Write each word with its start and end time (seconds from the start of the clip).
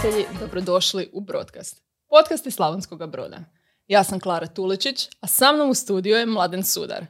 prijatelji, 0.00 0.26
dobrodošli 0.40 1.08
u 1.12 1.20
Broadcast. 1.20 1.82
Podcast 2.08 2.46
iz 2.46 2.54
Slavonskog 2.54 3.10
broda. 3.10 3.38
Ja 3.88 4.04
sam 4.04 4.20
Klara 4.20 4.46
Tuličić, 4.46 5.08
a 5.20 5.26
sa 5.26 5.52
mnom 5.52 5.70
u 5.70 5.74
studiju 5.74 6.16
je 6.16 6.26
Mladen 6.26 6.62
Sudar. 6.62 7.06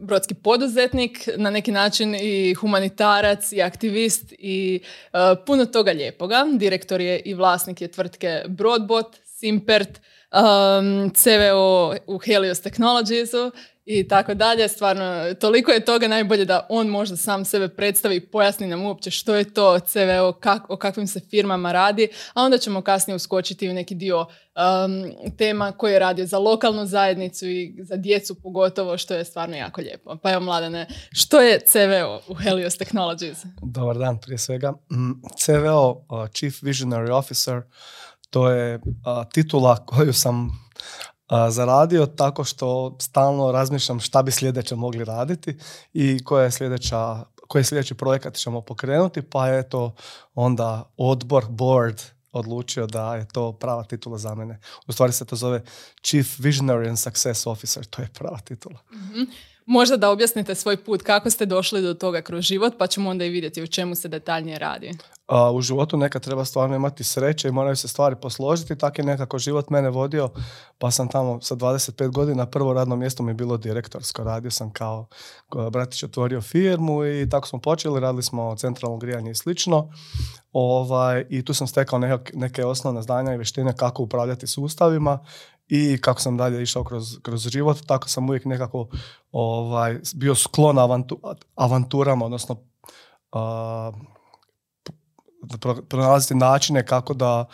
Brodski 0.00 0.34
poduzetnik, 0.34 1.28
na 1.36 1.50
neki 1.50 1.72
način 1.72 2.14
i 2.14 2.54
humanitarac 2.54 3.52
i 3.52 3.62
aktivist 3.62 4.32
i 4.32 4.80
e, 5.12 5.18
puno 5.46 5.66
toga 5.66 5.92
lijepoga. 5.92 6.46
Direktor 6.52 7.00
je 7.00 7.20
i 7.20 7.34
vlasnik 7.34 7.80
je 7.80 7.88
tvrtke 7.88 8.44
Broadbot, 8.48 9.16
Simpert, 9.24 10.00
um, 10.34 11.10
CVO 11.14 11.94
u 12.06 12.18
Helios 12.18 12.60
Technologiesu 12.60 13.50
i 13.84 14.08
tako 14.08 14.34
dalje. 14.34 14.68
Stvarno, 14.68 15.34
toliko 15.34 15.70
je 15.70 15.84
toga 15.84 16.08
najbolje 16.08 16.44
da 16.44 16.66
on 16.68 16.86
možda 16.86 17.16
sam 17.16 17.44
sebe 17.44 17.68
predstavi 17.68 18.16
i 18.16 18.26
pojasni 18.26 18.66
nam 18.66 18.84
uopće 18.84 19.10
što 19.10 19.34
je 19.34 19.54
to 19.54 19.78
CVO, 19.78 20.32
kak, 20.40 20.70
o 20.70 20.76
kakvim 20.76 21.06
se 21.06 21.20
firmama 21.20 21.72
radi, 21.72 22.08
a 22.34 22.42
onda 22.42 22.58
ćemo 22.58 22.82
kasnije 22.82 23.16
uskočiti 23.16 23.68
u 23.70 23.74
neki 23.74 23.94
dio 23.94 24.20
um, 24.20 25.36
tema 25.36 25.72
koje 25.72 25.92
je 25.92 25.98
radio 25.98 26.26
za 26.26 26.38
lokalnu 26.38 26.86
zajednicu 26.86 27.46
i 27.46 27.74
za 27.82 27.96
djecu 27.96 28.34
pogotovo, 28.34 28.98
što 28.98 29.14
je 29.14 29.24
stvarno 29.24 29.56
jako 29.56 29.80
lijepo. 29.80 30.16
Pa 30.22 30.32
evo, 30.32 30.40
Mladene, 30.40 30.86
što 31.12 31.40
je 31.40 31.60
CVO 31.60 32.20
u 32.28 32.34
Helios 32.34 32.76
Technologies? 32.76 33.38
Dobar 33.62 33.98
dan, 33.98 34.20
prije 34.20 34.38
svega. 34.38 34.70
Mm, 34.70 35.12
CVO, 35.38 35.90
uh, 35.90 36.28
Chief 36.32 36.62
Visionary 36.62 37.10
Officer, 37.10 37.62
to 38.30 38.50
je 38.50 38.80
titula 39.32 39.86
koju 39.86 40.12
sam 40.12 40.64
zaradio 41.50 42.06
tako 42.06 42.44
što 42.44 42.96
stalno 43.00 43.52
razmišljam 43.52 44.00
šta 44.00 44.22
bi 44.22 44.30
sljedeće 44.30 44.76
mogli 44.76 45.04
raditi 45.04 45.56
i 45.92 46.24
koja 46.24 46.44
je 46.44 46.50
sljedeća 46.50 47.24
koji 47.48 47.64
sljedeći 47.64 47.94
projekat 47.94 48.34
ćemo 48.34 48.60
pokrenuti, 48.60 49.22
pa 49.22 49.48
je 49.48 49.68
to 49.68 49.94
onda 50.34 50.90
odbor, 50.96 51.46
board 51.48 52.00
odlučio 52.32 52.86
da 52.86 53.16
je 53.16 53.28
to 53.32 53.52
prava 53.52 53.84
titula 53.84 54.18
za 54.18 54.34
mene. 54.34 54.60
U 54.86 54.92
stvari 54.92 55.12
se 55.12 55.24
to 55.24 55.36
zove 55.36 55.62
Chief 56.02 56.38
Visionary 56.38 56.88
and 56.88 56.98
Success 56.98 57.46
Officer, 57.46 57.84
to 57.84 58.02
je 58.02 58.08
prava 58.18 58.38
titula. 58.38 58.78
mm 58.92 59.24
Možda 59.66 59.96
da 59.96 60.10
objasnite 60.10 60.54
svoj 60.54 60.76
put, 60.76 61.02
kako 61.02 61.30
ste 61.30 61.46
došli 61.46 61.82
do 61.82 61.94
toga 61.94 62.22
kroz 62.22 62.44
život, 62.44 62.74
pa 62.78 62.86
ćemo 62.86 63.10
onda 63.10 63.24
i 63.24 63.28
vidjeti 63.28 63.62
o 63.62 63.66
čemu 63.66 63.94
se 63.94 64.08
detaljnije 64.08 64.58
radi. 64.58 64.92
A, 65.26 65.52
u 65.52 65.60
životu 65.60 65.96
nekad 65.96 66.22
treba 66.22 66.44
stvarno 66.44 66.76
imati 66.76 67.04
sreće 67.04 67.48
i 67.48 67.52
moraju 67.52 67.76
se 67.76 67.88
stvari 67.88 68.16
posložiti, 68.16 68.78
tako 68.78 69.00
je 69.00 69.04
nekako 69.06 69.38
život 69.38 69.70
mene 69.70 69.90
vodio, 69.90 70.30
pa 70.78 70.90
sam 70.90 71.08
tamo 71.08 71.40
sa 71.40 71.56
25 71.56 72.12
godina, 72.12 72.46
prvo 72.46 72.72
radno 72.72 72.96
mjesto 72.96 73.22
mi 73.22 73.30
je 73.30 73.34
bilo 73.34 73.56
direktorsko, 73.56 74.24
radio 74.24 74.50
sam 74.50 74.72
kao 74.72 75.06
bratić 75.72 76.02
otvorio 76.02 76.40
firmu 76.40 77.06
i 77.06 77.28
tako 77.30 77.48
smo 77.48 77.60
počeli, 77.60 78.00
radili 78.00 78.22
smo 78.22 78.56
centralno 78.56 78.96
grijanje 78.96 79.30
i 79.30 79.34
slično. 79.34 79.90
Ovaj, 80.52 81.26
I 81.30 81.44
tu 81.44 81.54
sam 81.54 81.66
stekao 81.66 81.98
neke, 81.98 82.32
neke 82.36 82.64
osnovne 82.64 83.02
znanja 83.02 83.34
i 83.34 83.36
vještine 83.36 83.76
kako 83.76 84.02
upravljati 84.02 84.46
sustavima 84.46 85.18
i 85.68 85.98
kako 86.00 86.20
sam 86.20 86.36
dalje 86.36 86.62
išao 86.62 86.84
kroz, 86.84 87.18
kroz 87.22 87.48
život, 87.48 87.78
tako 87.86 88.08
sam 88.08 88.28
uvijek 88.28 88.44
nekako 88.44 88.88
ovaj, 89.32 89.98
bio 90.14 90.34
sklon 90.34 90.78
avantu, 90.78 91.20
avanturama, 91.54 92.24
odnosno 92.24 92.56
uh, 93.32 93.94
pronalaziti 95.88 96.34
načine 96.34 96.86
kako 96.86 97.14
da 97.14 97.44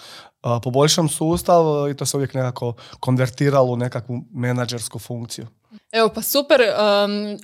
poboljšam 0.63 1.09
sustav 1.09 1.91
i 1.91 1.97
to 1.97 2.07
se 2.07 2.17
uvijek 2.17 2.35
nekako 2.35 2.75
konvertiralo 3.01 3.73
u 3.73 3.77
nekakvu 3.77 4.23
menadžersku 4.33 4.99
funkciju. 4.99 5.47
Evo 5.93 6.11
pa 6.15 6.23
super, 6.23 6.61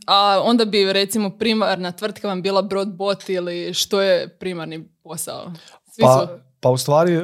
a 0.06 0.40
onda 0.44 0.64
bi 0.64 0.92
recimo 0.92 1.30
primarna 1.30 1.92
tvrtka 1.92 2.28
vam 2.28 2.42
bila 2.42 2.62
Broadbot 2.62 3.28
ili 3.28 3.74
što 3.74 4.00
je 4.00 4.38
primarni 4.38 4.88
posao? 5.02 5.52
pa, 6.00 6.28
pa 6.60 6.70
u 6.70 6.78
stvari 6.78 7.20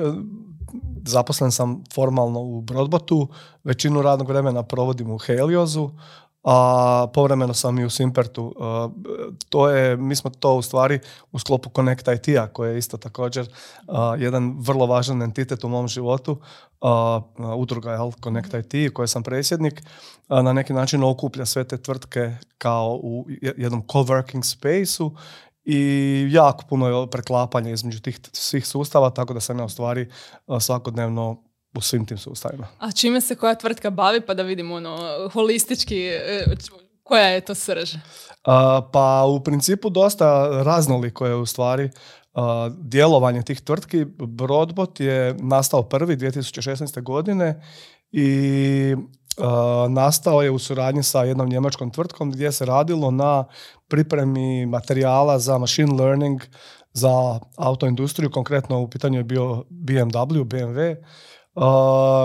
zaposlen 1.07 1.53
sam 1.53 1.85
formalno 1.95 2.41
u 2.41 2.61
Broadbotu, 2.61 3.29
većinu 3.65 4.03
radnog 4.03 4.29
vremena 4.29 4.63
provodim 4.63 5.11
u 5.11 5.19
Heliozu, 5.19 5.91
a 6.43 7.07
povremeno 7.15 7.55
sam 7.55 7.79
i 7.79 7.85
u 7.85 7.91
Simpertu. 7.91 8.55
To 9.49 9.69
je, 9.69 9.97
mi 9.97 10.17
smo 10.17 10.31
to 10.31 10.55
u 10.55 10.63
stvari 10.63 11.01
u 11.33 11.39
sklopu 11.39 11.71
Connect 11.77 12.09
IT-a 12.09 12.47
koji 12.47 12.73
je 12.73 12.79
isto 12.79 12.97
također 12.97 13.49
jedan 14.19 14.57
vrlo 14.59 14.87
važan 14.87 15.23
entitet 15.23 15.65
u 15.65 15.69
mom 15.69 15.89
životu, 15.89 16.41
udruga 17.57 17.93
je 17.93 17.99
Connect 18.25 18.55
IT 18.55 18.93
koje 18.95 19.09
sam 19.09 19.23
predsjednik, 19.23 19.83
na 20.29 20.53
neki 20.53 20.73
način 20.73 21.05
okuplja 21.05 21.47
sve 21.47 21.65
te 21.65 21.79
tvrtke 21.79 22.37
kao 22.59 23.01
u 23.03 23.27
jednom 23.57 23.83
coworking 23.87 24.43
space-u 24.43 25.17
i 25.65 26.29
jako 26.31 26.65
puno 26.69 26.89
je 26.89 27.11
preklapanja 27.11 27.71
između 27.71 28.01
tih 28.01 28.21
svih 28.33 28.67
sustava, 28.67 29.11
tako 29.11 29.35
da 29.35 29.41
sam 29.41 29.59
ja 29.59 29.65
u 29.65 29.69
stvari 29.69 30.11
svakodnevno 30.61 31.43
u 31.75 31.81
svim 31.81 32.07
tim 32.07 32.19
sustavima. 32.19 32.67
A 32.79 32.93
čime 32.93 33.21
se 33.21 33.35
koja 33.35 33.55
tvrtka 33.55 33.91
bavi 33.91 34.21
pa 34.21 34.35
da 34.35 34.43
vidimo 34.43 34.75
ono 34.75 34.99
holistički 35.33 36.07
e, 36.07 36.45
koja 37.03 37.27
je 37.27 37.41
to 37.41 37.55
srž? 37.55 37.95
pa 38.93 39.25
u 39.29 39.41
principu 39.41 39.91
dosta 39.91 40.49
raznoliko 40.63 41.27
je 41.27 41.35
u 41.35 41.47
stvari 41.47 41.91
djelovanje 42.79 43.43
tih 43.43 43.61
tvrtki. 43.61 44.05
Broadbot 44.19 45.01
je 45.01 45.35
nastao 45.35 45.83
prvi 45.83 46.17
2016. 46.17 47.03
godine 47.03 47.63
i 48.13 48.97
nastao 49.89 50.43
je 50.43 50.51
u 50.51 50.59
suradnji 50.59 51.03
sa 51.03 51.23
jednom 51.23 51.49
njemačkom 51.49 51.91
tvrtkom 51.91 52.31
gdje 52.31 52.53
se 52.53 52.65
radilo 52.65 53.11
na 53.11 53.45
pripremi 53.89 54.67
materijala 54.67 55.39
za 55.39 55.59
machine 55.59 55.93
learning 55.93 56.43
za 56.93 57.41
autoindustriju, 57.57 58.31
konkretno 58.31 58.81
u 58.81 58.89
pitanju 58.89 59.19
je 59.19 59.25
bio 59.25 59.65
BMW, 59.71 60.45
BMW, 60.45 60.97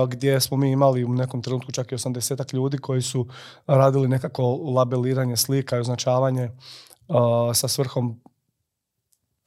gdje 0.08 0.42
smo 0.42 0.58
mi 0.58 0.72
imali 0.72 1.06
u 1.06 1.14
nekom 1.14 1.42
trenutku 1.42 1.72
čak 1.72 1.92
i 1.92 1.96
80 1.96 2.54
ljudi 2.54 2.78
koji 2.78 3.02
su 3.02 3.28
radili 3.68 4.08
nekako 4.08 4.56
labeliranje 4.56 5.38
slika 5.38 5.78
i 5.78 5.80
označavanje 5.80 6.50
sa 7.54 7.68
svrhom 7.68 8.20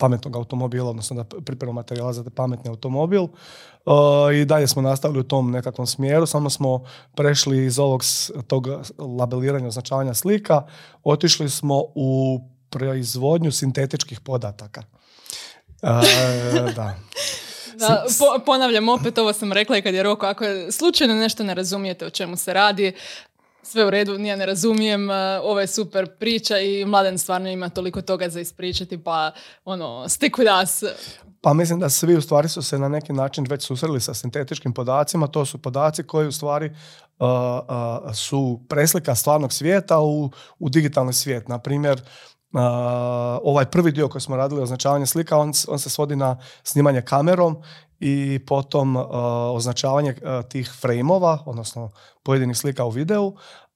pametnog 0.01 0.37
automobila, 0.37 0.91
odnosno 0.91 1.17
da 1.17 1.25
pripremu 1.45 1.73
materijala 1.73 2.13
za 2.13 2.25
pametni 2.35 2.71
automobil. 2.71 3.27
I 4.35 4.45
dalje 4.45 4.67
smo 4.67 4.83
nastavili 4.83 5.21
u 5.21 5.29
tom 5.29 5.51
nekakvom 5.51 5.87
smjeru, 5.87 6.27
samo 6.27 6.51
smo 6.51 6.85
prešli 7.15 7.65
iz 7.67 7.79
ovog 7.79 8.03
tog 8.47 8.69
labeliranja, 8.99 9.69
označavanja 9.69 10.15
slika, 10.15 10.63
otišli 11.05 11.51
smo 11.51 11.83
u 11.95 12.41
proizvodnju 12.71 13.53
sintetičkih 13.53 14.21
podataka. 14.21 14.83
da. 16.77 16.95
Da, 17.81 18.05
po, 18.19 18.45
ponavljam 18.45 18.89
opet, 18.89 19.19
ovo 19.19 19.33
sam 19.33 19.53
rekla 19.53 19.79
i 19.79 19.83
kad 19.83 19.95
je 19.95 20.03
Roko, 20.03 20.27
ako 20.27 20.45
je 20.45 20.73
slučajno 20.73 21.15
nešto 21.15 21.45
ne 21.45 21.55
razumijete 21.55 22.07
o 22.07 22.11
čemu 22.11 22.37
se 22.37 22.53
radi, 22.53 22.93
sve 23.63 23.87
u 23.87 23.91
redu, 23.91 24.19
nije 24.19 24.37
ne 24.37 24.47
razumijem, 24.47 25.11
e, 25.11 25.41
ovo 25.43 25.61
je 25.61 25.67
super 25.67 26.07
priča 26.19 26.59
i 26.59 26.85
Mladen 26.85 27.19
stvarno 27.19 27.49
ima 27.49 27.69
toliko 27.69 28.03
toga 28.03 28.29
za 28.29 28.41
ispričati, 28.41 29.05
pa 29.05 29.33
ono, 29.65 30.09
stick 30.09 30.37
with 30.37 30.63
us. 30.63 30.85
Pa 31.41 31.53
mislim 31.53 31.81
da 31.81 31.89
svi 31.89 32.17
u 32.17 32.21
stvari 32.21 32.49
su 32.49 32.63
se 32.63 32.79
na 32.79 32.89
neki 32.89 33.13
način 33.13 33.47
već 33.49 33.67
susreli 33.67 34.01
sa 34.01 34.15
sintetičkim 34.15 34.73
podacima, 34.73 35.27
to 35.27 35.47
su 35.47 35.59
podaci 35.59 36.03
koji 36.03 36.29
u 36.29 36.33
stvari 36.33 36.67
uh, 37.19 37.27
uh, 37.29 38.15
su 38.15 38.61
preslika 38.69 39.15
stvarnog 39.15 39.53
svijeta 39.53 39.99
u, 39.99 40.31
u 40.59 40.69
digitalni 40.69 41.13
svijet. 41.13 41.49
Na 41.49 41.59
primjer, 41.59 42.01
Ovaj 43.43 43.65
prvi 43.65 43.93
dio 43.93 44.09
koji 44.09 44.23
smo 44.23 44.37
radili, 44.37 44.63
označavanje 44.63 45.07
slika, 45.07 45.39
on, 45.39 45.53
on 45.69 45.79
se 45.79 45.91
svodi 45.91 46.17
na 46.17 46.39
snimanje 46.63 47.03
kamerom 47.03 47.63
i 48.01 48.41
potom 48.47 48.97
uh, 48.97 49.05
označavanje 49.55 50.11
uh, 50.11 50.49
tih 50.49 50.73
frejmova, 50.81 51.39
odnosno 51.47 51.91
pojedinih 52.23 52.57
slika 52.57 52.85
u 52.85 52.91
videu, 52.91 53.33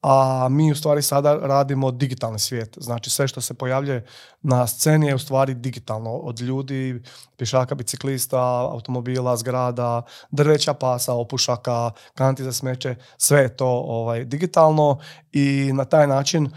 a 0.07 0.49
mi 0.51 0.73
u 0.73 0.75
stvari 0.75 1.03
sada 1.03 1.39
radimo 1.43 1.91
digitalni 1.91 2.39
svijet. 2.39 2.79
Znači 2.81 3.11
sve 3.11 3.29
što 3.29 3.41
se 3.41 3.55
pojavljuje 3.55 4.07
na 4.43 4.67
sceni 4.67 5.07
je 5.07 5.15
u 5.15 5.19
stvari 5.19 5.55
digitalno. 5.55 6.11
Od 6.11 6.41
ljudi, 6.41 7.03
pišaka, 7.37 7.75
biciklista, 7.75 8.41
automobila, 8.73 9.37
zgrada, 9.37 10.03
drveća 10.31 10.75
pasa, 10.75 11.12
opušaka, 11.15 11.91
kanti 12.15 12.45
za 12.45 12.53
smeće, 12.53 12.95
sve 13.17 13.41
je 13.41 13.56
to 13.56 13.67
ovaj, 13.67 14.25
digitalno 14.25 14.99
i 15.33 15.71
na 15.75 15.85
taj 15.85 16.07
način 16.07 16.50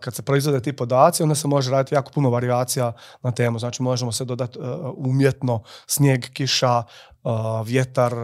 kad 0.00 0.14
se 0.14 0.22
proizvode 0.22 0.60
ti 0.62 0.76
podaci, 0.76 1.22
onda 1.22 1.34
se 1.34 1.48
može 1.48 1.70
raditi 1.70 1.94
jako 1.94 2.12
puno 2.12 2.30
varijacija 2.30 2.92
na 3.22 3.30
temu. 3.30 3.58
Znači 3.58 3.82
možemo 3.82 4.12
se 4.12 4.24
dodati 4.24 4.58
uh, 4.58 4.64
umjetno 4.96 5.62
snijeg, 5.86 6.24
kiša, 6.32 6.82
vjetar, 7.64 8.14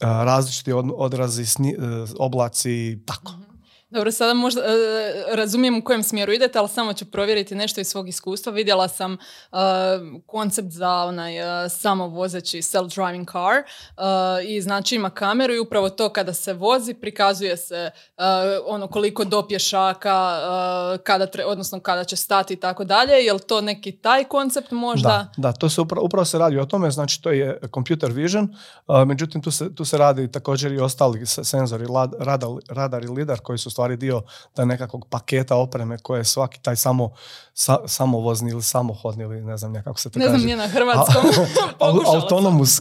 različiti 0.00 0.72
odrazi, 0.96 1.42
e, 1.42 1.76
oblaci, 2.18 2.98
tako. 3.06 3.47
Dobro, 3.90 4.12
sada 4.12 4.34
možda 4.34 4.60
e, 4.60 4.66
razumijem 5.36 5.78
u 5.78 5.84
kojem 5.84 6.02
smjeru 6.02 6.32
idete, 6.32 6.58
ali 6.58 6.68
samo 6.68 6.92
ću 6.92 7.10
provjeriti 7.10 7.54
nešto 7.54 7.80
iz 7.80 7.88
svog 7.88 8.08
iskustva. 8.08 8.52
Vidjela 8.52 8.88
sam 8.88 9.12
e, 9.12 9.18
koncept 10.26 10.68
za 10.68 10.90
onaj 10.90 11.40
uh, 11.40 11.70
samovozeći 11.70 12.58
self-driving 12.58 13.32
car 13.32 13.62
i 14.48 14.60
znači 14.60 14.96
ima 14.96 15.10
kameru 15.10 15.54
i 15.54 15.58
upravo 15.58 15.90
to 15.90 16.08
kada 16.08 16.32
se 16.32 16.52
vozi 16.52 16.94
prikazuje 16.94 17.56
se 17.56 17.90
ono 18.66 18.88
koliko 18.88 19.24
do 19.24 19.48
pješaka, 19.48 20.40
kada 21.02 21.26
odnosno 21.46 21.80
kada 21.80 22.04
će 22.04 22.16
stati 22.16 22.54
i 22.54 22.56
tako 22.56 22.84
dalje. 22.84 23.12
Je 23.12 23.32
li 23.32 23.40
to 23.40 23.60
neki 23.60 23.92
taj 23.92 24.24
koncept 24.24 24.70
možda? 24.70 25.08
Da, 25.08 25.28
da 25.36 25.52
to 25.52 25.68
se 25.68 25.80
upravo, 25.80 26.06
upravo 26.06 26.24
se 26.24 26.38
radi 26.38 26.58
o 26.58 26.66
tome, 26.66 26.90
znači 26.90 27.22
to 27.22 27.30
je 27.30 27.60
computer 27.74 28.12
vision, 28.12 28.54
međutim 29.06 29.42
tu 29.42 29.50
se, 29.50 29.74
tu 29.74 29.84
se 29.84 29.98
radi 29.98 30.32
također 30.32 30.72
i 30.72 30.78
ostali 30.78 31.26
senzori, 31.26 31.86
radar, 32.18 32.50
radar 32.68 33.04
i 33.04 33.08
lidar 33.08 33.40
koji 33.40 33.58
su 33.58 33.70
stvari 33.78 33.96
dio 33.96 34.22
da 34.56 34.64
nekakvog 34.64 35.06
paketa 35.10 35.56
opreme 35.56 35.98
koje 35.98 36.20
je 36.20 36.24
svaki 36.24 36.62
taj 36.62 36.76
samo, 36.76 37.10
samovozni 37.86 38.50
ili 38.50 38.62
samohodni 38.62 39.24
ili 39.24 39.42
ne 39.42 39.56
znam 39.56 39.72
nekako 39.72 39.98
se 40.00 40.10
to 40.10 40.18
ne 40.18 40.24
kaže. 40.24 40.32
Ne 40.32 40.38
znam 40.38 40.46
nije 40.46 40.56
na 40.56 40.68
hrvatskom. 40.68 41.22
autonomus 42.14 42.80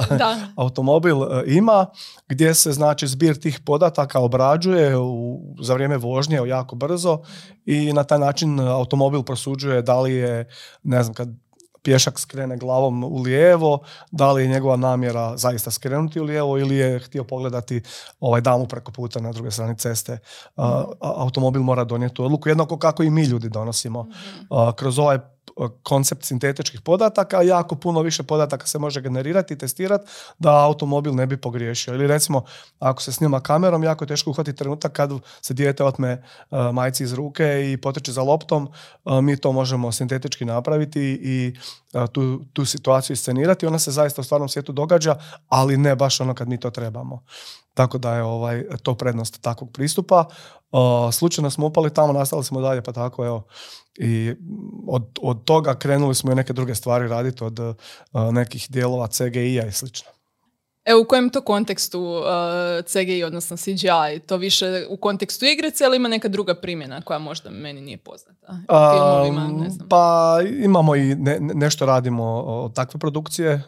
automobil 0.64 1.22
e, 1.22 1.44
ima 1.46 1.86
gdje 2.28 2.54
se 2.54 2.72
znači 2.72 3.06
zbir 3.06 3.40
tih 3.40 3.60
podataka 3.64 4.20
obrađuje 4.20 4.98
u, 4.98 5.40
za 5.60 5.74
vrijeme 5.74 5.96
vožnje 5.96 6.40
jako 6.46 6.76
brzo 6.76 7.18
i 7.64 7.92
na 7.92 8.04
taj 8.04 8.18
način 8.18 8.60
automobil 8.60 9.22
prosuđuje 9.22 9.82
da 9.82 10.00
li 10.00 10.14
je 10.14 10.48
ne 10.82 11.02
znam 11.02 11.14
kad 11.14 11.28
pješak 11.84 12.20
skrene 12.20 12.56
glavom 12.56 13.04
u 13.04 13.22
lijevo, 13.22 13.78
da 14.10 14.32
li 14.32 14.42
je 14.42 14.48
njegova 14.48 14.76
namjera 14.76 15.36
zaista 15.36 15.70
skrenuti 15.70 16.20
u 16.20 16.24
lijevo 16.24 16.58
ili 16.58 16.76
je 16.76 16.98
htio 16.98 17.24
pogledati 17.24 17.82
ovaj 18.20 18.40
damu 18.40 18.66
preko 18.66 18.92
puta 18.92 19.20
na 19.20 19.32
druge 19.32 19.50
strani 19.50 19.76
ceste. 19.76 20.18
automobil 21.00 21.62
mora 21.62 21.84
donijeti 21.84 22.22
odluku, 22.22 22.48
jednako 22.48 22.78
kako 22.78 23.02
i 23.02 23.10
mi 23.10 23.22
ljudi 23.24 23.48
donosimo. 23.48 24.02
Mhm. 24.02 24.44
kroz 24.76 24.98
ovaj 24.98 25.33
koncept 25.82 26.24
sintetičkih 26.24 26.80
podataka, 26.80 27.42
jako 27.42 27.74
puno 27.74 28.02
više 28.02 28.22
podataka 28.22 28.66
se 28.66 28.78
može 28.78 29.00
generirati 29.00 29.54
i 29.54 29.58
testirati 29.58 30.04
da 30.38 30.64
automobil 30.64 31.14
ne 31.14 31.26
bi 31.26 31.36
pogriješio. 31.36 31.94
Ili 31.94 32.06
recimo, 32.06 32.44
ako 32.78 33.02
se 33.02 33.12
snima 33.12 33.40
kamerom, 33.40 33.82
jako 33.82 34.04
je 34.04 34.08
teško 34.08 34.30
uhvatiti 34.30 34.58
trenutak 34.58 34.92
kad 34.92 35.10
se 35.42 35.54
dijete 35.54 35.84
otme 35.84 36.22
uh, 36.50 36.58
majci 36.72 37.04
iz 37.04 37.12
ruke 37.12 37.72
i 37.72 37.76
potrče 37.76 38.12
za 38.12 38.22
loptom, 38.22 38.68
mi 39.22 39.36
to 39.36 39.52
možemo 39.52 39.92
sintetički 39.92 40.44
napraviti 40.44 41.20
i 41.22 41.54
tu, 42.12 42.40
tu 42.52 42.64
situaciju 42.64 43.14
iscenirati. 43.14 43.66
Ona 43.66 43.78
se 43.78 43.90
zaista 43.90 44.20
u 44.20 44.24
stvarnom 44.24 44.48
svijetu 44.48 44.72
događa, 44.72 45.16
ali 45.48 45.76
ne 45.76 45.96
baš 45.96 46.20
ono 46.20 46.34
kad 46.34 46.48
mi 46.48 46.60
to 46.60 46.70
trebamo. 46.70 47.22
Tako 47.74 47.98
da 47.98 48.14
je 48.14 48.22
ovaj, 48.22 48.64
to 48.82 48.94
prednost 48.94 49.40
takvog 49.40 49.72
pristupa. 49.72 50.24
slučajno 51.12 51.50
smo 51.50 51.66
upali 51.66 51.94
tamo, 51.94 52.12
nastali 52.12 52.44
smo 52.44 52.60
dalje, 52.60 52.82
pa 52.82 52.92
tako 52.92 53.26
evo. 53.26 53.46
I 53.98 54.34
od, 54.86 55.18
od 55.22 55.44
toga 55.44 55.74
krenuli 55.74 56.14
smo 56.14 56.32
i 56.32 56.34
neke 56.34 56.52
druge 56.52 56.74
stvari 56.74 57.08
raditi, 57.08 57.44
od 57.44 57.58
nekih 58.32 58.66
dijelova 58.70 59.06
CGI-a 59.06 59.66
i 59.66 59.72
slično. 59.72 60.10
Evo, 60.84 61.00
u 61.00 61.04
kojem 61.04 61.30
to 61.30 61.40
kontekstu 61.40 62.00
uh, 62.00 62.84
CGI, 62.84 63.24
odnosno 63.24 63.56
CGI? 63.56 64.20
To 64.26 64.36
više 64.36 64.86
u 64.90 64.96
kontekstu 64.96 65.44
igrice 65.44 65.84
ili 65.84 65.96
ima 65.96 66.08
neka 66.08 66.28
druga 66.28 66.54
primjena 66.54 67.00
koja 67.00 67.18
možda 67.18 67.50
meni 67.50 67.80
nije 67.80 67.98
poznata? 67.98 68.58
Filmovima, 68.68 69.62
ne 69.64 69.70
znam. 69.70 69.88
Pa 69.88 70.38
imamo 70.64 70.96
i 70.96 71.14
nešto 71.40 71.86
radimo 71.86 72.24
od 72.42 72.74
takve 72.74 73.00
produkcije 73.00 73.62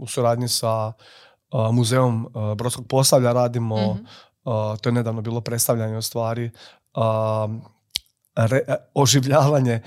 u 0.00 0.06
suradnji 0.06 0.48
sa 0.48 0.92
muzeom 1.72 2.28
Brodskog 2.56 2.86
posavlja 2.88 3.32
radimo, 3.32 3.76
mhm. 3.76 4.04
to 4.80 4.88
je 4.88 4.92
nedavno 4.92 5.20
bilo 5.20 5.40
predstavljanje 5.40 5.96
u 5.96 6.02
stvari, 6.02 6.50
oživljavanje 8.94 9.80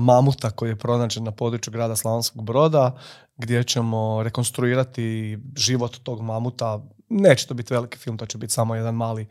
mamuta 0.00 0.50
koji 0.50 0.68
je 0.68 0.76
pronađen 0.76 1.24
na 1.24 1.30
području 1.30 1.72
grada 1.72 1.96
Slavonskog 1.96 2.44
broda, 2.44 2.96
gdje 3.36 3.64
ćemo 3.64 4.22
rekonstruirati 4.22 5.38
život 5.56 5.96
tog 6.02 6.20
mamuta. 6.20 6.80
Neće 7.08 7.46
to 7.46 7.54
biti 7.54 7.74
veliki 7.74 7.98
film, 7.98 8.18
to 8.18 8.26
će 8.26 8.38
biti 8.38 8.52
samo 8.52 8.74
jedan 8.74 8.94
mali 8.94 9.26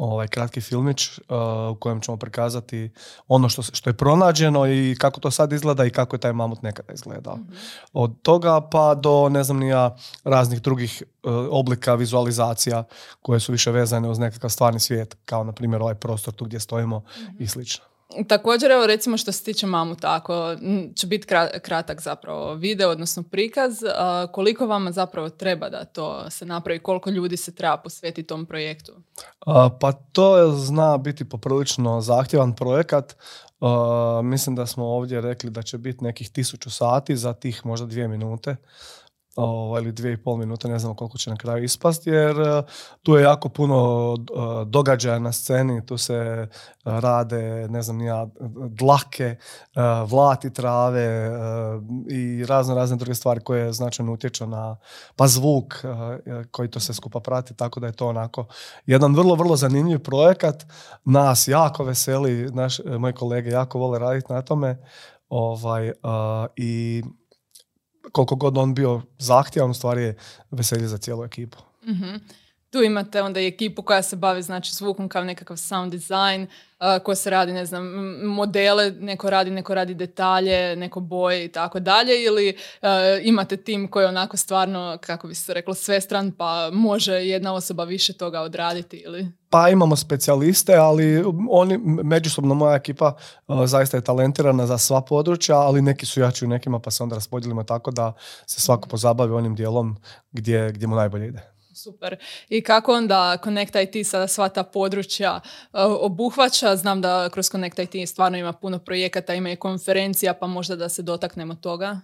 ovaj 0.00 0.28
kratki 0.28 0.60
filmić 0.60 1.08
uh, 1.08 1.24
u 1.72 1.74
kojem 1.74 2.00
ćemo 2.00 2.16
prikazati 2.16 2.90
ono 3.28 3.48
što, 3.48 3.62
što 3.62 3.90
je 3.90 3.96
pronađeno 3.96 4.66
i 4.66 4.96
kako 4.98 5.20
to 5.20 5.30
sad 5.30 5.52
izgleda 5.52 5.84
i 5.84 5.90
kako 5.90 6.16
je 6.16 6.20
taj 6.20 6.32
mamut 6.32 6.62
nekada 6.62 6.92
izgledao. 6.92 7.36
Mhm. 7.36 7.52
Od 7.92 8.22
toga 8.22 8.60
pa 8.60 8.94
do 8.94 9.28
ne 9.28 9.44
znam 9.44 9.58
nija 9.58 9.96
raznih 10.24 10.62
drugih 10.62 11.02
uh, 11.02 11.32
oblika 11.50 11.94
vizualizacija 11.94 12.84
koje 13.22 13.40
su 13.40 13.52
više 13.52 13.70
vezane 13.70 14.08
uz 14.08 14.18
nekakav 14.18 14.50
stvarni 14.50 14.80
svijet, 14.80 15.16
kao 15.24 15.44
na 15.44 15.52
primjer 15.52 15.82
ovaj 15.82 15.94
prostor 15.94 16.34
tu 16.34 16.44
gdje 16.44 16.60
stojimo 16.60 17.02
i 17.28 17.42
mhm. 17.42 17.46
slično. 17.46 17.84
Također, 18.28 18.70
evo 18.70 18.86
recimo 18.86 19.16
što 19.16 19.32
se 19.32 19.44
tiče 19.44 19.66
mamuta, 19.66 20.14
ako 20.14 20.56
će 20.96 21.06
biti 21.06 21.26
kratak 21.62 22.00
zapravo 22.00 22.54
video, 22.54 22.90
odnosno 22.90 23.22
prikaz, 23.22 23.78
koliko 24.32 24.66
vama 24.66 24.92
zapravo 24.92 25.28
treba 25.28 25.68
da 25.68 25.84
to 25.84 26.30
se 26.30 26.46
napravi, 26.46 26.78
koliko 26.78 27.10
ljudi 27.10 27.36
se 27.36 27.54
treba 27.54 27.76
posvetiti 27.76 28.26
tom 28.26 28.46
projektu? 28.46 28.92
pa 29.80 29.92
to 29.92 30.52
zna 30.56 30.98
biti 30.98 31.28
poprilično 31.28 32.00
zahtjevan 32.00 32.54
projekat. 32.54 33.16
mislim 34.22 34.56
da 34.56 34.66
smo 34.66 34.84
ovdje 34.86 35.20
rekli 35.20 35.50
da 35.50 35.62
će 35.62 35.78
biti 35.78 36.04
nekih 36.04 36.30
tisuću 36.30 36.70
sati 36.70 37.16
za 37.16 37.32
tih 37.32 37.66
možda 37.66 37.86
dvije 37.86 38.08
minute 38.08 38.56
ovaj, 39.36 39.82
ili 39.82 39.92
dvije 39.92 40.12
i 40.12 40.22
pol 40.22 40.36
minute, 40.36 40.68
ne 40.68 40.78
znam 40.78 40.94
koliko 40.94 41.18
će 41.18 41.30
na 41.30 41.36
kraju 41.36 41.64
ispasti, 41.64 42.10
jer 42.10 42.40
e, 42.40 42.62
tu 43.02 43.14
je 43.14 43.22
jako 43.22 43.48
puno 43.48 44.14
e, 44.14 44.64
događaja 44.64 45.18
na 45.18 45.32
sceni, 45.32 45.86
tu 45.86 45.98
se 45.98 46.48
rade, 46.84 47.68
ne 47.68 47.82
znam, 47.82 48.00
ja, 48.00 48.26
dlake, 48.68 49.24
e, 49.24 49.36
vlati 50.06 50.52
trave 50.52 51.30
i 52.10 52.44
razne, 52.46 52.74
razne 52.74 52.96
druge 52.96 53.14
stvari 53.14 53.40
koje 53.40 53.72
značajno 53.72 54.12
utječu 54.12 54.46
na, 54.46 54.76
pa 55.16 55.26
zvuk 55.26 55.74
koji 56.50 56.70
to 56.70 56.80
se 56.80 56.94
skupa 56.94 57.20
prati, 57.20 57.54
tako 57.54 57.80
da 57.80 57.86
je 57.86 57.92
to 57.92 58.08
onako 58.08 58.46
jedan 58.86 59.14
vrlo, 59.14 59.34
vrlo 59.34 59.56
zanimljiv 59.56 59.98
projekat. 59.98 60.66
Nas 61.04 61.48
jako 61.48 61.84
veseli, 61.84 62.50
naš, 62.52 62.80
moji 62.98 63.12
kolege 63.12 63.50
jako 63.50 63.78
vole 63.78 63.98
raditi 63.98 64.32
na 64.32 64.42
tome 64.42 64.78
ovaj, 65.28 65.92
i 66.56 67.02
koliko 68.12 68.36
god 68.36 68.58
on 68.58 68.74
bio 68.74 69.02
zahtjevan, 69.18 69.70
u 69.70 69.74
stvari 69.74 70.02
je 70.02 70.16
veselje 70.50 70.88
za 70.88 70.98
cijelu 70.98 71.24
ekipu. 71.24 71.58
mm 71.82 72.16
Tu 72.70 72.82
imate 72.82 73.22
onda 73.22 73.40
i 73.40 73.46
ekipu 73.46 73.82
koja 73.82 74.02
se 74.02 74.16
bavi 74.16 74.42
znači 74.42 74.74
zvukom 74.74 75.08
kao 75.08 75.24
nekakav 75.24 75.56
sound 75.56 75.92
design, 75.92 76.42
uh, 76.42 77.02
ko 77.04 77.14
se 77.14 77.30
radi, 77.30 77.52
ne 77.52 77.66
znam, 77.66 77.84
modele, 78.26 78.90
neko 78.90 79.30
radi, 79.30 79.50
neko 79.50 79.74
radi 79.74 79.94
detalje, 79.94 80.76
neko 80.76 81.00
boje 81.00 81.44
i 81.44 81.48
tako 81.48 81.80
dalje 81.80 82.24
ili 82.24 82.56
imate 83.22 83.56
tim 83.56 83.88
koji 83.88 84.04
je 84.04 84.08
onako 84.08 84.36
stvarno, 84.36 84.98
kako 85.00 85.28
bi 85.28 85.34
se 85.34 85.54
reklo, 85.54 85.74
svestran 85.74 86.32
pa 86.32 86.70
može 86.72 87.12
jedna 87.12 87.54
osoba 87.54 87.84
više 87.84 88.12
toga 88.12 88.40
odraditi 88.40 88.96
ili? 88.96 89.26
Pa 89.50 89.68
imamo 89.68 89.96
specijaliste, 89.96 90.76
ali 90.76 91.24
oni, 91.48 91.78
međusobno 91.84 92.54
moja 92.54 92.76
ekipa 92.76 93.16
zaista 93.64 93.96
je 93.96 94.04
talentirana 94.04 94.66
za 94.66 94.78
sva 94.78 95.00
područja, 95.00 95.56
ali 95.56 95.82
neki 95.82 96.06
su 96.06 96.20
jači 96.20 96.44
u 96.44 96.48
nekima 96.48 96.78
pa 96.78 96.90
se 96.90 97.02
onda 97.02 97.14
raspodjelimo 97.14 97.62
tako 97.62 97.90
da 97.90 98.12
se 98.46 98.60
svako 98.60 98.88
pozabavi 98.88 99.32
onim 99.32 99.54
dijelom 99.54 99.96
gdje, 100.32 100.72
gdje 100.72 100.86
mu 100.86 100.96
najbolje 100.96 101.26
ide. 101.26 101.49
Super. 101.82 102.16
I 102.48 102.62
kako 102.62 102.92
onda 102.92 103.36
Connect 103.44 103.74
IT 103.74 104.06
sada 104.06 104.28
sva 104.28 104.48
ta 104.48 104.62
područja 104.62 105.40
uh, 105.72 105.80
obuhvaća? 106.00 106.76
Znam 106.76 107.00
da 107.00 107.28
kroz 107.28 107.50
Connect 107.50 107.78
IT 107.78 108.08
stvarno 108.08 108.38
ima 108.38 108.52
puno 108.52 108.78
projekata, 108.78 109.34
ima 109.34 109.50
i 109.50 109.56
konferencija, 109.56 110.34
pa 110.34 110.46
možda 110.46 110.76
da 110.76 110.88
se 110.88 111.02
dotaknemo 111.02 111.54
toga. 111.54 112.00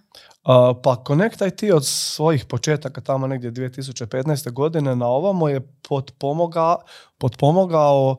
Pa 0.83 1.03
Connect 1.07 1.41
IT 1.41 1.73
od 1.73 1.85
svojih 1.85 2.45
početaka 2.45 3.01
tamo 3.01 3.27
negdje 3.27 3.51
2015. 3.51 4.51
godine 4.51 4.95
na 4.95 5.07
ovamo 5.07 5.49
je 5.49 5.61
potpomogao, 5.89 6.81
potpomogao 7.17 8.17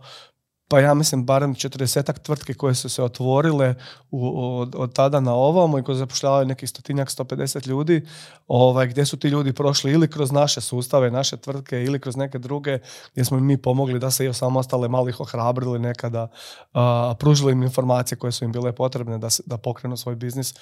pa 0.69 0.81
ja 0.81 0.95
mislim 0.95 1.25
barem 1.25 1.55
40 1.55 2.23
tvrtke 2.23 2.55
koje 2.55 2.75
su 2.75 2.89
se 2.89 3.03
otvorile 3.03 3.75
u, 4.11 4.43
od, 4.61 4.75
od, 4.77 4.93
tada 4.93 5.21
na 5.21 5.35
ovamo 5.35 5.79
i 5.79 5.83
koje 5.83 5.97
zapošljavaju 5.97 6.47
nekih 6.47 6.71
stotinjak, 6.71 7.09
150 7.09 7.69
ljudi, 7.69 8.07
ovaj, 8.49 8.87
gdje 8.87 9.07
su 9.07 9.17
ti 9.17 9.29
ljudi 9.29 9.53
prošli 9.53 9.93
ili 9.93 10.11
kroz 10.11 10.33
naše 10.33 10.61
sustave, 10.61 11.11
naše 11.11 11.37
tvrtke 11.37 11.85
ili 11.85 12.01
kroz 12.01 12.17
neke 12.17 12.39
druge 12.39 12.79
gdje 13.13 13.25
smo 13.25 13.41
mi 13.41 13.57
pomogli 13.57 13.99
da 13.99 14.11
se 14.11 14.27
i 14.27 14.35
samostale 14.35 14.89
malo 14.89 15.09
ih 15.09 15.21
ohrabrili 15.21 15.79
nekada, 15.79 16.29
a, 16.73 17.15
pružili 17.19 17.53
im 17.53 17.63
informacije 17.63 18.19
koje 18.19 18.33
su 18.33 18.45
im 18.45 18.53
bile 18.53 18.73
potrebne 18.73 19.19
da, 19.19 19.29
da 19.47 19.57
pokrenu 19.57 19.97
svoj 19.97 20.17
biznis. 20.17 20.55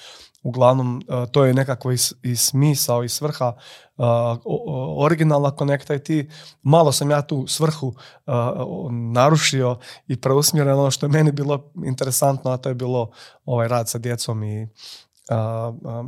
Uglavnom, 0.43 1.01
to 1.31 1.45
je 1.45 1.53
nekako 1.53 1.91
i, 1.91 1.97
i 2.23 2.35
smisao 2.35 3.03
i 3.03 3.09
svrha 3.09 3.53
originalna 4.97 5.51
Connect 5.51 5.89
IT. 5.89 6.29
Malo 6.63 6.91
sam 6.91 7.11
ja 7.11 7.21
tu 7.21 7.47
svrhu 7.47 7.93
narušio 8.91 9.77
i 10.07 10.21
preusmjereno 10.21 10.81
ono 10.81 10.91
što 10.91 11.05
je 11.05 11.09
meni 11.09 11.31
bilo 11.31 11.71
interesantno, 11.85 12.51
a 12.51 12.57
to 12.57 12.69
je 12.69 12.75
bilo 12.75 13.11
ovaj 13.45 13.67
rad 13.67 13.89
sa 13.89 13.97
djecom 13.97 14.43
i 14.43 14.67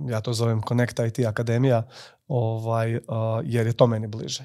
ja 0.10 0.22
to 0.22 0.34
zovem 0.34 0.62
Connect 0.68 1.00
IT 1.00 1.26
Akademija, 1.26 1.84
ovaj, 2.28 3.00
jer 3.44 3.68
je 3.68 3.74
to 3.74 3.88
meni 3.88 4.08
bliže. 4.08 4.44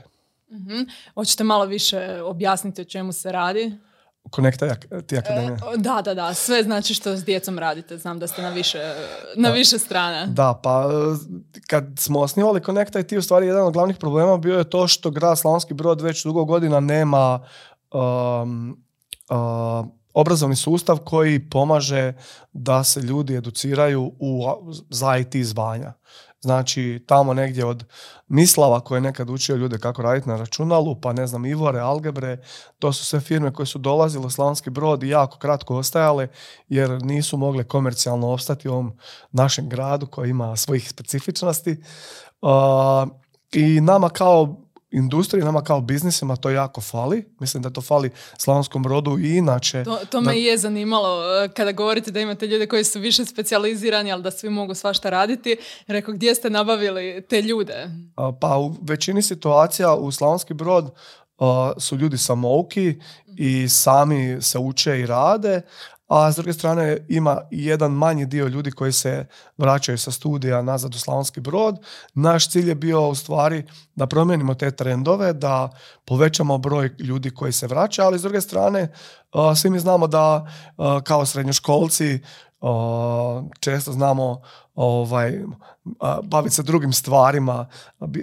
mm 0.51 0.91
Hoćete 1.15 1.45
malo 1.45 1.65
više 1.65 2.23
objasniti 2.23 2.83
o 2.83 2.85
čemu 2.85 3.13
se 3.13 3.33
radi? 3.33 3.79
Konekta 4.31 4.75
ti 5.07 5.19
akademija. 5.19 5.59
E, 5.75 5.77
da, 5.77 6.03
da, 6.05 6.15
da. 6.15 6.35
Sve 6.35 6.63
znači 6.63 6.95
što 6.95 7.17
s 7.17 7.25
djecom 7.25 7.59
radite. 7.59 7.99
Znam 7.99 8.19
da 8.19 8.27
ste 8.27 8.43
na 8.43 8.51
više, 8.51 8.95
na 9.37 9.51
više 9.51 9.79
strana. 9.79 10.27
Da, 10.27 10.61
pa 10.63 10.91
kad 11.67 11.85
smo 11.99 12.21
osnivali 12.21 12.63
Konekta 12.63 13.01
i 13.01 13.07
ti 13.07 13.19
u 13.19 13.23
stvari 13.23 13.47
jedan 13.47 13.67
od 13.67 13.73
glavnih 13.73 13.97
problema 13.97 14.37
bio 14.37 14.59
je 14.59 14.71
to 14.71 14.89
što 14.89 15.11
grad 15.11 15.39
Slavonski 15.39 15.75
Brod 15.75 16.01
već 16.01 16.25
dugo 16.25 16.45
godina 16.45 16.81
nema 16.81 17.41
um, 17.93 18.85
uh, 19.31 19.87
obrazovni 20.15 20.57
sustav 20.57 20.99
koji 20.99 21.51
pomaže 21.51 22.13
da 22.53 22.85
se 22.85 23.01
ljudi 23.01 23.37
educiraju 23.37 24.13
u, 24.19 24.45
za 24.91 25.17
IT 25.17 25.47
zvanja. 25.47 25.93
Znači, 26.45 27.05
tamo 27.07 27.35
negdje 27.35 27.65
od 27.65 27.85
Mislava 28.29 28.81
koji 28.81 28.97
je 28.97 29.01
nekad 29.01 29.31
učio 29.31 29.57
ljude 29.57 29.79
kako 29.79 30.03
raditi 30.03 30.29
na 30.29 30.37
računalu, 30.37 31.01
pa 31.01 31.13
ne 31.13 31.27
znam, 31.27 31.47
Ivore, 31.47 31.81
Algebre, 31.81 32.39
to 32.79 32.93
su 32.93 33.05
sve 33.05 33.21
firme 33.21 33.53
koje 33.53 33.67
su 33.67 33.79
dolazile 33.79 34.27
u 34.27 34.31
Slavonski 34.31 34.71
brod 34.71 35.03
i 35.03 35.09
jako 35.09 35.39
kratko 35.39 35.77
ostajale 35.77 36.29
jer 36.69 37.03
nisu 37.03 37.37
mogle 37.37 37.65
komercijalno 37.65 38.33
opstati 38.33 38.69
u 38.69 38.73
ovom 38.73 38.99
našem 39.33 39.69
gradu 39.69 40.07
koji 40.07 40.31
ima 40.31 40.57
svojih 40.57 40.89
specifičnosti. 40.89 41.83
I 43.53 43.81
nama 43.81 44.09
kao 44.09 44.64
industriji, 44.95 45.45
nama 45.45 45.63
kao 45.63 45.81
biznisima 45.81 46.37
to 46.37 46.51
jako 46.51 46.81
fali. 46.81 47.25
Mislim 47.41 47.63
da 47.63 47.71
to 47.71 47.81
fali 47.81 48.11
Slavonskom 48.39 48.83
brodu 48.83 49.19
i 49.19 49.37
inače. 49.37 49.85
To, 49.85 49.99
to 50.11 50.21
me 50.21 50.41
je 50.41 50.59
zanimalo 50.59 51.43
e, 51.45 51.49
kada 51.49 51.73
govorite 51.73 52.11
da 52.11 52.21
imate 52.21 52.47
ljude 52.47 52.67
koji 52.67 52.85
su 52.85 53.01
više 53.01 53.25
specijalizirani, 53.25 54.13
ali 54.13 54.23
da 54.23 54.31
svi 54.31 54.51
mogu 54.51 54.75
svašta 54.75 55.11
raditi. 55.11 55.57
Rekao, 55.87 56.15
gdje 56.15 56.35
ste 56.35 56.51
nabavili 56.51 57.25
te 57.29 57.43
ljude? 57.43 57.91
Pa 58.41 58.59
u 58.59 58.77
većini 58.83 59.23
situacija 59.23 59.95
u 59.95 60.13
Slavonski 60.13 60.55
brod 60.55 60.95
su 61.79 61.97
ljudi 61.97 62.19
samouki 62.19 62.95
i 63.37 63.69
sami 63.69 64.43
se 64.43 64.59
uče 64.59 65.01
i 65.01 65.07
rade, 65.07 65.63
a 66.09 66.33
s 66.33 66.37
druge 66.37 66.53
strane 66.53 66.99
ima 67.09 67.41
jedan 67.51 67.93
manji 67.93 68.27
dio 68.27 68.47
ljudi 68.47 68.71
koji 68.71 68.93
se 68.93 69.27
vraćaju 69.57 69.99
sa 69.99 70.11
studija 70.11 70.63
nazad 70.63 70.95
u 70.95 70.99
Slavonski 70.99 71.41
brod. 71.41 71.79
Naš 72.15 72.51
cilj 72.51 72.69
je 72.69 72.75
bio 72.75 73.09
u 73.09 73.15
stvari 73.15 73.65
da 73.95 74.07
promijenimo 74.07 74.55
te 74.55 74.71
trendove, 74.71 75.33
da 75.33 75.71
povećamo 76.05 76.59
broj 76.59 76.91
ljudi 76.99 77.31
koji 77.31 77.53
se 77.53 77.67
vraća, 77.67 78.05
ali 78.05 78.19
s 78.19 78.23
druge 78.23 78.41
strane 78.41 78.93
svi 79.57 79.71
mi 79.71 79.79
znamo 79.79 80.07
da 80.07 80.47
kao 81.05 81.27
srednjoškolci 81.27 82.21
često 83.61 83.93
znamo 83.93 84.43
ovaj, 84.75 85.41
baviti 86.23 86.55
se 86.55 86.63
drugim 86.63 86.93
stvarima, 86.93 87.67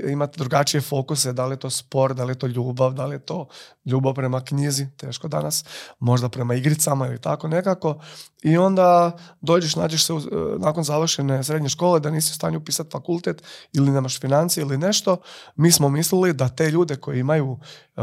imati 0.10 0.40
drugačije 0.40 0.82
fokuse, 0.82 1.34
da 1.34 1.46
li 1.46 1.54
je 1.54 1.60
to 1.60 1.70
sport, 1.70 2.18
da 2.18 2.24
li 2.24 2.32
je 2.32 2.40
to 2.40 2.48
ljubav, 2.48 2.94
da 2.94 3.06
li 3.06 3.16
je 3.16 3.20
to 3.20 3.48
ljubav 3.86 4.14
prema 4.14 4.42
knjizi, 4.42 4.88
teško 4.98 5.28
danas, 5.28 5.66
možda 6.00 6.30
prema 6.30 6.56
igricama 6.56 7.08
ili 7.08 7.22
tako 7.22 7.48
nekako. 7.48 8.00
I 8.44 8.58
onda 8.58 9.18
dođeš, 9.42 9.76
nađeš 9.76 10.06
se 10.06 10.14
nakon 10.60 10.84
završene 10.84 11.44
srednje 11.44 11.70
škole 11.70 12.00
da 12.00 12.12
nisi 12.12 12.32
u 12.32 12.36
stanju 12.36 12.58
upisati 12.58 12.92
fakultet 12.92 13.44
ili 13.74 13.92
nemaš 13.92 14.20
financije 14.20 14.62
ili 14.62 14.78
nešto. 14.78 15.18
Mi 15.56 15.72
smo 15.72 15.90
mislili 15.90 16.34
da 16.34 16.50
te 16.50 16.72
ljude 16.72 16.96
koji 16.96 17.20
imaju 17.20 17.60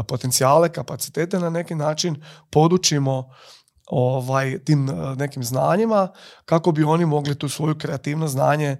potencijale, 0.07 0.69
kapacitete 0.69 1.39
na 1.39 1.49
neki 1.49 1.75
način 1.75 2.23
podučimo 2.49 3.29
ovaj, 3.89 4.59
tim 4.63 4.89
e, 4.89 4.93
nekim 5.15 5.43
znanjima 5.43 6.07
kako 6.45 6.71
bi 6.71 6.83
oni 6.83 7.05
mogli 7.05 7.35
tu 7.35 7.49
svoju 7.49 7.75
kreativno 7.77 8.27
znanje, 8.27 8.67
e, 8.67 8.77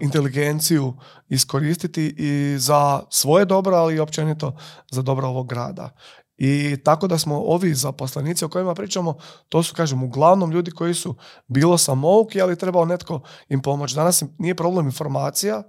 inteligenciju 0.00 0.94
iskoristiti 1.28 2.14
i 2.18 2.58
za 2.58 3.02
svoje 3.10 3.44
dobro, 3.44 3.76
ali 3.76 3.94
i 3.94 4.00
općenito 4.00 4.56
za 4.90 5.02
dobro 5.02 5.28
ovog 5.28 5.48
grada. 5.48 5.90
I 6.38 6.76
tako 6.84 7.06
da 7.08 7.18
smo 7.18 7.40
ovi 7.40 7.74
zaposlenici 7.74 8.44
o 8.44 8.48
kojima 8.48 8.74
pričamo, 8.74 9.14
to 9.48 9.62
su, 9.62 9.74
kažem, 9.74 10.02
uglavnom 10.02 10.50
ljudi 10.50 10.70
koji 10.70 10.94
su 10.94 11.16
bilo 11.46 11.78
samouki, 11.78 12.40
ali 12.40 12.58
trebao 12.58 12.84
netko 12.84 13.20
im 13.48 13.62
pomoći. 13.62 13.94
Danas 13.94 14.22
nije 14.38 14.54
problem 14.54 14.86
informacija, 14.86 15.62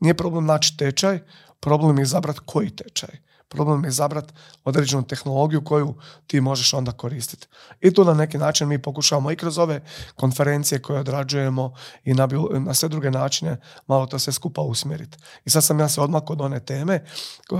nije 0.00 0.14
problem 0.14 0.46
naći 0.46 0.76
tečaj, 0.76 1.20
problem 1.60 1.98
je 1.98 2.02
izabrati 2.02 2.40
koji 2.46 2.70
tečaj. 2.70 3.29
Problem 3.50 3.84
je 3.84 3.88
izabrati 3.88 4.32
određenu 4.64 5.02
tehnologiju 5.02 5.64
koju 5.64 5.94
ti 6.26 6.40
možeš 6.40 6.74
onda 6.74 6.92
koristiti. 6.92 7.46
I 7.80 7.94
tu 7.94 8.04
na 8.04 8.14
neki 8.14 8.38
način 8.38 8.68
mi 8.68 8.82
pokušavamo 8.82 9.30
i 9.30 9.36
kroz 9.36 9.58
ove 9.58 9.80
konferencije 10.16 10.82
koje 10.82 11.00
odrađujemo 11.00 11.74
i 12.04 12.14
na, 12.14 12.28
na 12.58 12.74
sve 12.74 12.88
druge 12.88 13.10
načine 13.10 13.60
malo 13.86 14.06
to 14.06 14.18
sve 14.18 14.32
skupa 14.32 14.60
usmjeriti. 14.60 15.18
I 15.44 15.50
sad 15.50 15.64
sam 15.64 15.80
ja 15.80 15.88
se 15.88 16.00
odmah 16.00 16.22
od 16.26 16.40
one 16.40 16.60
teme 16.60 17.04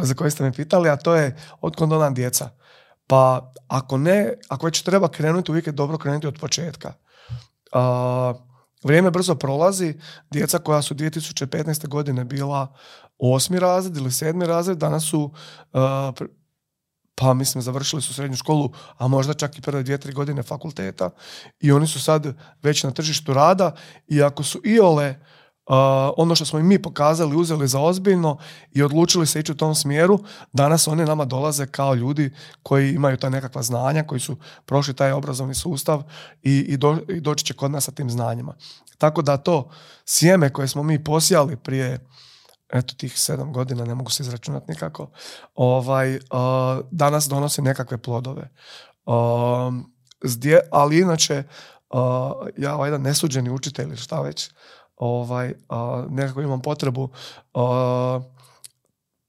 za 0.03 0.15
koje 0.15 0.31
ste 0.31 0.43
me 0.43 0.53
pitali, 0.53 0.89
a 0.89 0.97
to 0.97 1.15
je 1.15 1.37
od 1.61 1.77
kondona 1.77 2.11
djeca. 2.11 2.51
Pa 3.07 3.53
ako 3.69 3.99
ne, 3.99 4.35
ako 4.49 4.67
već 4.67 4.83
treba 4.83 5.09
krenuti, 5.09 5.51
uvijek 5.51 5.67
je 5.67 5.73
dobro 5.73 5.99
krenuti 5.99 6.27
od 6.27 6.39
početka. 6.41 6.93
Vrijeme 8.85 9.11
brzo 9.11 9.35
prolazi, 9.35 9.95
djeca 10.31 10.59
koja 10.59 10.83
su 10.83 10.95
2015. 10.95 11.89
godine 11.89 12.25
bila 12.25 12.75
osmi 13.19 13.59
razred 13.59 13.97
ili 13.97 14.13
sedmi 14.13 14.47
razred, 14.47 14.79
danas 14.79 15.05
su 15.05 15.33
uh, 15.73 16.29
pa 17.21 17.35
mislim 17.35 17.63
završili 17.63 18.03
su 18.03 18.15
srednju 18.15 18.37
školu, 18.37 18.73
a 18.99 19.09
možda 19.09 19.35
čak 19.35 19.59
i 19.59 19.63
prve 19.63 19.83
dvije, 19.83 19.99
tri 19.99 20.13
godine 20.13 20.43
fakulteta 20.43 21.11
i 21.61 21.73
oni 21.73 21.87
su 21.87 22.01
sad 22.01 22.37
već 22.63 22.83
na 22.83 22.91
tržištu 22.91 23.35
rada 23.35 23.75
i 24.09 24.23
ako 24.23 24.43
su 24.43 24.61
iole 24.65 25.15
ono 26.17 26.35
što 26.35 26.45
smo 26.45 26.59
i 26.59 26.63
mi 26.63 26.83
pokazali, 26.83 27.37
uzeli 27.37 27.69
za 27.69 27.81
ozbiljno 27.81 28.39
i 28.73 28.83
odlučili 28.83 29.27
se 29.27 29.41
ići 29.41 29.53
u 29.53 29.57
tom 29.57 29.75
smjeru, 29.75 30.19
danas 30.53 30.89
oni 30.89 31.05
nama 31.05 31.25
dolaze 31.25 31.67
kao 31.67 31.95
ljudi 31.95 32.33
koji 32.63 32.95
imaju 32.95 33.17
ta 33.17 33.29
nekakva 33.29 33.63
znanja, 33.63 34.03
koji 34.03 34.21
su 34.21 34.37
prošli 34.65 34.95
taj 34.95 35.13
obrazovni 35.13 35.55
sustav 35.55 36.03
i, 36.43 36.53
i, 36.53 36.79
i 37.15 37.21
doći 37.21 37.45
će 37.45 37.55
kod 37.55 37.71
nas 37.71 37.85
sa 37.85 37.93
tim 37.93 38.11
znanjima. 38.11 38.55
Tako 38.99 39.23
da 39.23 39.37
to 39.37 39.71
sjeme 40.05 40.53
koje 40.53 40.69
smo 40.69 40.83
mi 40.83 41.05
posijali 41.05 41.57
prije 41.57 42.07
eto 42.73 42.95
tih 42.95 43.19
sedam 43.21 43.53
godina, 43.53 43.85
ne 43.85 43.95
mogu 43.95 44.11
se 44.11 44.23
izračunati 44.23 44.71
nikako, 44.71 45.11
ovaj, 45.55 46.17
uh, 46.17 46.21
danas 46.91 47.29
donosi 47.29 47.63
nekakve 47.63 47.99
plodove. 47.99 48.51
Uh, 49.07 49.15
zdje, 50.25 50.61
ali 50.71 51.01
inače, 51.01 51.43
uh, 51.91 52.01
ja 52.57 52.75
ovaj 52.75 52.89
jedan 52.89 53.03
nesuđeni 53.03 53.51
učitelj 53.51 53.97
šta 53.97 54.21
već, 54.21 54.51
ovaj, 55.01 55.55
nekako 56.09 56.41
imam 56.41 56.63
potrebu 56.63 57.09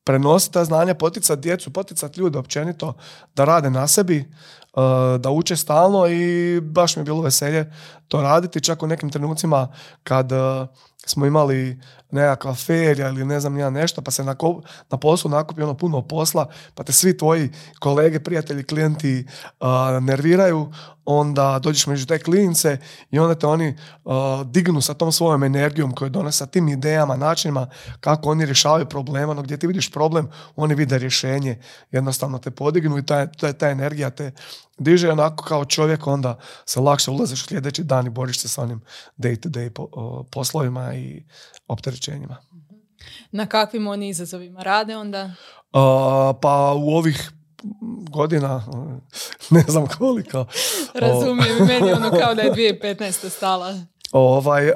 prenositi 0.04 0.54
ta 0.54 0.66
znanja, 0.66 0.94
poticati 0.94 1.42
djecu, 1.42 1.74
poticati 1.74 2.20
ljude 2.20 2.40
općenito 2.40 2.94
da 3.36 3.46
rade 3.46 3.70
na 3.70 3.88
sebi, 3.88 4.32
da 5.20 5.30
uče 5.30 5.56
stalno 5.56 6.08
i 6.08 6.60
baš 6.62 6.96
mi 6.96 7.00
je 7.00 7.06
bilo 7.06 7.22
veselje 7.22 7.74
to 8.08 8.22
raditi, 8.22 8.62
čak 8.62 8.84
u 8.84 8.88
nekim 8.88 9.10
trenucima 9.10 9.68
kad 10.04 10.32
smo 11.05 11.25
imali 11.25 11.79
nekakva 12.12 12.55
ferija 12.55 13.10
ili 13.10 13.25
ne 13.25 13.39
znam 13.39 13.58
ja 13.58 13.70
nešto, 13.70 14.01
pa 14.01 14.12
se 14.12 14.24
na, 14.24 14.36
na 14.89 14.98
poslu 14.98 15.31
nakupi 15.31 15.62
ono 15.62 15.74
puno 15.74 16.01
posla, 16.01 16.50
pa 16.75 16.84
te 16.84 16.91
svi 16.91 17.17
tvoji 17.17 17.50
kolege, 17.79 18.20
prijatelji, 18.20 18.63
klijenti 18.63 19.25
nerviraju, 20.01 20.72
onda 21.05 21.60
dođeš 21.60 21.88
među 21.88 22.05
te 22.05 22.20
klince 22.20 22.77
i 23.12 23.20
onda 23.20 23.36
te 23.36 23.48
oni 23.48 23.77
dignu 24.46 24.81
sa 24.81 24.93
tom 24.93 25.12
svojom 25.12 25.43
energijom 25.43 25.96
koju 25.96 26.10
donese, 26.10 26.38
sa 26.38 26.46
tim 26.46 26.67
idejama, 26.67 27.15
načinima 27.15 27.67
kako 28.00 28.29
oni 28.29 28.46
rješavaju 28.46 28.86
problema, 28.86 29.34
no 29.34 29.41
gdje 29.41 29.58
ti 29.58 29.67
vidiš 29.67 29.91
problem, 29.91 30.29
oni 30.55 30.75
vide 30.75 30.98
rješenje, 30.98 31.60
jednostavno 31.91 32.38
te 32.38 32.51
podignu 32.51 32.98
i 32.98 33.05
ta, 33.05 33.25
ta, 33.25 33.53
ta 33.53 33.70
energija 33.70 34.10
te 34.10 34.31
diže 34.81 35.11
onako 35.11 35.43
kao 35.43 35.65
čovjek, 35.65 36.07
onda 36.07 36.39
se 36.65 36.79
lakše 36.79 37.11
ulaziš 37.11 37.43
u 37.43 37.47
sljedeći 37.47 37.83
dan 37.83 38.07
i 38.07 38.09
boriš 38.09 38.39
se 38.39 38.47
sa 38.47 38.61
onim 38.61 38.81
day 39.17 39.39
to 39.39 39.50
day 39.50 39.69
poslovima 40.31 40.93
i 40.95 41.23
opterećenjima. 41.67 42.38
Na 43.31 43.45
kakvim 43.45 43.88
oni 43.88 44.09
izazovima 44.09 44.63
rade 44.63 44.97
onda? 44.97 45.31
pa 46.41 46.73
u 46.75 46.89
ovih 46.89 47.31
godina, 48.09 48.63
ne 49.50 49.63
znam 49.67 49.88
koliko. 49.88 50.45
Razumijem, 50.93 51.57
meni 51.67 51.91
ono 51.91 52.09
kao 52.09 52.35
da 52.35 52.41
je 52.41 52.53
2015. 52.81 53.29
stala. 53.29 53.73
Ovaj, 54.12 54.72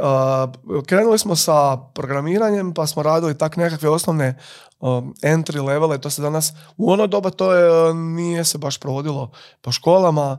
krenuli 0.86 1.20
smo 1.20 1.36
sa 1.36 1.78
programiranjem 1.78 2.74
pa 2.74 2.88
smo 2.88 3.04
radili 3.04 3.38
tak 3.38 3.58
nekakve 3.58 3.90
osnovne 3.90 4.38
entry 5.22 5.66
levele, 5.66 5.98
to 5.98 6.10
se 6.10 6.22
danas 6.22 6.54
u 6.78 6.92
ono 6.92 7.08
doba 7.08 7.30
to 7.30 7.54
je, 7.54 7.94
nije 7.94 8.44
se 8.46 8.58
baš 8.58 8.80
provodilo 8.80 9.32
po 9.62 9.72
školama, 9.72 10.38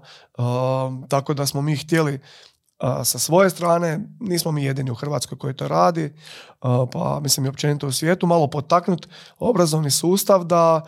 tako 1.08 1.34
da 1.34 1.46
smo 1.46 1.62
mi 1.62 1.76
htjeli 1.76 2.20
sa 3.04 3.18
svoje 3.18 3.50
strane, 3.50 4.00
nismo 4.20 4.52
mi 4.52 4.64
jedini 4.64 4.90
u 4.90 4.94
Hrvatskoj 4.94 5.38
koji 5.38 5.54
to 5.54 5.68
radi, 5.68 6.14
pa 6.92 7.20
mislim 7.22 7.46
i 7.46 7.48
općenito 7.48 7.86
u 7.86 7.92
svijetu, 7.92 8.26
malo 8.26 8.46
potaknuti 8.46 9.08
obrazovni 9.38 9.90
sustav 9.90 10.44
da 10.44 10.82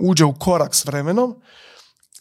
uđe 0.00 0.24
u 0.24 0.34
korak 0.38 0.74
s 0.74 0.84
vremenom 0.84 1.36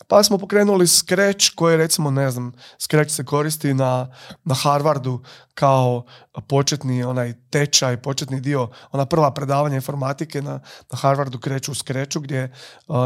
Pa 0.08 0.24
smo 0.24 0.38
pokrenuli 0.38 0.88
Scratch 0.88 1.56
koji 1.56 1.78
recimo, 1.78 2.12
ne 2.12 2.32
znam, 2.32 2.52
Scratch 2.80 3.12
se 3.12 3.26
koristi 3.26 3.74
na, 3.74 4.12
na 4.44 4.56
Harvardu 4.56 5.24
kao 5.54 6.04
početni 6.48 7.04
onaj 7.04 7.34
tečaj, 7.50 7.98
početni 7.98 8.42
dio, 8.42 8.70
ona 8.92 9.06
prva 9.06 9.32
predavanja 9.32 9.76
informatike 9.76 10.42
na, 10.42 10.60
na 10.92 10.98
Harvardu 10.98 11.40
kreću 11.40 11.72
u 11.72 11.76
Scratchu 11.76 12.20
gdje 12.20 12.54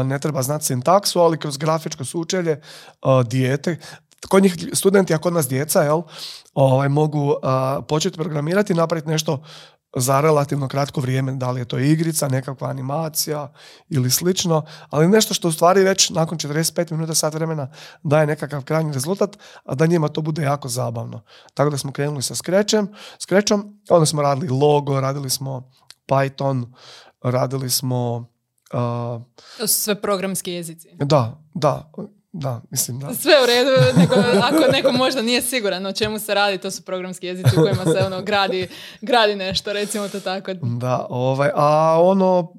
ne 0.04 0.18
treba 0.18 0.42
znati 0.42 0.64
sintaksu, 0.64 1.20
ali 1.20 1.38
kroz 1.38 1.56
grafičko 1.56 2.04
sučelje 2.04 2.60
uh, 3.02 3.26
dijete, 3.26 3.78
kod 4.28 4.42
njih 4.42 4.54
studenti, 4.72 5.14
a 5.14 5.18
kod 5.18 5.32
nas 5.32 5.48
djeca, 5.48 5.82
jel, 5.82 6.02
ovaj, 6.54 6.88
mogu 6.88 7.34
početi 7.88 8.16
programirati 8.16 8.72
i 8.72 8.76
napraviti 8.76 9.08
nešto 9.08 9.42
za 9.96 10.20
relativno 10.20 10.68
kratko 10.68 11.00
vrijeme, 11.00 11.32
da 11.32 11.50
li 11.50 11.60
je 11.60 11.64
to 11.64 11.78
igrica, 11.78 12.28
nekakva 12.28 12.68
animacija 12.68 13.52
ili 13.88 14.10
slično, 14.10 14.62
ali 14.90 15.08
nešto 15.08 15.34
što 15.34 15.48
u 15.48 15.52
stvari 15.52 15.82
već 15.82 16.10
nakon 16.10 16.38
45 16.38 16.92
minuta 16.92 17.14
sat 17.14 17.34
vremena 17.34 17.70
daje 18.02 18.26
nekakav 18.26 18.64
krajnji 18.64 18.92
rezultat, 18.92 19.38
a 19.64 19.74
da 19.74 19.86
njima 19.86 20.08
to 20.08 20.20
bude 20.20 20.42
jako 20.42 20.68
zabavno. 20.68 21.22
Tako 21.54 21.70
da 21.70 21.78
smo 21.78 21.92
krenuli 21.92 22.22
sa 22.22 22.34
Scratchem, 22.34 22.88
Scratchom, 23.18 23.80
onda 23.88 24.06
smo 24.06 24.22
radili 24.22 24.48
logo, 24.48 25.00
radili 25.00 25.30
smo 25.30 25.70
Python, 26.08 26.66
radili 27.22 27.70
smo... 27.70 28.26
Uh, 28.72 29.22
to 29.58 29.66
su 29.66 29.80
sve 29.80 30.00
programski 30.00 30.52
jezici. 30.52 30.88
Da, 30.94 31.42
da. 31.54 31.92
Da, 32.32 32.60
mislim 32.70 32.98
da. 32.98 33.14
Sve 33.14 33.32
u 33.42 33.46
redu, 33.46 33.70
nego, 33.96 34.14
ako 34.42 34.72
neko 34.72 34.92
možda 34.92 35.22
nije 35.22 35.42
siguran 35.42 35.86
o 35.86 35.92
čemu 35.92 36.18
se 36.18 36.34
radi, 36.34 36.58
to 36.58 36.70
su 36.70 36.82
programski 36.82 37.26
jezici 37.26 37.56
u 37.56 37.62
kojima 37.62 37.84
se 37.84 38.04
ono 38.06 38.22
gradi, 38.22 38.68
gradi 39.00 39.36
nešto, 39.36 39.72
recimo 39.72 40.08
to 40.08 40.20
tako. 40.20 40.54
Da, 40.54 41.06
ovaj, 41.10 41.50
a 41.54 41.98
ono 42.02 42.52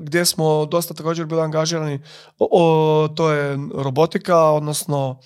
gdje 0.00 0.24
smo 0.24 0.66
dosta 0.66 0.94
također 0.94 1.26
bili 1.26 1.40
angažirani, 1.42 2.00
o, 2.38 3.08
to 3.16 3.30
je 3.30 3.58
robotika, 3.74 4.38
odnosno 4.38 5.20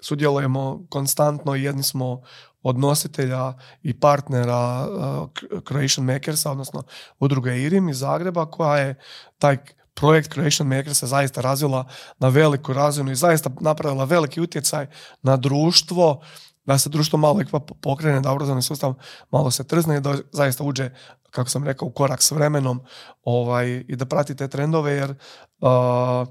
sudjelujemo 0.00 0.86
konstantno 0.88 1.56
i 1.56 1.62
jedni 1.62 1.82
smo 1.82 2.22
odnositelja 2.62 3.52
i 3.82 4.00
partnera 4.00 4.88
uh, 4.88 5.28
Creation 5.68 6.06
Makersa, 6.06 6.50
odnosno 6.50 6.82
udruge 7.18 7.62
IRIM 7.62 7.88
iz 7.88 7.98
Zagreba, 7.98 8.50
koja 8.50 8.78
je 8.78 8.94
taj 9.38 9.56
projekt 9.96 10.32
Creation 10.32 10.68
Maker 10.68 10.94
se 10.94 11.06
zaista 11.06 11.40
razvila 11.40 11.84
na 12.18 12.28
veliku 12.28 12.72
razinu 12.72 13.12
i 13.12 13.16
zaista 13.16 13.50
napravila 13.60 14.04
veliki 14.04 14.40
utjecaj 14.40 14.86
na 15.22 15.36
društvo, 15.36 16.22
da 16.64 16.78
se 16.78 16.88
društvo 16.88 17.18
malo 17.18 17.40
pokrene, 17.80 18.20
da 18.20 18.32
obrazovni 18.32 18.62
sustav 18.62 18.94
malo 19.30 19.50
se 19.50 19.64
trzne 19.64 19.96
i 19.96 20.00
da 20.00 20.16
zaista 20.32 20.64
uđe, 20.64 20.90
kako 21.30 21.50
sam 21.50 21.64
rekao, 21.64 21.88
u 21.88 21.90
korak 21.90 22.22
s 22.22 22.30
vremenom 22.30 22.80
ovaj, 23.22 23.84
i 23.88 23.96
da 23.96 24.04
prati 24.04 24.36
te 24.36 24.48
trendove, 24.48 24.92
jer 24.92 25.14
uh, 25.60 26.28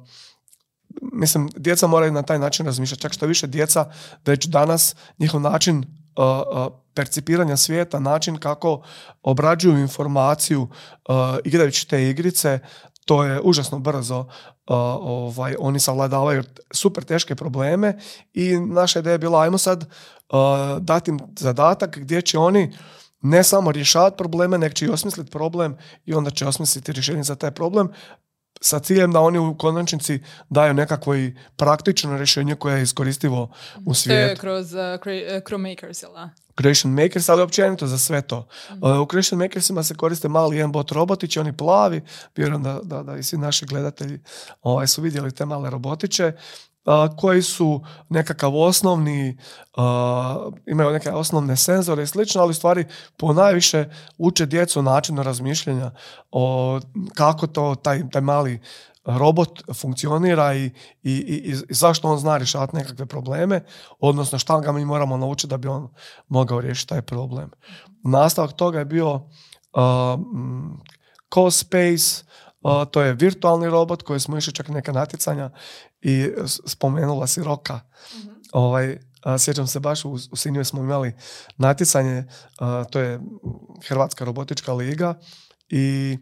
mislim, 1.13 1.50
djeca 1.55 1.88
moraju 1.88 2.12
na 2.12 2.22
taj 2.22 2.39
način 2.39 2.65
razmišljati. 2.65 3.01
Čak 3.01 3.13
što 3.13 3.25
više 3.25 3.48
djeca 3.48 3.91
već 4.25 4.45
danas, 4.45 4.95
njihov 5.19 5.41
način 5.41 5.77
uh, 5.77 6.74
percipiranja 6.93 7.57
svijeta, 7.57 8.00
način 8.00 8.38
kako 8.38 8.81
obrađuju 9.24 9.77
informaciju 9.77 10.62
uh, 10.62 11.15
igrajući 11.43 11.88
te 11.88 12.10
igrice, 12.10 12.60
to 13.05 13.24
je 13.24 13.41
užasno 13.43 13.79
brzo 13.79 14.19
uh, 14.19 14.27
ovaj, 15.00 15.55
oni 15.59 15.79
savladavaju 15.79 16.43
super 16.71 17.03
teške 17.03 17.35
probleme 17.35 18.00
i 18.33 18.59
naša 18.59 19.00
ideja 19.00 19.12
je 19.12 19.19
bila 19.19 19.41
ajmo 19.41 19.57
sad 19.57 19.83
uh, 19.83 20.38
dati 20.79 21.12
im 21.12 21.19
zadatak 21.39 21.97
gdje 21.97 22.21
će 22.21 22.38
oni 22.38 22.74
ne 23.21 23.43
samo 23.43 23.71
rješavati 23.71 24.17
probleme, 24.17 24.57
nego 24.57 24.74
će 24.74 24.85
i 24.85 24.89
osmisliti 24.89 25.31
problem 25.31 25.77
i 26.05 26.13
onda 26.13 26.31
će 26.31 26.47
osmisliti 26.47 26.91
rješenje 26.91 27.24
za 27.24 27.35
taj 27.35 27.51
problem 27.51 27.89
sa 28.62 28.79
ciljem 28.79 29.12
da 29.12 29.19
oni 29.19 29.39
u 29.39 29.57
konačnici 29.57 30.19
daju 30.50 30.74
nekakvo 30.74 31.15
i 31.15 31.35
praktično 31.55 32.17
rješenje 32.17 32.55
koje 32.55 32.77
je 32.77 32.83
iskoristivo 32.83 33.51
u 33.85 33.93
svijetu. 33.93 34.25
To 34.25 34.29
je 34.29 34.35
kroz 34.35 34.74
uh, 35.53 35.59
Makers, 35.59 36.03
Creation 36.62 36.93
Makers, 36.93 37.29
ali 37.29 37.41
općenito 37.41 37.88
za 37.88 37.97
sve 37.97 38.21
to. 38.21 38.47
mm 38.69 39.01
U 39.01 39.07
Creation 39.12 39.39
Makersima 39.39 39.83
se 39.83 39.95
koriste 39.95 40.27
mali 40.27 40.67
bot 40.67 40.91
robotići, 40.91 41.39
oni 41.39 41.57
plavi, 41.57 42.01
vjerujem 42.35 42.63
da, 42.63 42.79
da, 42.83 43.03
da 43.03 43.17
i 43.17 43.24
svi 43.24 43.38
naši 43.38 43.65
gledatelji 43.65 44.19
ovaj, 44.62 44.88
su 44.88 45.01
vidjeli 45.01 45.31
te 45.31 45.45
male 45.45 45.69
robotiće, 45.69 46.33
koji 47.17 47.41
su 47.41 47.81
nekakav 48.09 48.55
osnovni, 48.55 49.38
imaju 50.65 50.91
neke 50.91 51.12
osnovne 51.12 51.57
senzore 51.57 52.03
i 52.03 52.07
slično, 52.07 52.41
ali 52.41 52.51
u 52.51 52.53
stvari 52.53 52.85
po 53.17 53.33
najviše 53.33 53.85
uče 54.17 54.45
djecu 54.45 54.81
načinu 54.81 55.24
razmišljanja 55.24 55.91
o 56.31 56.79
kako 57.13 57.47
to 57.47 57.75
taj, 57.75 58.09
taj 58.09 58.21
mali 58.21 58.59
robot 59.05 59.62
funkcionira 59.74 60.53
i, 60.53 60.71
i, 61.03 61.12
i, 61.13 61.55
zašto 61.69 62.07
on 62.07 62.17
zna 62.17 62.38
rješavati 62.38 62.75
nekakve 62.75 63.05
probleme, 63.05 63.63
odnosno 64.00 64.39
šta 64.39 64.59
ga 64.59 64.71
mi 64.71 64.85
moramo 64.85 65.17
naučiti 65.17 65.47
da 65.47 65.57
bi 65.57 65.67
on 65.67 65.89
mogao 66.27 66.62
riješiti 66.62 66.89
taj 66.89 67.01
problem. 67.01 67.51
Nastavak 68.03 68.53
toga 68.53 68.79
je 68.79 68.85
bio 68.85 69.13
uh, 69.13 69.21
CoSpace, 71.33 72.24
uh, 72.61 72.72
to 72.91 73.01
je 73.01 73.13
virtualni 73.13 73.70
robot 73.70 74.03
koji 74.03 74.20
smo 74.20 74.37
išli 74.37 74.53
čak 74.53 74.68
neka 74.68 74.91
natjecanja 74.91 75.50
i 76.01 76.31
spomenula 76.65 77.27
si 77.27 77.44
Roka. 77.44 77.79
mm 78.13 78.35
Ovaj, 78.51 78.98
sjećam 79.39 79.68
se 79.68 79.79
baš 79.79 80.05
u, 80.05 80.11
u 80.31 80.35
Sinju 80.35 80.65
smo 80.65 80.83
imali 80.83 81.15
natjecanje, 81.57 82.24
to 82.91 83.00
je 83.00 83.20
Hrvatska 83.87 84.25
robotička 84.25 84.74
liga 84.74 85.13
i 85.70 86.18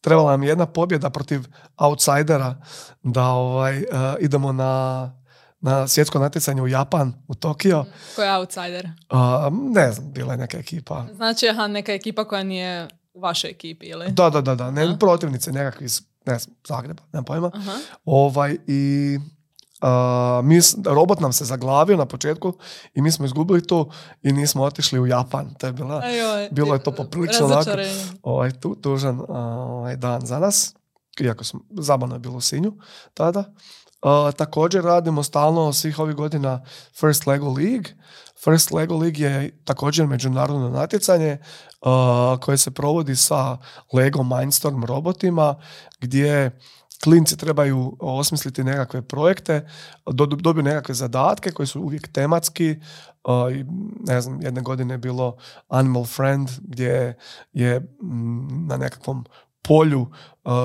trebala 0.00 0.30
nam 0.30 0.42
jedna 0.42 0.66
pobjeda 0.66 1.10
protiv 1.10 1.40
outsidera 1.76 2.56
da 3.02 3.24
ovaj, 3.24 3.84
idemo 4.20 4.52
na, 4.52 5.12
na 5.60 5.88
svjetsko 5.88 6.18
natjecanje 6.18 6.62
u 6.62 6.68
Japan, 6.68 7.14
u 7.28 7.34
Tokio. 7.34 7.84
Ko 8.16 8.22
je 8.22 8.36
outsider? 8.36 8.88
ne 9.74 9.92
znam, 9.92 10.12
bila 10.12 10.32
je 10.32 10.38
neka 10.38 10.58
ekipa. 10.58 11.06
Znači, 11.14 11.48
aha, 11.48 11.66
neka 11.66 11.92
ekipa 11.92 12.24
koja 12.24 12.42
nije 12.42 12.88
u 13.14 13.20
vašoj 13.20 13.50
ekipi, 13.50 13.86
ili? 13.86 14.06
Da, 14.10 14.30
da, 14.30 14.40
da, 14.40 14.54
da. 14.54 14.70
Ne, 14.70 14.98
protivnice 14.98 15.52
nekakvi 15.52 15.86
ne 16.26 16.38
znam, 16.38 16.56
Zagreba, 16.68 17.02
nemam 17.12 17.24
pojma. 17.24 17.50
Ovaj, 18.04 18.56
I 18.66 19.18
Uh, 19.82 20.44
mi, 20.44 20.60
robot 20.86 21.20
nam 21.20 21.32
se 21.32 21.44
zaglavio 21.44 21.96
na 21.96 22.06
početku 22.06 22.52
i 22.94 23.02
mi 23.02 23.12
smo 23.12 23.24
izgubili 23.24 23.66
to 23.66 23.90
i 24.22 24.32
nismo 24.32 24.62
otišli 24.62 25.00
u 25.00 25.06
Japan. 25.06 25.54
To 25.58 25.66
je 25.66 25.72
bila, 25.72 26.02
bilo 26.50 26.74
je 26.74 26.82
to 26.82 26.92
poprilično 26.92 27.62
ovaj, 28.22 28.52
tu, 28.60 28.74
tužan 28.74 29.20
ovaj, 29.28 29.96
dan 29.96 30.26
za 30.26 30.38
nas. 30.38 30.74
Iako 31.20 31.44
smo, 31.44 31.60
zabavno 31.70 32.14
je 32.14 32.18
bilo 32.18 32.36
u 32.36 32.40
Sinju 32.40 32.72
tada. 33.14 33.44
Uh, 34.02 34.34
također 34.34 34.84
radimo 34.84 35.22
stalno 35.22 35.72
svih 35.72 35.98
ovih 35.98 36.16
godina 36.16 36.64
First 37.00 37.26
Lego 37.26 37.46
League. 37.46 37.94
First 38.44 38.70
Lego 38.70 38.96
League 38.96 39.26
je 39.26 39.58
također 39.64 40.06
međunarodno 40.06 40.68
natjecanje 40.68 41.38
uh, 41.80 42.40
koje 42.40 42.58
se 42.58 42.70
provodi 42.70 43.16
sa 43.16 43.58
Lego 43.92 44.22
Mindstorm 44.22 44.84
robotima 44.84 45.54
gdje 46.00 46.58
klinci 47.06 47.36
trebaju 47.36 47.96
osmisliti 48.00 48.64
nekakve 48.64 49.02
projekte, 49.02 49.68
dobiju 50.42 50.62
nekakve 50.62 50.94
zadatke 50.94 51.50
koji 51.50 51.66
su 51.66 51.80
uvijek 51.80 52.08
tematski. 52.08 52.76
Ne 54.06 54.20
znam, 54.20 54.42
jedne 54.42 54.62
godine 54.62 54.94
je 54.94 54.98
bilo 54.98 55.36
Animal 55.68 56.04
Friend 56.04 56.48
gdje 56.62 57.18
je 57.52 57.80
mm, 57.80 58.66
na 58.66 58.76
nekakvom 58.76 59.24
polju 59.62 60.06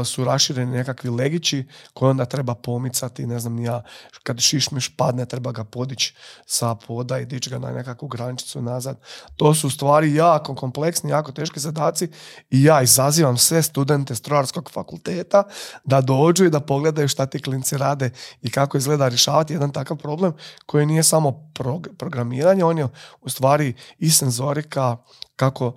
su 0.05 0.23
rašireni 0.23 0.71
nekakvi 0.71 1.09
legići 1.09 1.67
koje 1.93 2.09
onda 2.09 2.25
treba 2.25 2.55
pomicati, 2.55 3.27
ne 3.27 3.39
znam 3.39 3.59
ja, 3.59 3.83
kad 4.23 4.39
šišmiš 4.39 4.95
padne 4.95 5.25
treba 5.25 5.51
ga 5.51 5.63
podići 5.63 6.15
sa 6.45 6.75
poda 6.75 7.19
i 7.19 7.25
dići 7.25 7.49
ga 7.49 7.59
na 7.59 7.71
nekakvu 7.71 8.07
grančicu 8.07 8.61
nazad. 8.61 8.99
To 9.35 9.53
su 9.53 9.69
stvari 9.69 10.15
jako 10.15 10.55
kompleksni, 10.55 11.11
jako 11.11 11.31
teški 11.31 11.59
zadaci 11.59 12.09
i 12.49 12.63
ja 12.63 12.81
izazivam 12.81 13.37
sve 13.37 13.61
studente 13.63 14.15
strojarskog 14.15 14.71
fakulteta 14.71 15.43
da 15.83 16.01
dođu 16.01 16.45
i 16.45 16.49
da 16.49 16.59
pogledaju 16.59 17.07
šta 17.07 17.25
ti 17.25 17.41
klinci 17.41 17.77
rade 17.77 18.09
i 18.41 18.51
kako 18.51 18.77
izgleda 18.77 19.07
rješavati 19.07 19.53
jedan 19.53 19.71
takav 19.71 19.97
problem 19.97 20.33
koji 20.65 20.85
nije 20.85 21.03
samo 21.03 21.51
programiranje, 21.97 22.63
on 22.63 22.77
je 22.77 22.87
u 23.21 23.29
stvari 23.29 23.73
i 23.99 24.09
senzorika, 24.09 24.97
kako, 25.35 25.73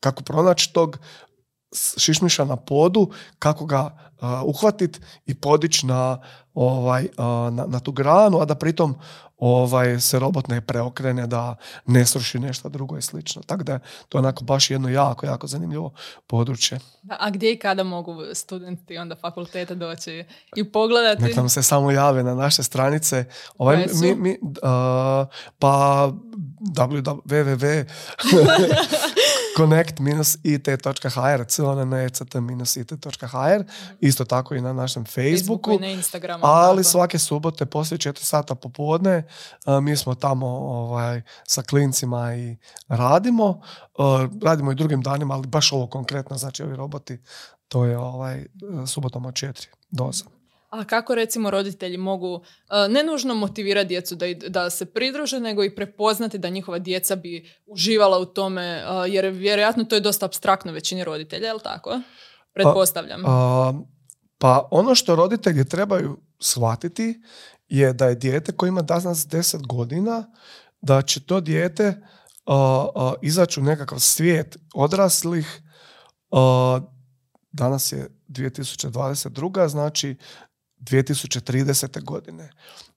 kako 0.00 0.22
pronaći 0.22 0.72
tog 0.72 0.98
šišmiša 1.98 2.44
na 2.44 2.56
podu, 2.56 3.10
kako 3.38 3.66
ga 3.66 3.82
uh, 4.20 4.42
uhvatit 4.44 5.00
i 5.26 5.34
podići 5.34 5.86
na, 5.86 6.20
ovaj, 6.54 7.08
na, 7.50 7.66
na, 7.66 7.80
tu 7.80 7.92
granu, 7.92 8.40
a 8.40 8.44
da 8.44 8.54
pritom 8.54 8.94
ovaj, 9.38 10.00
se 10.00 10.18
robot 10.18 10.48
ne 10.48 10.60
preokrene, 10.60 11.26
da 11.26 11.56
ne 11.86 12.06
sruši 12.06 12.38
nešto 12.38 12.68
drugo 12.68 12.98
i 12.98 13.02
slično. 13.02 13.42
Tako 13.42 13.64
da 13.64 13.72
je 13.72 13.80
to 14.08 14.18
onako 14.18 14.44
baš 14.44 14.70
jedno 14.70 14.88
jako, 14.88 15.26
jako 15.26 15.46
zanimljivo 15.46 15.92
područje. 16.26 16.78
a 17.08 17.30
gdje 17.30 17.52
i 17.52 17.58
kada 17.58 17.82
mogu 17.82 18.16
studenti 18.34 18.98
onda 18.98 19.16
fakulteta 19.16 19.74
doći 19.74 20.24
i 20.56 20.72
pogledati? 20.72 21.22
Nek 21.22 21.36
nam 21.36 21.48
se 21.48 21.62
samo 21.62 21.90
jave 21.90 22.22
na 22.22 22.34
naše 22.34 22.62
stranice. 22.62 23.24
Ovaj, 23.58 23.86
mi, 24.02 24.14
mi, 24.14 24.38
uh, 24.40 24.48
pa 25.58 26.12
www 26.76 27.84
connect-it.hr, 29.56 31.44
connect-it.hr, 32.32 33.64
isto 34.00 34.24
tako 34.24 34.54
i 34.54 34.60
na 34.60 34.72
našem 34.72 35.04
Facebooku, 35.04 35.72
i 35.72 35.78
na 35.78 35.88
Instagramu. 35.88 36.44
ali 36.46 36.82
tako. 36.82 36.90
svake 36.90 37.18
subote 37.18 37.66
poslije 37.66 37.98
4 37.98 38.22
sata 38.22 38.54
popodne 38.54 39.28
a, 39.64 39.80
mi 39.80 39.96
smo 39.96 40.14
tamo 40.14 40.46
ovaj, 40.46 41.22
sa 41.44 41.62
klincima 41.62 42.34
i 42.34 42.56
radimo. 42.88 43.60
A, 43.98 44.28
radimo 44.42 44.72
i 44.72 44.74
drugim 44.74 45.02
danima, 45.02 45.34
ali 45.34 45.46
baš 45.46 45.72
ovo 45.72 45.86
konkretno, 45.86 46.38
znači 46.38 46.62
ovi 46.62 46.76
roboti, 46.76 47.18
to 47.68 47.84
je 47.84 47.98
ovaj, 47.98 48.46
subotom 48.86 49.26
od 49.26 49.34
4 49.34 49.66
do 49.90 50.04
8. 50.04 50.35
A 50.70 50.84
kako 50.84 51.14
recimo 51.14 51.50
roditelji 51.50 51.96
mogu 51.96 52.34
uh, 52.34 52.42
ne 52.90 53.02
nužno 53.02 53.34
motivirati 53.34 53.88
djecu 53.88 54.14
da, 54.14 54.26
da 54.48 54.70
se 54.70 54.86
pridruže, 54.86 55.40
nego 55.40 55.64
i 55.64 55.74
prepoznati 55.74 56.38
da 56.38 56.48
njihova 56.48 56.78
djeca 56.78 57.16
bi 57.16 57.50
uživala 57.66 58.18
u 58.18 58.26
tome, 58.26 58.84
uh, 58.84 59.14
jer 59.14 59.26
vjerojatno 59.26 59.84
to 59.84 59.94
je 59.94 60.00
dosta 60.00 60.26
abstraktno 60.26 60.72
većini 60.72 61.04
roditelja, 61.04 61.46
jel 61.46 61.58
tako? 61.58 62.00
Pretpostavljam. 62.52 63.22
A, 63.26 63.72
pa 64.38 64.68
ono 64.70 64.94
što 64.94 65.16
roditelji 65.16 65.68
trebaju 65.68 66.18
shvatiti 66.40 67.20
je 67.68 67.92
da 67.92 68.06
je 68.06 68.14
dijete 68.14 68.52
koje 68.52 68.68
ima 68.68 68.82
danas 68.82 69.26
10 69.26 69.66
godina, 69.66 70.32
da 70.80 71.02
će 71.02 71.20
to 71.20 71.40
dijete 71.40 72.02
izaći 73.22 73.60
u 73.60 73.62
nekakav 73.62 73.98
svijet 73.98 74.56
odraslih. 74.74 75.62
a, 76.30 76.80
danas 77.52 77.92
je 77.92 78.08
2022. 78.28 79.68
znači 79.68 80.16
2030. 80.90 82.04
godine. 82.04 82.50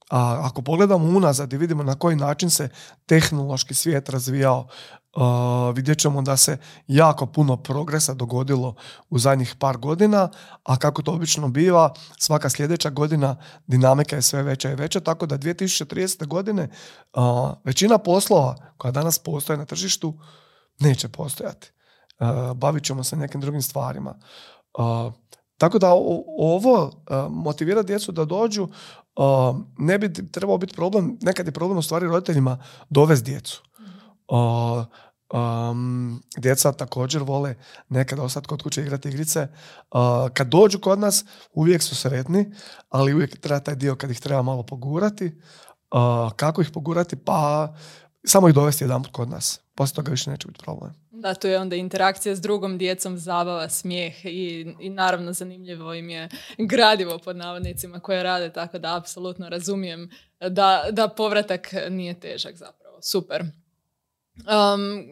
A 0.10 0.42
ako 0.44 0.62
pogledamo 0.62 1.18
unazad 1.18 1.54
i 1.54 1.58
vidimo 1.58 1.84
na 1.84 1.96
koji 1.96 2.16
način 2.16 2.50
se 2.50 2.70
tehnološki 3.06 3.74
svijet 3.74 4.10
razvijao, 4.10 4.68
uh, 5.16 5.76
vidjet 5.76 6.00
ćemo 6.00 6.22
da 6.22 6.38
se 6.38 6.58
jako 6.88 7.26
puno 7.26 7.58
progresa 7.58 8.14
dogodilo 8.14 8.76
u 9.10 9.20
zadnjih 9.20 9.56
par 9.60 9.78
godina, 9.78 10.30
a 10.64 10.78
kako 10.78 11.02
to 11.02 11.12
obično 11.12 11.48
biva, 11.48 11.94
svaka 12.18 12.50
sljedeća 12.50 12.90
godina 12.90 13.36
dinamika 13.68 14.16
je 14.16 14.22
sve 14.22 14.44
veća 14.44 14.72
i 14.72 14.76
veća, 14.76 15.00
tako 15.00 15.26
da 15.26 15.38
2030. 15.38 16.28
godine 16.28 16.70
uh, 17.14 17.22
većina 17.64 17.98
poslova 17.98 18.56
koja 18.78 18.92
danas 18.92 19.20
postoje 19.20 19.58
na 19.58 19.66
tržištu 19.66 20.20
neće 20.80 21.08
postojati. 21.08 21.72
Uh, 22.20 22.58
bavit 22.58 22.84
ćemo 22.84 23.04
se 23.04 23.16
nekim 23.16 23.42
drugim 23.42 23.62
stvarima. 23.62 24.16
Tako 25.60 25.80
da 25.80 25.94
ovo 26.38 26.84
uh, 26.84 26.92
motivira 27.30 27.84
djecu 27.84 28.12
da 28.12 28.26
dođu 28.26 28.64
uh, 28.64 29.56
ne 29.78 29.98
bi 29.98 30.32
trebao 30.32 30.58
biti 30.58 30.76
problem, 30.76 31.18
nekad 31.22 31.46
je 31.46 31.52
problem 31.52 31.78
u 31.78 31.82
stvari 31.82 32.08
roditeljima 32.08 32.64
dovesti 32.90 33.32
djecu. 33.32 33.64
Um, 35.34 36.22
djeca 36.38 36.72
također 36.72 37.24
vole 37.24 37.56
nekad 37.90 38.20
ostati 38.20 38.48
kod 38.48 38.64
kuće 38.64 38.82
igrati 38.82 39.10
igrice. 39.10 39.48
Uh, 39.92 40.00
kad 40.34 40.48
dođu 40.48 40.80
kod 40.80 41.00
nas 41.00 41.26
uvijek 41.54 41.84
su 41.84 41.96
sretni, 41.96 42.52
ali 42.90 43.14
uvijek 43.14 43.40
treba 43.40 43.60
taj 43.60 43.76
dio 43.76 43.96
kad 43.96 44.12
ih 44.12 44.20
treba 44.20 44.42
malo 44.42 44.64
pogurati. 44.64 45.26
Uh, 45.26 46.32
kako 46.36 46.62
ih 46.62 46.70
pogurati? 46.74 47.16
Pa 47.16 47.74
samo 48.26 48.50
ih 48.50 48.56
dovesti 48.56 48.84
jedanput 48.84 49.12
kod 49.12 49.30
nas. 49.30 49.60
Poslije 49.76 49.96
toga 49.96 50.12
više 50.12 50.32
neće 50.32 50.48
biti 50.48 50.64
problem. 50.64 50.94
Da, 51.20 51.34
tu 51.34 51.48
je 51.48 51.60
onda 51.60 51.76
interakcija 51.76 52.36
s 52.36 52.42
drugom 52.42 52.78
djecom, 52.78 53.18
zabava, 53.18 53.70
smijeh 53.70 54.26
i, 54.26 54.76
i 54.80 54.90
naravno 54.90 55.34
zanimljivo 55.34 55.94
im 55.94 56.10
je 56.10 56.30
gradivo 56.58 57.18
pod 57.18 57.38
navodnicima 57.38 58.00
koje 58.00 58.24
rade, 58.24 58.54
tako 58.54 58.80
da 58.80 58.98
apsolutno 58.98 59.50
razumijem 59.50 60.10
da, 60.50 60.86
da 60.92 61.08
povratak 61.08 61.70
nije 61.90 62.20
težak 62.20 62.56
zapravo. 62.56 63.02
Super. 63.02 63.42
Um, 63.42 65.12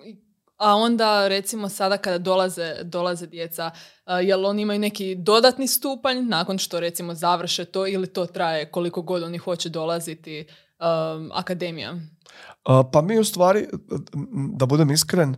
a 0.58 0.76
onda 0.76 1.28
recimo 1.28 1.70
sada 1.70 1.98
kada 1.98 2.18
dolaze, 2.18 2.84
dolaze 2.84 3.28
djeca, 3.28 3.72
uh, 4.06 4.14
jel 4.22 4.46
oni 4.46 4.62
imaju 4.62 4.80
neki 4.80 5.16
dodatni 5.16 5.68
stupanj 5.68 6.18
nakon 6.28 6.58
što 6.58 6.80
recimo 6.80 7.14
završe 7.14 7.66
to 7.66 7.88
ili 7.88 8.08
to 8.08 8.26
traje 8.26 8.72
koliko 8.72 9.02
god 9.02 9.24
oni 9.24 9.38
hoće 9.38 9.70
dolaziti 9.70 10.48
um, 10.80 11.32
akademija? 11.34 11.96
A, 12.64 12.84
Pa 12.92 13.02
mi 13.02 13.20
u 13.20 13.24
stvari, 13.24 13.68
da 14.54 14.66
budem 14.66 14.92
iskren, 14.92 15.36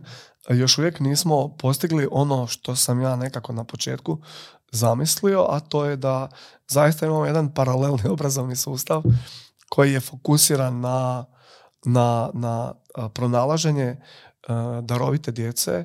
još 0.54 0.78
uvijek 0.78 1.00
nismo 1.00 1.56
postigli 1.58 2.08
ono 2.10 2.46
što 2.46 2.76
sam 2.76 3.00
ja 3.00 3.16
nekako 3.16 3.52
na 3.52 3.64
početku 3.64 4.18
zamislio, 4.72 5.46
a 5.48 5.60
to 5.60 5.84
je 5.84 5.96
da 5.96 6.28
zaista 6.68 7.06
imamo 7.06 7.26
jedan 7.26 7.54
paralelni 7.54 8.08
obrazovni 8.14 8.56
sustav 8.56 9.02
koji 9.68 9.92
je 9.92 10.00
fokusiran 10.00 10.80
na, 10.80 11.24
na, 11.84 12.30
na 12.34 12.74
pronalaženje 13.14 13.96
a, 14.48 14.80
darovite 14.84 15.32
djece, 15.32 15.84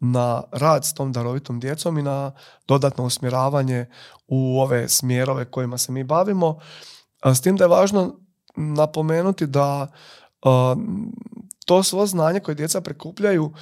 na 0.00 0.42
rad 0.52 0.84
s 0.84 0.94
tom 0.94 1.12
darovitom 1.12 1.60
djecom 1.60 1.98
i 1.98 2.02
na 2.02 2.32
dodatno 2.68 3.04
usmjeravanje 3.04 3.86
u 4.26 4.60
ove 4.60 4.88
smjerove 4.88 5.44
kojima 5.44 5.78
se 5.78 5.92
mi 5.92 6.04
bavimo. 6.04 6.58
S 7.24 7.40
tim 7.40 7.56
da 7.56 7.64
je 7.64 7.68
važno 7.68 8.16
napomenuti 8.56 9.46
da 9.46 9.86
to 11.66 11.82
svo 11.82 12.06
znanje 12.06 12.40
koje 12.40 12.54
djeca 12.54 12.80
prikupljaju 12.80 13.52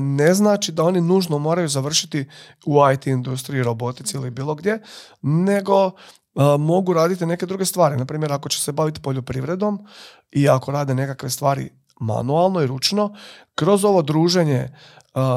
ne 0.00 0.34
znači 0.34 0.72
da 0.72 0.82
oni 0.82 1.00
nužno 1.00 1.38
moraju 1.38 1.68
završiti 1.68 2.28
u 2.66 2.76
IT 2.94 3.06
industriji, 3.06 3.62
robotici 3.62 4.16
ili 4.16 4.30
bilo 4.30 4.54
gdje, 4.54 4.82
nego 5.22 5.90
mogu 6.58 6.92
raditi 6.92 7.26
neke 7.26 7.46
druge 7.46 7.64
stvari. 7.64 7.96
Naprimjer, 7.96 8.32
ako 8.32 8.48
će 8.48 8.60
se 8.60 8.72
baviti 8.72 9.02
poljoprivredom 9.02 9.86
i 10.32 10.48
ako 10.48 10.72
rade 10.72 10.94
nekakve 10.94 11.30
stvari 11.30 11.70
manualno 12.00 12.62
i 12.62 12.66
ručno, 12.66 13.14
kroz 13.54 13.84
ovo 13.84 14.02
druženje 14.02 14.68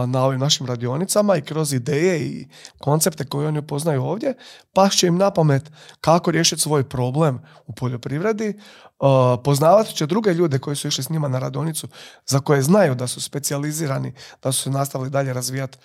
na 0.08 0.24
ovim 0.24 0.40
našim 0.40 0.68
radionicama 0.68 1.36
i 1.36 1.42
kroz 1.42 1.74
ideje 1.74 2.20
i 2.20 2.48
koncepte 2.78 3.26
koje 3.26 3.48
oni 3.48 3.60
upoznaju 3.60 4.04
ovdje, 4.04 4.34
pa 4.74 4.90
će 4.90 5.08
im 5.08 5.18
na 5.18 5.32
pamet 5.32 5.72
kako 6.02 6.32
riješiti 6.32 6.62
svoj 6.62 6.84
problem 6.84 7.40
u 7.68 7.74
poljoprivredi, 7.74 8.60
poznavat 9.44 9.88
će 9.88 10.06
druge 10.06 10.34
ljude 10.34 10.60
koji 10.60 10.76
su 10.76 10.88
išli 10.88 11.04
s 11.04 11.10
njima 11.10 11.28
na 11.28 11.40
radionicu, 11.40 11.88
za 12.26 12.40
koje 12.40 12.62
znaju 12.62 12.96
da 12.96 13.08
su 13.08 13.22
specijalizirani, 13.22 14.14
da 14.44 14.52
su 14.52 14.64
se 14.64 14.70
nastavili 14.70 15.10
dalje 15.10 15.34
razvijati 15.34 15.78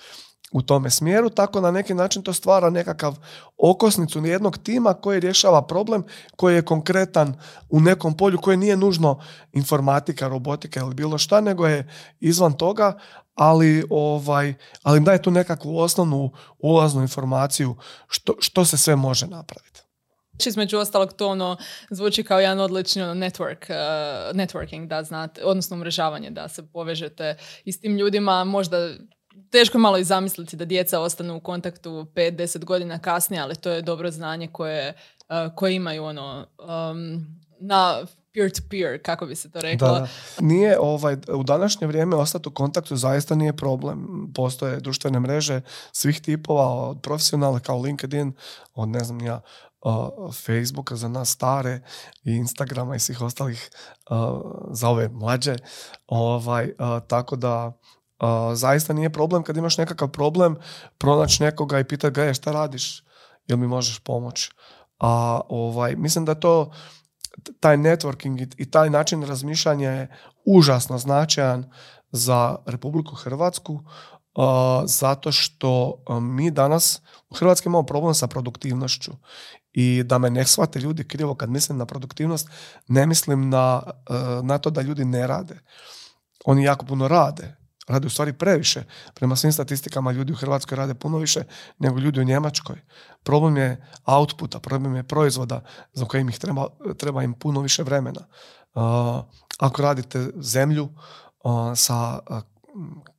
u 0.52 0.62
tome 0.62 0.90
smjeru, 0.90 1.30
tako 1.30 1.60
na 1.60 1.70
neki 1.70 1.94
način 1.94 2.22
to 2.22 2.32
stvara 2.32 2.70
nekakav 2.70 3.16
okosnicu 3.58 4.26
jednog 4.26 4.58
tima 4.58 4.94
koji 4.94 5.20
rješava 5.20 5.62
problem 5.62 6.04
koji 6.36 6.54
je 6.54 6.62
konkretan 6.62 7.34
u 7.70 7.80
nekom 7.80 8.16
polju 8.16 8.38
koji 8.38 8.56
nije 8.56 8.76
nužno 8.76 9.20
informatika, 9.52 10.28
robotika 10.28 10.80
ili 10.80 10.94
bilo 10.94 11.18
šta, 11.18 11.40
nego 11.40 11.66
je 11.66 11.88
izvan 12.20 12.52
toga, 12.52 12.98
ali 13.34 13.84
ovaj, 13.90 14.54
ali 14.82 15.00
daje 15.00 15.22
tu 15.22 15.30
nekakvu 15.30 15.78
osnovnu 15.78 16.30
ulaznu 16.58 17.02
informaciju 17.02 17.76
što, 18.08 18.34
što 18.40 18.64
se 18.64 18.78
sve 18.78 18.96
može 18.96 19.26
napraviti. 19.26 19.82
Znači, 20.32 20.48
Između 20.48 20.78
ostalog 20.78 21.12
to 21.12 21.28
ono 21.28 21.56
zvuči 21.90 22.22
kao 22.22 22.40
jedan 22.40 22.60
odlični 22.60 23.02
ono, 23.02 23.14
network, 23.14 23.70
uh, 23.70 24.36
networking, 24.36 24.86
da 24.86 25.02
znate, 25.02 25.44
odnosno 25.44 25.76
umrežavanje, 25.76 26.30
da 26.30 26.48
se 26.48 26.66
povežete 26.72 27.36
i 27.64 27.72
s 27.72 27.80
tim 27.80 27.96
ljudima, 27.96 28.44
možda 28.44 28.76
teško 29.50 29.78
je 29.78 29.82
malo 29.82 29.98
i 29.98 30.04
zamisliti 30.04 30.56
da 30.56 30.64
djeca 30.64 31.00
ostanu 31.00 31.36
u 31.36 31.40
kontaktu 31.40 31.90
5-10 31.90 32.64
godina 32.64 32.98
kasnije, 32.98 33.42
ali 33.42 33.56
to 33.56 33.70
je 33.70 33.82
dobro 33.82 34.10
znanje 34.10 34.48
koje, 34.52 34.94
uh, 35.18 35.54
koje 35.56 35.74
imaju 35.74 36.04
ono, 36.04 36.46
um, 36.58 37.26
na 37.60 38.02
peer-to-peer, 38.34 39.02
kako 39.02 39.26
bi 39.26 39.34
se 39.34 39.50
to 39.50 39.60
reklo. 39.60 39.88
Da. 39.88 40.08
Nije 40.40 40.78
ovaj, 40.80 41.16
u 41.28 41.42
današnje 41.42 41.86
vrijeme 41.86 42.16
ostati 42.16 42.48
u 42.48 42.52
kontaktu 42.52 42.96
zaista 42.96 43.34
nije 43.34 43.52
problem. 43.52 44.28
Postoje 44.34 44.80
društvene 44.80 45.20
mreže 45.20 45.60
svih 45.92 46.20
tipova, 46.20 46.88
od 46.88 47.00
profesionalne 47.02 47.60
kao 47.60 47.78
LinkedIn, 47.78 48.32
od 48.74 48.88
ne 48.88 49.04
znam 49.04 49.20
ja, 49.20 49.40
uh, 49.84 50.34
Facebooka 50.34 50.96
za 50.96 51.08
nas 51.08 51.30
stare 51.30 51.80
i 52.24 52.30
Instagrama 52.30 52.96
i 52.96 53.00
svih 53.00 53.20
ostalih 53.20 53.70
za 54.70 54.88
ove 54.88 55.08
mlađe. 55.08 55.56
Ovaj, 56.06 56.72
tako 57.06 57.36
da 57.36 57.72
zaista 58.54 58.92
nije 58.92 59.12
problem 59.12 59.42
kad 59.42 59.56
imaš 59.56 59.78
nekakav 59.78 60.08
problem 60.08 60.56
pronaći 60.98 61.42
nekoga 61.42 61.78
i 61.78 61.84
pitati 61.84 62.14
ga 62.14 62.24
je 62.24 62.34
šta 62.34 62.52
radiš, 62.52 63.04
jel 63.46 63.58
mi 63.58 63.66
možeš 63.66 63.98
pomoći. 63.98 64.50
A 64.98 65.40
ovaj, 65.48 65.96
mislim 65.96 66.24
da 66.24 66.34
to 66.34 66.70
taj 67.60 67.76
networking 67.76 68.54
i, 68.56 68.70
taj 68.70 68.90
način 68.90 69.22
razmišljanja 69.22 69.90
je 69.90 70.16
užasno 70.44 70.98
značajan 70.98 71.70
za 72.10 72.56
Republiku 72.66 73.14
Hrvatsku 73.14 73.72
uh, 73.74 73.82
zato 74.84 75.32
što 75.32 76.02
mi 76.20 76.50
danas 76.50 77.02
u 77.30 77.34
Hrvatskoj 77.34 77.70
imamo 77.70 77.86
problem 77.86 78.14
sa 78.14 78.26
produktivnošću 78.26 79.12
i 79.72 80.02
da 80.02 80.18
me 80.18 80.30
ne 80.30 80.44
shvate 80.44 80.80
ljudi 80.80 81.04
krivo 81.04 81.34
kad 81.34 81.50
mislim 81.50 81.78
na 81.78 81.86
produktivnost, 81.86 82.48
ne 82.88 83.06
mislim 83.06 83.48
na, 83.48 83.82
uh, 83.86 84.44
na 84.44 84.58
to 84.58 84.70
da 84.70 84.82
ljudi 84.82 85.04
ne 85.04 85.26
rade. 85.26 85.58
Oni 86.44 86.64
jako 86.64 86.86
puno 86.86 87.08
rade. 87.08 87.56
Rade 87.88 88.06
u 88.06 88.10
stvari 88.10 88.32
previše. 88.32 88.84
Prema 89.14 89.36
svim 89.36 89.52
statistikama 89.52 90.12
ljudi 90.12 90.32
u 90.32 90.36
Hrvatskoj 90.36 90.76
rade 90.76 90.94
puno 90.94 91.18
više 91.18 91.42
nego 91.78 91.98
ljudi 91.98 92.20
u 92.20 92.24
Njemačkoj. 92.24 92.76
Problem 93.22 93.56
je 93.56 93.86
outputa, 94.04 94.60
problem 94.60 94.96
je 94.96 95.02
proizvoda 95.02 95.64
za 95.92 96.04
kojim 96.04 96.28
ih 96.28 96.38
treba, 96.38 96.66
treba 96.98 97.22
im 97.22 97.34
puno 97.34 97.60
više 97.60 97.82
vremena. 97.82 98.20
Uh, 98.74 98.82
ako 99.58 99.82
radite 99.82 100.30
zemlju 100.36 100.84
uh, 100.84 101.72
sa 101.74 102.18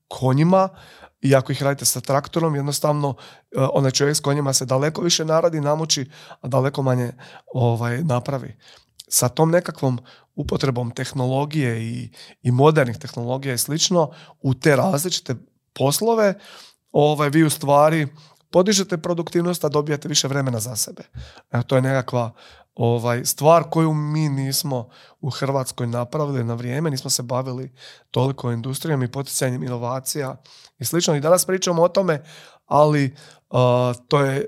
konjima 0.07 0.69
i 1.23 1.35
ako 1.35 1.51
ih 1.51 1.63
radite 1.63 1.85
sa 1.85 2.01
traktorom, 2.01 2.55
jednostavno 2.55 3.15
e, 3.15 3.59
onaj 3.73 3.91
čovjek 3.91 4.17
s 4.17 4.19
konjima 4.19 4.53
se 4.53 4.65
daleko 4.65 5.01
više 5.01 5.25
naradi, 5.25 5.61
namuči, 5.61 6.09
a 6.41 6.47
daleko 6.47 6.81
manje 6.81 7.11
ovaj, 7.53 8.03
napravi. 8.03 8.57
Sa 9.07 9.29
tom 9.29 9.51
nekakvom 9.51 9.99
upotrebom 10.35 10.91
tehnologije 10.91 11.83
i, 11.83 12.09
i 12.41 12.51
modernih 12.51 12.97
tehnologija 12.97 13.53
i 13.53 13.57
slično 13.57 14.11
u 14.41 14.53
te 14.53 14.75
različite 14.75 15.35
poslove, 15.73 16.33
ovaj, 16.91 17.29
vi 17.29 17.43
u 17.43 17.49
stvari 17.49 18.07
podižete 18.51 18.97
produktivnost, 18.97 19.63
a 19.63 19.69
dobijate 19.69 20.07
više 20.07 20.27
vremena 20.27 20.59
za 20.59 20.75
sebe. 20.75 21.03
Evo, 21.51 21.63
to 21.63 21.75
je 21.75 21.81
nekakva 21.81 22.31
ovaj, 22.75 23.25
stvar 23.25 23.63
koju 23.69 23.93
mi 23.93 24.29
nismo 24.29 24.89
u 25.21 25.29
Hrvatskoj 25.29 25.87
napravili 25.87 26.43
na 26.43 26.53
vrijeme, 26.53 26.91
nismo 26.91 27.09
se 27.09 27.23
bavili 27.23 27.71
toliko 28.11 28.51
industrijom 28.51 29.03
i 29.03 29.11
poticanjem 29.11 29.63
inovacija 29.63 30.35
i 30.79 30.85
slično. 30.85 31.15
I 31.15 31.21
danas 31.21 31.45
pričamo 31.45 31.83
o 31.83 31.89
tome, 31.89 32.23
ali 32.65 33.15
to 34.07 34.21
je 34.21 34.47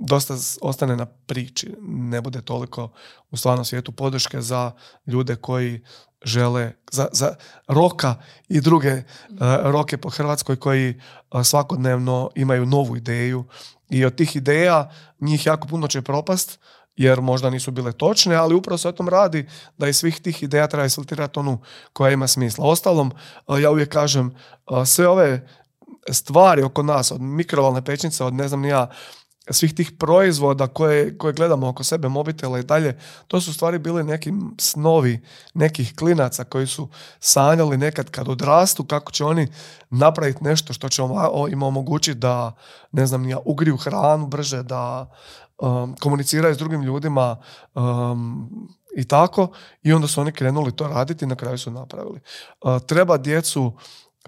dosta 0.00 0.34
ostane 0.60 0.96
na 0.96 1.06
priči. 1.06 1.74
Ne 1.80 2.20
bude 2.20 2.42
toliko 2.42 2.88
u 3.30 3.36
stvarnom 3.36 3.64
svijetu 3.64 3.92
podrške 3.92 4.40
za 4.40 4.72
ljude 5.06 5.36
koji 5.36 5.80
žele, 6.24 6.72
za, 6.92 7.08
za 7.12 7.34
roka 7.68 8.14
i 8.48 8.60
druge 8.60 8.92
uh, 8.92 9.02
roke 9.62 9.96
po 9.96 10.08
Hrvatskoj 10.08 10.56
koji 10.56 11.00
svakodnevno 11.44 12.30
imaju 12.34 12.66
novu 12.66 12.96
ideju 12.96 13.44
i 13.90 14.04
od 14.04 14.14
tih 14.14 14.36
ideja 14.36 14.90
njih 15.20 15.46
jako 15.46 15.68
puno 15.68 15.88
će 15.88 16.02
propast 16.02 16.58
jer 17.00 17.20
možda 17.20 17.50
nisu 17.50 17.70
bile 17.70 17.92
točne, 17.92 18.34
ali 18.34 18.54
upravo 18.54 18.78
se 18.78 18.88
o 18.88 18.92
tom 18.92 19.08
radi 19.08 19.46
da 19.78 19.88
iz 19.88 19.96
svih 19.96 20.20
tih 20.20 20.42
ideja 20.42 20.66
treba 20.66 20.86
isfiltrirati 20.86 21.38
onu 21.38 21.58
koja 21.92 22.12
ima 22.12 22.26
smisla. 22.28 22.66
Ostalom, 22.66 23.12
ja 23.62 23.70
uvijek 23.70 23.88
kažem, 23.88 24.34
sve 24.86 25.08
ove 25.08 25.48
stvari 26.10 26.62
oko 26.62 26.82
nas, 26.82 27.12
od 27.12 27.20
mikrovalne 27.20 27.84
pećnice, 27.84 28.24
od 28.24 28.34
ne 28.34 28.48
znam 28.48 28.60
ni 28.60 28.68
ja, 28.68 28.90
svih 29.50 29.74
tih 29.74 29.92
proizvoda 29.98 30.66
koje, 30.66 31.18
koje 31.18 31.32
gledamo 31.32 31.68
oko 31.68 31.84
sebe, 31.84 32.08
mobitela 32.08 32.58
i 32.58 32.62
dalje, 32.62 32.98
to 33.26 33.40
su 33.40 33.54
stvari 33.54 33.78
bili 33.78 34.04
neki 34.04 34.32
snovi 34.58 35.20
nekih 35.54 35.94
klinaca 35.96 36.44
koji 36.44 36.66
su 36.66 36.88
sanjali 37.20 37.76
nekad 37.76 38.10
kad 38.10 38.28
odrastu 38.28 38.84
kako 38.84 39.12
će 39.12 39.24
oni 39.24 39.48
napraviti 39.90 40.44
nešto 40.44 40.72
što 40.72 40.88
će 40.88 41.02
im 41.50 41.62
omogućiti 41.62 42.18
da, 42.18 42.52
ne 42.92 43.06
znam, 43.06 43.28
ja, 43.28 43.38
ugriju 43.44 43.76
hranu 43.76 44.26
brže, 44.26 44.62
da 44.62 45.10
um, 45.60 45.96
komuniciraju 46.00 46.54
s 46.54 46.58
drugim 46.58 46.82
ljudima 46.82 47.36
um, 47.74 48.50
i 48.96 49.08
tako. 49.08 49.48
I 49.82 49.92
onda 49.92 50.08
su 50.08 50.20
oni 50.20 50.32
krenuli 50.32 50.72
to 50.72 50.88
raditi 50.88 51.24
i 51.24 51.28
na 51.28 51.34
kraju 51.34 51.58
su 51.58 51.70
napravili. 51.70 52.20
Uh, 52.60 52.78
treba 52.86 53.16
djecu 53.16 53.72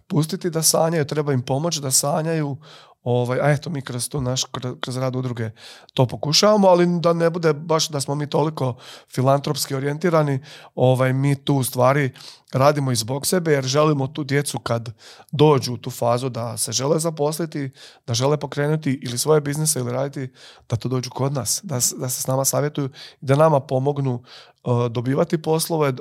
pustiti 0.06 0.50
da 0.50 0.62
sanjaju, 0.62 1.04
treba 1.04 1.32
im 1.32 1.42
pomoći 1.42 1.80
da 1.80 1.90
sanjaju, 1.90 2.56
Ovaj, 3.02 3.38
a 3.40 3.50
eto, 3.50 3.70
mi 3.70 3.82
kroz, 3.82 4.08
tu 4.08 4.20
naš, 4.20 4.44
kroz 4.80 4.96
rad 4.96 5.16
udruge 5.16 5.50
to 5.94 6.06
pokušavamo, 6.06 6.68
ali 6.68 7.00
da 7.00 7.12
ne 7.12 7.30
bude 7.30 7.52
baš 7.52 7.88
da 7.88 8.00
smo 8.00 8.14
mi 8.14 8.30
toliko 8.30 8.76
filantropski 9.14 9.74
orijentirani, 9.74 10.40
ovaj, 10.74 11.12
mi 11.12 11.44
tu 11.44 11.54
u 11.54 11.64
stvari 11.64 12.12
radimo 12.52 12.92
i 12.92 12.96
zbog 12.96 13.26
sebe 13.26 13.52
jer 13.52 13.64
želimo 13.64 14.06
tu 14.06 14.24
djecu 14.24 14.58
kad 14.58 14.88
dođu 15.32 15.74
u 15.74 15.76
tu 15.76 15.90
fazu 15.90 16.28
da 16.28 16.56
se 16.56 16.72
žele 16.72 16.98
zaposliti, 16.98 17.70
da 18.06 18.14
žele 18.14 18.36
pokrenuti 18.36 19.00
ili 19.02 19.18
svoje 19.18 19.40
biznise 19.40 19.78
ili 19.78 19.92
raditi, 19.92 20.32
da 20.68 20.76
to 20.76 20.88
dođu 20.88 21.10
kod 21.10 21.32
nas, 21.32 21.60
da, 21.62 21.74
da 21.74 22.08
se 22.08 22.22
s 22.22 22.26
nama 22.26 22.44
savjetuju 22.44 22.88
da 23.20 23.36
nama 23.36 23.60
pomognu 23.60 24.22
uh, 24.64 24.86
dobivati 24.86 25.42
poslove, 25.42 25.88
uh, 25.88 25.94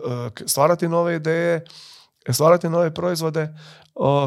stvarati 0.46 0.88
nove 0.88 1.16
ideje, 1.16 1.66
stvarati 2.30 2.70
nove 2.70 2.94
proizvode 2.94 3.56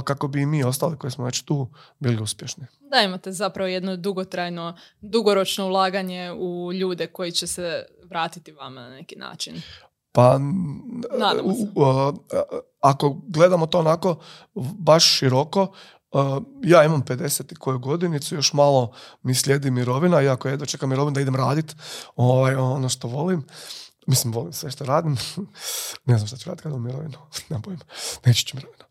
kako 0.04 0.28
bi 0.28 0.42
i 0.42 0.46
mi 0.46 0.64
ostali 0.64 0.98
koji 0.98 1.10
smo 1.10 1.24
već 1.24 1.42
tu 1.42 1.68
bili 1.98 2.22
uspješni. 2.22 2.66
Da, 2.80 3.00
imate 3.00 3.32
zapravo 3.32 3.68
jedno 3.68 3.96
dugotrajno, 3.96 4.76
dugoročno 5.00 5.66
ulaganje 5.66 6.32
u 6.32 6.72
ljude 6.72 7.06
koji 7.06 7.32
će 7.32 7.46
se 7.46 7.86
vratiti 8.04 8.52
vama 8.52 8.80
na 8.80 8.90
neki 8.90 9.16
način. 9.16 9.62
Pa, 10.12 10.40
ako 12.80 13.16
gledamo 13.28 13.66
to 13.66 13.78
onako 13.78 14.16
baš 14.78 15.04
široko, 15.04 15.72
ja 16.62 16.84
imam 16.84 17.02
50 17.02 17.58
koju 17.58 17.78
godinicu, 17.78 18.34
još 18.34 18.52
malo 18.52 18.92
mi 19.22 19.34
slijedi 19.34 19.70
mirovina, 19.70 20.22
iako 20.22 20.48
jedva 20.48 20.66
čekam 20.66 20.88
mirovinu 20.88 21.14
da 21.14 21.20
idem 21.20 21.36
raditi 21.36 21.74
ovaj, 22.16 22.54
ono 22.54 22.88
što 22.88 23.08
volim. 23.08 23.44
Mislim, 24.06 24.32
volim 24.32 24.52
sve 24.52 24.70
što 24.70 24.84
radim. 24.84 25.16
ne 26.06 26.18
znam 26.18 26.26
što 26.26 26.36
ću 26.36 26.48
raditi 26.48 26.62
kada 26.62 26.74
u 26.74 26.78
mirovinu. 26.78 27.18
ne 27.50 27.58
bojim. 27.58 27.80
Neću 28.26 28.44
ću 28.44 28.56
mirovinu. 28.56 28.84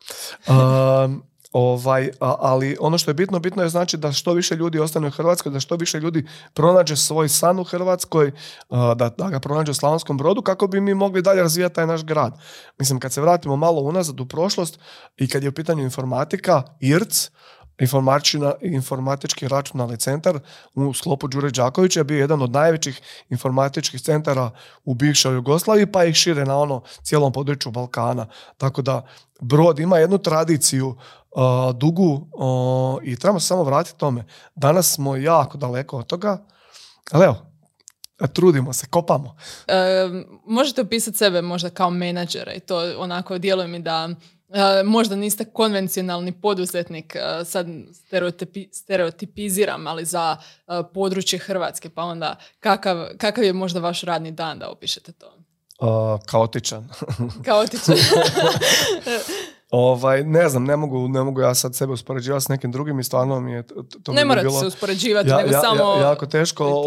Um, 0.48 1.24
ovaj, 1.54 2.10
ali 2.20 2.78
ono 2.80 2.98
što 2.98 3.12
je 3.12 3.16
bitno, 3.16 3.40
bitno 3.40 3.64
je 3.64 3.70
znači 3.70 3.98
da 3.98 4.12
što 4.12 4.34
više 4.34 4.56
ljudi 4.56 4.80
ostane 4.80 5.08
u 5.08 5.12
Hrvatskoj, 5.12 5.52
da 5.52 5.60
što 5.60 5.76
više 5.76 6.00
ljudi 6.00 6.26
pronađe 6.54 6.96
svoj 6.96 7.30
san 7.30 7.60
u 7.60 7.64
Hrvatskoj, 7.64 8.32
da, 8.70 9.10
da 9.18 9.30
ga 9.30 9.40
pronađe 9.40 9.72
u 9.72 9.74
Slavonskom 9.74 10.18
brodu, 10.18 10.42
kako 10.42 10.68
bi 10.68 10.82
mi 10.82 10.94
mogli 10.94 11.22
dalje 11.22 11.42
razvijati 11.42 11.76
taj 11.76 11.88
naš 11.88 12.04
grad. 12.04 12.40
Mislim, 12.80 13.00
kad 13.00 13.14
se 13.14 13.22
vratimo 13.22 13.56
malo 13.56 13.82
unazad 13.82 14.20
u 14.20 14.26
prošlost 14.26 14.80
i 15.18 15.28
kad 15.28 15.44
je 15.44 15.50
u 15.50 15.54
pitanju 15.54 15.84
informatika, 15.84 16.64
IRC, 16.80 17.30
informatički 18.62 19.48
računalni 19.48 19.98
centar 19.98 20.40
u 20.76 20.94
sklopu 20.94 21.28
Đure 21.28 21.50
Đakovića 21.50 22.00
je 22.00 22.04
bio 22.04 22.20
jedan 22.20 22.42
od 22.42 22.52
najvećih 22.52 23.02
informatičkih 23.30 24.02
centara 24.02 24.52
u 24.86 24.94
bivšoj 24.94 25.34
Jugoslaviji, 25.36 25.92
pa 25.92 26.04
ih 26.04 26.16
šire 26.16 26.46
na 26.46 26.58
ono 26.58 26.82
cijelom 27.04 27.34
području 27.34 27.72
Balkana. 27.72 28.28
Tako 28.58 28.82
da 28.82 29.06
Brod 29.42 29.80
ima 29.80 29.98
jednu 29.98 30.18
tradiciju 30.18 30.96
dugu 31.76 32.28
i 33.04 33.16
trebamo 33.16 33.40
se 33.40 33.48
samo 33.48 33.64
vratiti 33.64 34.00
tome. 34.00 34.26
Danas 34.56 34.94
smo 34.94 35.16
jako 35.16 35.58
daleko 35.58 35.98
od 35.98 36.06
toga, 36.06 36.46
ali 37.12 37.26
evo, 37.26 37.36
trudimo 38.34 38.74
se, 38.74 38.88
kopamo. 38.90 39.36
E, 39.68 40.10
možete 40.46 40.82
opisati 40.82 41.18
sebe 41.18 41.42
možda 41.42 41.70
kao 41.70 41.90
menadžera 41.90 42.54
i 42.54 42.60
to 42.60 42.94
onako 42.98 43.38
djeluje 43.38 43.68
mi 43.68 43.80
da 43.80 44.10
možda 44.86 45.16
niste 45.16 45.46
konvencionalni 45.46 46.32
poduzetnik, 46.32 47.16
sad 47.46 47.68
stereotipiziram, 48.72 49.88
ali 49.88 50.06
za 50.06 50.38
područje 50.94 51.40
Hrvatske, 51.40 51.90
pa 51.90 52.04
onda 52.04 52.36
kakav, 52.60 53.06
kakav 53.18 53.44
je 53.44 53.54
možda 53.54 53.80
vaš 53.80 54.02
radni 54.02 54.32
dan 54.32 54.60
da 54.60 54.70
opišete 54.70 55.12
to? 55.12 55.44
Uh, 55.80 56.20
kaotičan. 56.26 56.90
kaotičan. 57.46 57.96
ovaj, 59.72 60.24
ne 60.24 60.50
znam, 60.50 60.64
ne 60.64 60.78
mogu, 60.78 61.08
ne 61.08 61.24
mogu 61.24 61.42
ja 61.42 61.56
sad 61.56 61.76
sebe 61.76 61.94
uspoređivati 61.94 62.46
s 62.46 62.48
nekim 62.48 62.72
drugim 62.72 63.00
i 63.00 63.04
stvarno 63.04 63.40
mi 63.40 63.52
je 63.52 63.68
to 64.04 64.12
Ne 64.12 64.26
morate 64.26 64.48
bilo, 64.48 64.60
se 64.60 64.66
uspoređivati, 64.66 65.30
nego 65.30 65.62
samo... 65.62 65.98
jako 66.02 66.26
teško, 66.26 66.84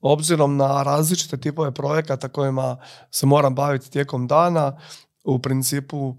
obzirom 0.00 0.56
na 0.56 0.82
različite 0.82 1.36
tipove 1.36 1.70
projekata 1.70 2.28
kojima 2.28 2.76
se 3.10 3.26
moram 3.26 3.54
baviti 3.54 3.90
tijekom 3.90 4.26
dana, 4.26 4.80
u 5.24 5.38
principu 5.38 6.14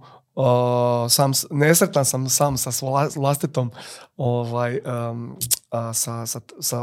sam, 1.09 1.31
nesretan 1.51 2.05
sam 2.05 2.29
sam 2.29 2.57
sa 2.57 2.71
vlastitom 3.15 3.71
ovaj, 4.17 4.79
sa, 5.93 6.25
sa, 6.25 6.39
sa 6.59 6.81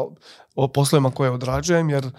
poslovima 0.75 1.11
koje 1.11 1.31
odrađujem 1.31 1.91
jer 1.91 2.11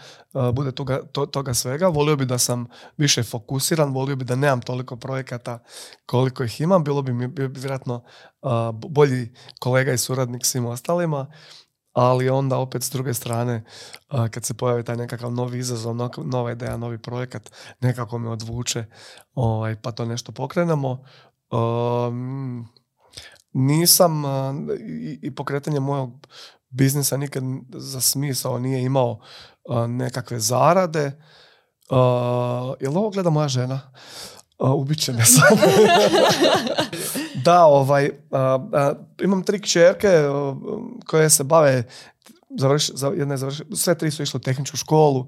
bude 0.54 0.72
toga, 0.72 1.02
to, 1.12 1.26
toga 1.26 1.54
svega. 1.54 1.88
Volio 1.88 2.16
bi 2.16 2.26
da 2.26 2.38
sam 2.38 2.68
više 2.98 3.24
fokusiran, 3.24 3.94
volio 3.94 4.16
bi 4.16 4.26
da 4.26 4.36
nemam 4.36 4.62
toliko 4.62 4.96
projekata 4.96 5.60
koliko 6.06 6.44
ih 6.44 6.62
imam. 6.62 6.84
Bilo 6.84 7.02
bi 7.02 7.14
mi 7.14 7.28
bi 7.28 7.48
vjerojatno 7.48 8.04
bolji 8.74 9.34
kolega 9.60 9.94
i 9.94 9.98
suradnik 9.98 10.46
svim 10.46 10.66
ostalima 10.66 11.28
ali 11.98 12.30
onda 12.30 12.58
opet 12.58 12.84
s 12.84 12.90
druge 12.90 13.14
strane 13.14 13.64
kad 14.32 14.46
se 14.46 14.54
pojavi 14.54 14.84
taj 14.84 14.96
nekakav 14.96 15.32
novi 15.32 15.60
izazov, 15.60 15.96
nova 16.18 16.52
ideja, 16.52 16.78
novi 16.78 16.98
projekat, 16.98 17.52
nekako 17.82 18.18
me 18.18 18.30
odvuče 18.30 18.86
ovaj, 19.34 19.76
pa 19.82 19.92
to 19.92 20.06
nešto 20.06 20.32
pokrenemo. 20.32 21.06
nisam 23.54 24.24
i, 25.22 25.36
pokretanje 25.36 25.80
mojeg 25.80 26.10
biznisa 26.70 27.18
nikad 27.18 27.44
za 27.74 28.02
smisao 28.02 28.60
nije 28.60 28.84
imao 28.84 29.20
nekakve 29.88 30.40
zarade. 30.40 31.06
Uh, 31.90 32.76
jel 32.80 32.98
ovo 32.98 33.10
gleda 33.10 33.30
moja 33.30 33.48
žena? 33.48 33.92
Uh, 34.60 34.74
ubit 34.74 35.08
me 35.08 35.26
sam. 35.36 35.44
da, 37.48 37.66
ovaj, 37.66 38.10
imam 39.24 39.44
tri 39.44 39.62
kćerke 39.62 40.08
koje 41.06 41.30
se 41.30 41.44
bave 41.44 41.84
završ, 42.60 42.90
za, 42.94 43.08
jedna 43.08 43.38
završ, 43.38 43.62
sve 43.76 43.96
tri 43.96 44.12
su 44.12 44.24
išle 44.24 44.38
u 44.38 44.42
tehničku 44.42 44.78
školu, 44.78 45.28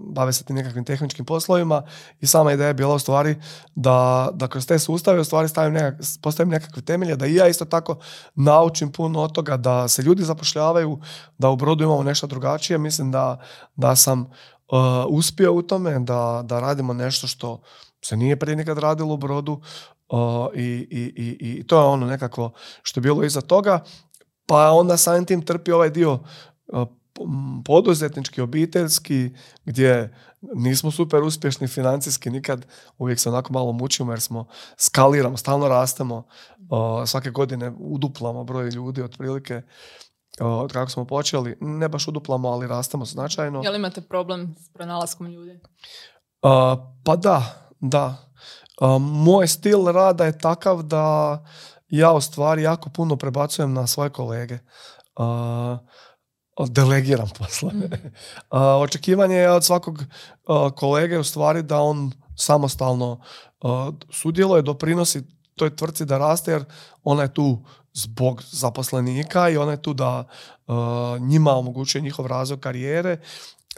bave 0.00 0.32
se 0.32 0.44
tim 0.44 0.56
nekakvim 0.56 0.84
tehničkim 0.84 1.24
poslovima 1.24 1.82
i 2.20 2.26
sama 2.26 2.52
ideja 2.52 2.68
je 2.68 2.74
bila 2.74 2.94
u 2.94 2.98
stvari 2.98 3.36
da, 3.74 4.28
da 4.32 4.48
kroz 4.48 4.66
te 4.66 4.78
sustave 4.78 5.20
u 5.20 5.24
stvari 5.24 5.48
stavim 5.48 5.72
nekak, 5.72 6.00
postavim 6.22 6.50
nekakve 6.50 6.82
temelje, 6.82 7.16
da 7.16 7.26
i 7.26 7.34
ja 7.34 7.48
isto 7.48 7.64
tako 7.64 7.98
naučim 8.34 8.92
puno 8.92 9.22
od 9.22 9.32
toga, 9.32 9.56
da 9.56 9.88
se 9.88 10.02
ljudi 10.02 10.22
zapošljavaju, 10.22 10.98
da 11.38 11.50
u 11.50 11.56
brodu 11.56 11.84
imamo 11.84 12.02
nešto 12.02 12.26
drugačije. 12.26 12.78
Mislim 12.78 13.10
da, 13.10 13.40
da 13.76 13.96
sam 13.96 14.30
uspio 15.08 15.52
u 15.52 15.62
tome, 15.62 15.98
da, 15.98 16.42
da 16.44 16.60
radimo 16.60 16.92
nešto 16.92 17.26
što 17.26 17.60
se 18.04 18.16
nije 18.16 18.38
prije 18.38 18.56
nikad 18.56 18.78
radilo 18.78 19.14
u 19.14 19.16
brodu, 19.16 19.60
i, 20.54 20.88
i, 20.90 21.12
i, 21.16 21.36
i 21.40 21.66
to 21.66 21.78
je 21.78 21.84
ono 21.84 22.06
nekako 22.06 22.50
što 22.82 23.00
je 23.00 23.02
bilo 23.02 23.24
iza 23.24 23.40
toga. 23.40 23.84
Pa 24.46 24.70
onda 24.70 24.96
samim 24.96 25.24
tim 25.24 25.44
trpi 25.44 25.72
ovaj 25.72 25.90
dio 25.90 26.18
poduzetnički, 27.64 28.40
obiteljski, 28.40 29.30
gdje 29.64 30.14
nismo 30.54 30.90
super 30.90 31.22
uspješni 31.22 31.68
financijski 31.68 32.30
nikad, 32.30 32.66
uvijek 32.98 33.20
se 33.20 33.28
onako 33.28 33.52
malo 33.52 33.72
mučimo 33.72 34.12
jer 34.12 34.20
smo 34.20 34.46
skaliramo, 34.76 35.36
stalno 35.36 35.68
rastemo, 35.68 36.26
svake 37.06 37.30
godine 37.30 37.72
uduplamo 37.78 38.44
broj 38.44 38.68
ljudi 38.68 39.02
otprilike 39.02 39.62
od 40.40 40.72
kako 40.72 40.90
smo 40.90 41.04
počeli, 41.04 41.56
ne 41.60 41.88
baš 41.88 42.08
uduplamo, 42.08 42.48
ali 42.48 42.66
rastemo 42.66 43.04
značajno. 43.04 43.60
Jel 43.64 43.74
imate 43.74 44.00
problem 44.00 44.54
s 44.58 44.72
pronalaskom 44.72 45.26
ljudi? 45.26 45.60
pa 47.04 47.16
da, 47.16 47.70
da. 47.80 48.16
Moj 49.00 49.48
stil 49.48 49.84
rada 49.86 50.24
je 50.24 50.38
takav 50.38 50.82
da 50.82 51.38
ja 51.88 52.12
u 52.12 52.20
stvari 52.20 52.62
jako 52.62 52.90
puno 52.90 53.16
prebacujem 53.16 53.72
na 53.72 53.86
svoje 53.86 54.10
kolege 54.10 54.58
delegiram 56.68 57.28
poslove. 57.38 57.74
Mm. 57.74 58.58
Očekivanje 58.82 59.36
je 59.36 59.50
od 59.50 59.64
svakog 59.64 60.04
kolege 60.76 61.18
u 61.18 61.24
stvari 61.24 61.62
da 61.62 61.80
on 61.80 62.12
samostalno 62.36 63.20
sudjeluje, 64.10 64.62
doprinosi 64.62 65.22
toj 65.56 65.76
tvrci 65.76 66.04
da 66.04 66.18
raste 66.18 66.50
jer 66.50 66.64
ona 67.02 67.22
je 67.22 67.34
tu 67.34 67.64
zbog 67.92 68.42
zaposlenika 68.50 69.48
i 69.48 69.56
ona 69.56 69.70
je 69.70 69.82
tu 69.82 69.94
da 69.94 70.24
njima 71.20 71.52
omogućuje 71.52 72.02
njihov 72.02 72.26
razvoj 72.26 72.60
karijere 72.60 73.20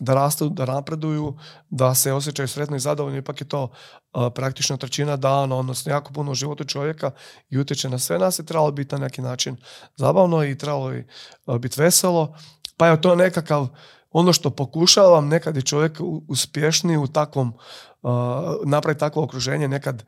da 0.00 0.14
rastu, 0.14 0.48
da 0.48 0.64
napreduju, 0.64 1.38
da 1.70 1.94
se 1.94 2.12
osjećaju 2.12 2.48
sretno 2.48 2.76
i 2.76 2.80
zadovoljni, 2.80 3.18
ipak 3.18 3.40
je 3.40 3.48
to 3.48 3.62
uh, 3.62 4.32
praktično 4.34 4.76
trećina 4.76 5.16
dana, 5.16 5.56
odnosno 5.56 5.92
jako 5.92 6.12
puno 6.12 6.32
u 6.32 6.34
životu 6.34 6.64
čovjeka 6.64 7.10
i 7.50 7.58
utječe 7.58 7.88
na 7.88 7.98
sve 7.98 8.18
nas 8.18 8.38
i 8.38 8.46
trebalo 8.46 8.70
biti 8.70 8.94
na 8.94 9.00
neki 9.00 9.22
način 9.22 9.56
zabavno 9.96 10.44
i 10.44 10.58
trebalo 10.58 10.90
bi 10.90 11.06
biti 11.58 11.80
veselo. 11.80 12.36
Pa 12.76 12.86
je 12.86 13.00
to 13.00 13.14
nekakav, 13.14 13.68
ono 14.10 14.32
što 14.32 14.50
pokušavam, 14.50 15.28
nekad 15.28 15.56
je 15.56 15.62
čovjek 15.62 15.98
uspješniji 16.28 16.96
u 16.96 17.06
takvom, 17.06 17.54
napraviti 18.64 19.00
takvo 19.00 19.22
okruženje, 19.22 19.68
nekad 19.68 20.04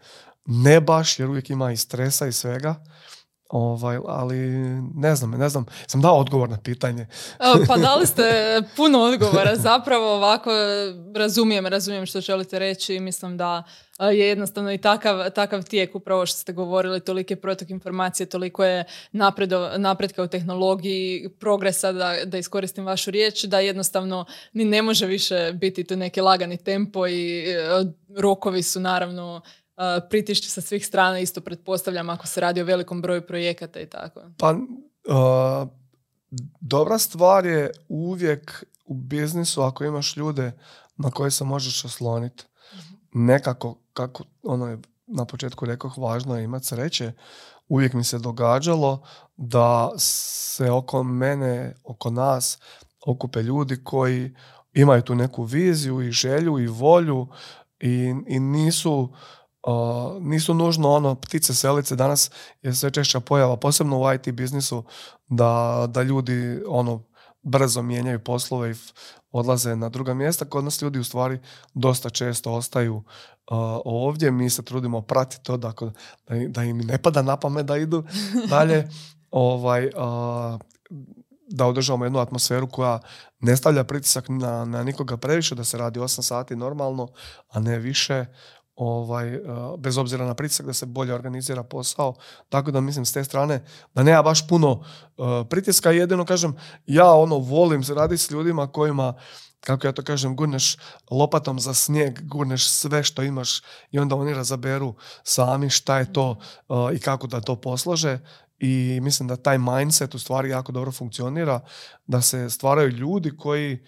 ne 0.47 0.81
baš, 0.81 1.19
jer 1.19 1.29
uvijek 1.29 1.51
ima 1.51 1.73
i 1.73 1.77
stresa 1.77 2.27
i 2.27 2.33
svega. 2.33 2.75
Ovaj, 3.49 3.99
ali 4.07 4.37
ne 4.95 5.17
znam, 5.17 5.31
ne 5.31 5.49
znam, 5.49 5.67
sam 5.87 6.01
dao 6.01 6.19
odgovor 6.19 6.49
na 6.49 6.59
pitanje. 6.59 7.07
pa 7.67 7.77
dali 7.77 8.07
ste 8.07 8.23
puno 8.77 8.99
odgovora, 8.99 9.57
zapravo 9.57 10.15
ovako 10.15 10.51
razumijem, 11.15 11.67
razumijem 11.67 12.07
što 12.07 12.21
želite 12.21 12.59
reći. 12.59 12.95
I 12.95 13.01
mislim 13.01 13.37
da 13.37 13.63
je 14.01 14.29
jednostavno 14.29 14.73
i 14.73 14.79
takav, 14.79 15.31
takav 15.31 15.63
tijek 15.63 15.95
upravo 15.95 16.27
što 16.27 16.39
ste 16.39 16.53
govorili, 16.53 17.01
tolike 17.01 17.37
protok 17.37 17.71
informacije, 17.71 18.27
toliko 18.27 18.65
je 18.65 18.85
napredo, 19.13 19.71
napretka 19.77 20.23
u 20.23 20.29
tehnologiji, 20.29 21.29
progresa, 21.41 21.93
da, 21.93 22.15
da 22.25 22.39
iskoristim 22.39 22.87
vašu 22.87 23.11
riječ, 23.11 23.45
da 23.45 23.61
jednostavno 23.61 24.25
ni 24.53 24.65
ne 24.65 24.83
može 24.83 25.07
više 25.07 25.53
biti 25.55 25.85
tu 25.85 25.97
neki 25.97 26.21
lagani 26.21 26.57
tempo 26.57 27.07
i 27.07 27.45
e, 27.51 27.57
rokovi 28.17 28.63
su 28.63 28.81
naravno 28.81 29.41
pritišće 30.11 30.51
sa 30.51 30.61
svih 30.61 30.87
strana, 30.87 31.19
isto 31.19 31.41
pretpostavljam 31.41 32.11
ako 32.11 32.27
se 32.27 32.41
radi 32.41 32.63
o 32.63 32.65
velikom 32.65 33.03
broju 33.03 33.27
projekata 33.27 33.81
i 33.81 33.87
tako. 33.87 34.21
Pa, 34.39 34.55
dobra 36.61 36.99
stvar 36.99 37.47
je 37.47 37.71
uvijek 37.89 38.65
u 38.85 38.95
biznisu 38.95 39.63
ako 39.63 39.85
imaš 39.85 40.17
ljude 40.17 40.53
na 40.97 41.11
koje 41.11 41.31
se 41.31 41.45
možeš 41.45 41.85
osloniti. 41.85 42.45
Mhm. 42.75 42.95
Nekako, 43.27 43.79
kako 43.93 44.25
ono 44.43 44.67
je 44.67 44.79
na 45.07 45.25
početku 45.25 45.67
rekao, 45.67 45.91
važno 45.97 46.37
je 46.37 46.45
imati 46.45 46.67
sreće. 46.67 47.13
Uvijek 47.69 47.93
mi 47.93 48.05
se 48.05 48.19
događalo 48.19 49.03
da 49.37 49.91
se 49.99 50.71
oko 50.71 51.03
mene, 51.03 51.75
oko 51.85 52.11
nas 52.11 52.59
okupe 53.07 53.43
ljudi 53.43 53.85
koji 53.85 54.35
imaju 54.73 55.03
tu 55.03 55.15
neku 55.15 55.45
viziju 55.45 56.03
i 56.03 56.11
želju 56.11 56.59
i 56.59 56.67
volju 56.67 57.29
i, 57.81 58.15
i 58.27 58.41
nisu 58.41 59.15
nisu 60.21 60.55
nužno 60.55 60.91
ono 60.91 61.15
ptice 61.15 61.55
selice 61.55 61.97
danas 61.97 62.31
je 62.63 62.75
sve 62.75 62.91
češća 62.91 63.21
pojava 63.21 63.57
posebno 63.57 64.01
u 64.01 64.13
IT 64.13 64.33
biznisu 64.33 64.85
da, 65.29 65.87
da 65.89 66.03
ljudi 66.03 66.63
ono 66.67 67.03
brzo 67.43 67.83
mijenjaju 67.83 68.25
poslove 68.25 68.71
i 68.71 68.75
odlaze 69.31 69.77
na 69.77 69.89
druga 69.89 70.15
mjesta. 70.15 70.45
Kod 70.45 70.65
nas 70.65 70.83
ljudi 70.83 70.99
u 70.99 71.05
stvari 71.05 71.39
dosta 71.75 72.11
često 72.11 72.53
ostaju 72.53 73.03
ovdje. 73.85 74.31
Mi 74.31 74.51
se 74.51 74.63
trudimo 74.63 75.03
pratiti 75.03 75.43
to 75.43 75.57
da, 75.57 75.73
da 76.49 76.65
im 76.65 76.79
ne 76.79 76.99
pada 76.99 77.23
na 77.23 77.37
pamet 77.37 77.67
da 77.67 77.77
idu 77.77 78.05
dalje. 78.51 78.89
ovaj, 79.31 79.91
da 81.51 81.67
održavamo 81.67 82.05
jednu 82.05 82.19
atmosferu 82.19 82.67
koja 82.67 83.01
ne 83.41 83.57
stavlja 83.57 83.85
pritisak 83.85 84.29
na, 84.29 84.65
na 84.65 84.83
nikoga 84.83 85.17
previše, 85.17 85.55
da 85.55 85.65
se 85.65 85.79
radi 85.79 86.01
8 86.01 86.23
sati 86.23 86.57
normalno, 86.57 87.09
a 87.49 87.61
ne 87.61 87.79
više 87.79 88.25
ovaj, 88.79 89.35
eh, 89.35 89.41
bez 89.79 89.99
obzira 89.99 90.27
na 90.27 90.35
pritisak 90.35 90.67
da 90.67 90.73
se 90.73 90.87
bolje 90.87 91.15
organizira 91.15 91.63
posao. 91.63 92.15
Tako 92.49 92.71
da 92.71 92.81
mislim 92.81 93.05
s 93.05 93.13
te 93.13 93.25
strane 93.25 93.65
da 93.95 94.03
nema 94.03 94.23
baš 94.23 94.49
puno 94.49 94.83
eh, 94.83 95.23
pritiska. 95.51 95.91
Jedino 95.91 96.25
kažem, 96.25 96.57
ja 96.87 97.13
ono 97.13 97.39
volim 97.39 97.83
se 97.83 97.95
raditi 97.95 98.23
s 98.23 98.31
ljudima 98.31 98.67
kojima 98.67 99.15
kako 99.61 99.87
ja 99.87 99.93
to 99.93 100.03
kažem, 100.03 100.37
gurneš 100.37 100.77
lopatom 101.11 101.61
za 101.61 101.75
snijeg, 101.75 102.29
gurneš 102.29 102.69
sve 102.69 103.03
što 103.05 103.23
imaš 103.23 103.63
i 103.91 103.99
onda 103.99 104.17
oni 104.17 104.35
razaberu 104.35 104.95
sami 105.23 105.71
šta 105.71 105.99
je 105.99 106.13
to 106.13 106.37
eh, 106.41 106.97
i 106.97 106.99
kako 106.99 107.27
da 107.27 107.41
to 107.41 107.57
poslože 107.57 108.19
i 108.59 109.01
mislim 109.03 109.29
da 109.29 109.37
taj 109.37 109.59
mindset 109.59 110.15
u 110.15 110.19
stvari 110.19 110.51
jako 110.51 110.73
dobro 110.73 110.93
funkcionira, 110.93 111.61
da 112.07 112.23
se 112.23 112.51
stvaraju 112.51 112.89
ljudi 112.89 113.37
koji 113.37 113.79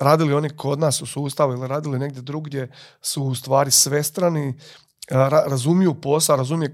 radili 0.00 0.34
oni 0.34 0.48
kod 0.48 0.78
nas 0.78 1.02
u 1.02 1.06
sustavu 1.06 1.52
ili 1.52 1.68
radili 1.68 1.98
negdje 1.98 2.22
drugdje 2.22 2.72
su 3.00 3.22
u 3.22 3.34
stvari 3.34 3.70
svestrani, 3.70 4.54
razumiju 5.46 6.00
posao, 6.00 6.36
razumiju 6.36 6.70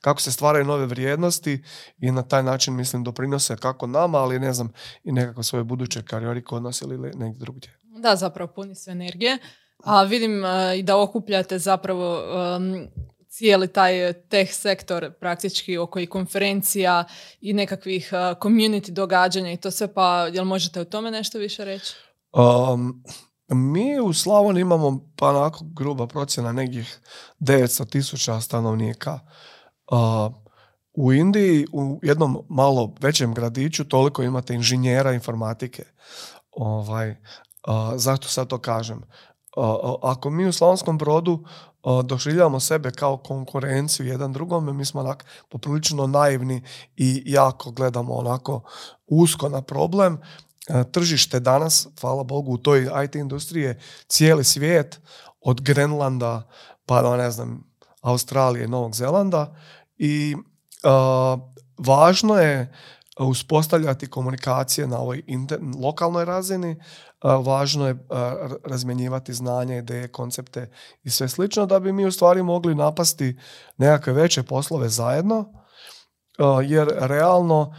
kako 0.00 0.20
se 0.20 0.32
stvaraju 0.32 0.64
nove 0.64 0.86
vrijednosti 0.86 1.62
i 1.98 2.10
na 2.10 2.22
taj 2.22 2.42
način 2.42 2.76
mislim 2.76 3.04
doprinose 3.04 3.56
kako 3.56 3.86
nama, 3.86 4.18
ali 4.18 4.38
ne 4.38 4.52
znam 4.52 4.72
i 5.04 5.12
nekako 5.12 5.42
svoje 5.42 5.64
buduće 5.64 6.02
karijeri 6.02 6.44
kod 6.44 6.62
nas 6.62 6.82
ili 6.82 6.98
negdje 6.98 7.38
drugdje. 7.38 7.78
Da, 7.98 8.16
zapravo 8.16 8.52
puni 8.52 8.74
se 8.74 8.90
energije. 8.90 9.38
A 9.84 10.02
vidim 10.02 10.42
i 10.76 10.82
da 10.82 10.98
okupljate 10.98 11.58
zapravo 11.58 12.20
cijeli 13.28 13.68
taj 13.68 14.12
tech 14.12 14.52
sektor 14.52 15.12
praktički 15.20 15.78
oko 15.78 16.00
i 16.00 16.06
konferencija 16.06 17.04
i 17.40 17.52
nekakvih 17.52 18.08
community 18.12 18.90
događanja 18.90 19.52
i 19.52 19.56
to 19.56 19.70
sve, 19.70 19.94
pa 19.94 20.28
jel 20.32 20.44
možete 20.44 20.80
o 20.80 20.84
tome 20.84 21.10
nešto 21.10 21.38
više 21.38 21.64
reći? 21.64 21.94
Um, 22.32 23.02
mi 23.48 24.00
u 24.00 24.12
Slavoniji 24.12 24.60
imamo 24.60 25.00
pa 25.16 25.28
onako 25.28 25.64
gruba 25.64 26.06
procjena 26.06 26.52
nekih 26.52 27.00
900 27.40 27.90
tisuća 27.90 28.40
stanovnika. 28.40 29.20
Uh, 29.90 30.32
u 30.94 31.12
Indiji, 31.12 31.66
u 31.72 32.00
jednom 32.02 32.38
malo 32.48 32.94
većem 33.00 33.34
gradiću, 33.34 33.84
toliko 33.84 34.22
imate 34.22 34.54
inženjera 34.54 35.12
informatike. 35.12 35.84
Ovaj, 36.50 37.10
uh, 37.10 37.16
zašto 37.96 38.28
sad 38.28 38.48
to 38.48 38.58
kažem? 38.58 39.02
ako 40.02 40.30
mi 40.30 40.46
u 40.46 40.52
Slavonskom 40.52 40.98
brodu 40.98 41.44
doživljavamo 42.04 42.60
sebe 42.60 42.90
kao 42.90 43.16
konkurenciju 43.16 44.06
jedan 44.06 44.32
drugome, 44.32 44.72
mi 44.72 44.84
smo 44.84 45.00
onak 45.00 45.24
poprilično 45.48 46.06
naivni 46.06 46.62
i 46.96 47.22
jako 47.26 47.70
gledamo 47.70 48.14
onako 48.14 48.62
usko 49.06 49.48
na 49.48 49.62
problem 49.62 50.18
tržište 50.92 51.40
danas, 51.40 51.88
hvala 52.00 52.24
Bogu, 52.24 52.52
u 52.52 52.58
toj 52.58 52.88
IT 53.04 53.14
industriji 53.14 53.62
je 53.62 53.80
cijeli 54.08 54.44
svijet, 54.44 55.00
od 55.40 55.60
Grenlanda 55.60 56.48
pa 56.86 57.02
do, 57.02 57.16
ne 57.16 57.30
znam, 57.30 57.64
Australije, 58.02 58.68
Novog 58.68 58.94
Zelanda 58.94 59.56
i 59.96 60.34
uh, 60.34 61.40
važno 61.78 62.38
je 62.38 62.74
uspostavljati 63.18 64.10
komunikacije 64.10 64.86
na 64.86 64.98
ovoj 64.98 65.22
lokalnoj 65.82 66.24
razini, 66.24 66.70
uh, 66.70 67.46
važno 67.46 67.86
je 67.86 68.06
razmjenjivati 68.64 69.34
znanje, 69.34 69.78
ideje, 69.78 70.08
koncepte 70.08 70.70
i 71.02 71.10
sve 71.10 71.28
slično 71.28 71.66
da 71.66 71.80
bi 71.80 71.92
mi 71.92 72.06
u 72.06 72.12
stvari 72.12 72.42
mogli 72.42 72.74
napasti 72.74 73.38
nekakve 73.76 74.12
veće 74.12 74.42
poslove 74.42 74.88
zajedno, 74.88 75.52
jer 76.64 76.88
realno 76.96 77.74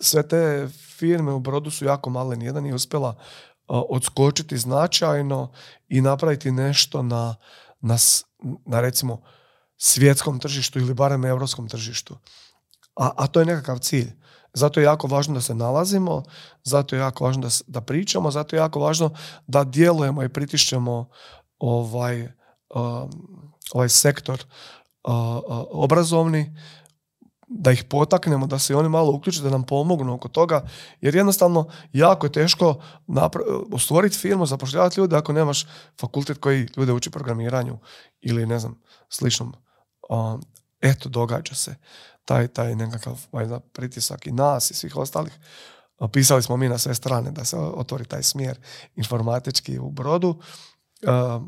sve 0.00 0.28
te 0.28 0.68
firme 0.98 1.32
u 1.32 1.40
brodu 1.40 1.70
su 1.70 1.84
jako 1.84 2.10
male, 2.10 2.36
nijedan 2.36 2.62
nije 2.62 2.74
uspjela 2.74 3.14
odskočiti 3.66 4.58
značajno 4.58 5.52
i 5.88 6.00
napraviti 6.00 6.50
nešto 6.50 7.02
na, 7.02 7.34
na, 7.80 7.96
na 8.66 8.80
recimo 8.80 9.22
svjetskom 9.76 10.38
tržištu 10.38 10.78
ili 10.78 10.94
barem 10.94 11.24
europskom 11.24 11.68
tržištu. 11.68 12.16
A, 12.96 13.10
a 13.16 13.26
to 13.26 13.40
je 13.40 13.46
nekakav 13.46 13.78
cilj. 13.78 14.12
Zato 14.52 14.80
je 14.80 14.84
jako 14.84 15.06
važno 15.06 15.34
da 15.34 15.40
se 15.40 15.54
nalazimo, 15.54 16.22
zato 16.62 16.96
je 16.96 17.00
jako 17.00 17.24
važno 17.24 17.42
da, 17.42 17.48
da 17.66 17.80
pričamo, 17.80 18.30
zato 18.30 18.56
je 18.56 18.60
jako 18.60 18.80
važno 18.80 19.10
da 19.46 19.64
djelujemo 19.64 20.22
i 20.22 20.28
pritišćemo 20.28 21.08
ovaj, 21.58 22.22
um, 22.74 23.10
ovaj 23.72 23.88
sektor 23.88 24.44
obrazovni, 25.70 26.56
da 27.52 27.72
ih 27.72 27.84
potaknemo, 27.84 28.46
da 28.46 28.58
se 28.58 28.76
oni 28.76 28.88
malo 28.88 29.12
uključe, 29.12 29.42
da 29.42 29.50
nam 29.50 29.62
pomognu 29.62 30.14
oko 30.14 30.28
toga, 30.28 30.68
jer 31.00 31.14
jednostavno 31.14 31.68
jako 31.92 32.26
je 32.26 32.32
teško 32.32 32.82
stvoriti 33.78 34.18
firmu, 34.18 34.46
zapošljavati 34.46 35.00
ljude 35.00 35.16
ako 35.16 35.32
nemaš 35.32 35.66
fakultet 36.00 36.38
koji 36.38 36.68
ljude 36.76 36.92
uči 36.92 37.10
programiranju 37.10 37.78
ili 38.20 38.46
ne 38.46 38.58
znam, 38.58 38.80
sličnom. 39.08 39.54
eto, 40.80 41.08
događa 41.08 41.54
se 41.54 41.74
taj, 42.24 42.48
taj 42.48 42.74
nekakav 42.74 43.26
valjda, 43.32 43.60
pritisak 43.60 44.26
i 44.26 44.32
nas 44.32 44.70
i 44.70 44.74
svih 44.74 44.96
ostalih. 44.96 45.32
Pisali 46.12 46.42
smo 46.42 46.56
mi 46.56 46.68
na 46.68 46.78
sve 46.78 46.94
strane 46.94 47.30
da 47.30 47.44
se 47.44 47.56
otvori 47.56 48.04
taj 48.04 48.22
smjer 48.22 48.58
informatički 48.96 49.78
u 49.78 49.90
brodu. 49.90 50.40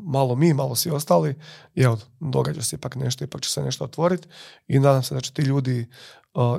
Malo 0.03 0.35
mi, 0.35 0.53
malo 0.53 0.75
svi 0.75 0.91
ostali. 0.91 1.35
I 1.75 1.81
evo, 1.81 1.97
događa 2.19 2.61
se 2.61 2.75
ipak 2.75 2.95
nešto, 2.95 3.23
ipak 3.23 3.41
će 3.41 3.49
se 3.49 3.61
nešto 3.61 3.83
otvoriti 3.83 4.27
i 4.67 4.79
nadam 4.79 5.03
se 5.03 5.15
da 5.15 5.21
će 5.21 5.33
ti 5.33 5.41
ljudi 5.41 5.87